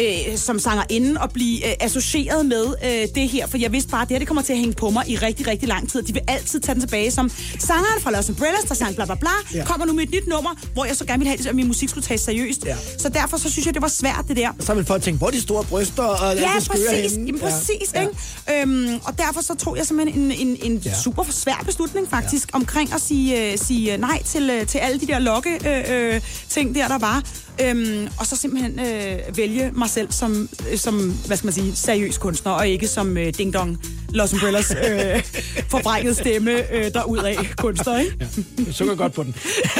øh, 0.00 0.36
som 0.38 0.58
sangerinde 0.58 1.20
at 1.22 1.32
blive 1.32 1.66
øh, 1.68 1.74
associeret 1.80 2.46
med 2.46 2.66
øh, 2.84 3.08
det 3.14 3.28
her, 3.28 3.46
for 3.46 3.58
jeg 3.58 3.72
vidste 3.72 3.90
bare, 3.90 4.02
at 4.02 4.08
det 4.08 4.14
her 4.14 4.18
det 4.18 4.28
kommer 4.28 4.42
til 4.42 4.52
at 4.52 4.58
hænge 4.58 4.74
på 4.74 4.90
mig 4.90 5.08
i 5.08 5.16
rigtig, 5.16 5.46
rigtig 5.46 5.68
lang 5.68 5.90
tid. 5.90 6.02
De 6.02 6.12
vil 6.12 6.22
altid 6.28 6.60
tage 6.60 6.74
den 6.74 6.80
tilbage 6.82 7.10
som 7.10 7.30
sangeren 7.58 8.00
fra 8.00 8.10
Los 8.10 8.30
Umbrellas, 8.30 8.62
der 8.68 8.74
sang 8.74 8.94
bla 8.94 9.04
bla 9.04 9.14
bla, 9.14 9.30
Ja. 9.54 9.64
kommer 9.64 9.86
nu 9.86 9.92
med 9.92 10.02
et 10.04 10.10
nyt 10.10 10.26
nummer, 10.28 10.50
hvor 10.72 10.84
jeg 10.84 10.96
så 10.96 11.04
gerne 11.04 11.18
ville 11.24 11.36
have, 11.36 11.48
at 11.48 11.54
min 11.56 11.66
musik 11.66 11.88
skulle 11.88 12.04
tages 12.04 12.20
seriøst. 12.20 12.64
Ja. 12.66 12.76
Så 12.98 13.08
derfor 13.08 13.36
så 13.36 13.50
synes 13.50 13.66
jeg, 13.66 13.74
det 13.74 13.82
var 13.82 13.88
svært, 13.88 14.24
det 14.28 14.36
der. 14.36 14.48
Så 14.60 14.74
vil 14.74 14.84
folk 14.84 15.02
tænke, 15.02 15.18
hvor 15.18 15.30
de 15.30 15.40
store 15.40 15.64
bryster 15.64 16.02
og 16.02 16.36
Ja, 16.36 16.50
præcis. 16.68 17.12
henne? 17.12 17.26
Jamen, 17.26 17.40
præcis, 17.40 17.92
Ja. 17.94 18.00
ikke? 18.00 18.62
Øhm, 18.62 18.94
og 19.04 19.18
derfor 19.18 19.40
så 19.42 19.54
tog 19.54 19.76
jeg 19.76 19.86
simpelthen 19.86 20.20
en, 20.30 20.32
en, 20.48 20.72
en 20.72 20.78
ja. 20.84 20.94
super 21.04 21.24
svær 21.30 21.62
beslutning 21.66 22.10
faktisk 22.10 22.48
ja. 22.52 22.56
omkring 22.56 22.92
at 22.94 23.00
sige, 23.00 23.52
øh, 23.52 23.58
sige 23.58 23.96
nej 23.96 24.22
til, 24.22 24.50
øh, 24.50 24.66
til 24.66 24.78
alle 24.78 25.00
de 25.00 25.06
der 25.06 25.18
lokke 25.18 25.50
øh, 25.66 26.14
øh, 26.14 26.20
ting 26.48 26.74
der, 26.74 26.88
der 26.88 26.98
var. 26.98 27.22
Øhm, 27.60 28.08
og 28.18 28.26
så 28.26 28.36
simpelthen 28.36 28.80
øh, 28.80 29.36
vælge 29.36 29.70
mig 29.74 29.90
selv 29.90 30.12
som, 30.12 30.48
øh, 30.70 30.78
som, 30.78 31.10
hvad 31.26 31.36
skal 31.36 31.46
man 31.46 31.52
sige, 31.54 31.76
seriøs 31.76 32.18
kunstner, 32.18 32.52
og 32.52 32.68
ikke 32.68 32.88
som 32.88 33.16
øh, 33.16 33.34
Ding 33.34 33.54
Dong, 33.54 33.84
Los 34.08 34.32
Umbrellas 34.32 34.70
øh, 34.70 35.22
forvrænget 35.74 36.16
stemme 36.16 36.72
øh, 36.74 36.94
derudad 36.94 37.36
kunstner, 37.56 37.98
ikke? 37.98 38.16
Ja, 38.20 38.26
du 38.66 38.72
sukker 38.72 38.94
godt 38.94 39.12
på 39.12 39.22
den. 39.22 39.34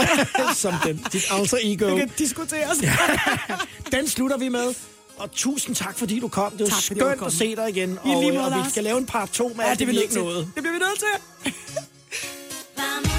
som 0.55 0.75
den. 0.87 1.07
Dit 1.13 1.25
alter 1.31 1.59
ego. 1.63 1.89
Det 1.89 1.99
kan 1.99 2.11
diskuteres. 2.19 2.79
Den 3.93 4.09
slutter 4.09 4.39
vi 4.39 4.49
med. 4.49 4.75
Og 5.17 5.31
tusind 5.33 5.77
tak, 5.77 5.99
fordi 5.99 6.21
du 6.21 6.29
kom. 6.29 6.53
Det 6.53 6.61
var 6.61 6.67
Tak, 6.67 6.83
fordi 6.83 7.01
du 7.01 7.07
skønt 7.07 7.27
at 7.27 7.33
se 7.33 7.57
dig 7.57 7.69
igen. 7.69 7.93
I 7.93 7.97
Og, 8.15 8.23
lige 8.23 8.33
måde, 8.33 8.45
og 8.45 8.65
vi 8.65 8.71
skal 8.71 8.85
lave 8.85 8.99
en 8.99 9.07
part 9.07 9.31
2 9.31 9.53
med 9.57 9.65
Ja, 9.65 9.71
det 9.71 9.79
det, 9.79 9.89
er 9.89 9.93
vi 9.93 10.03
ikke 10.03 10.15
nåede. 10.15 10.39
Det 10.39 10.55
bliver 10.55 10.73
vi 10.73 10.79
nødt 10.79 10.99
til. 10.99 11.53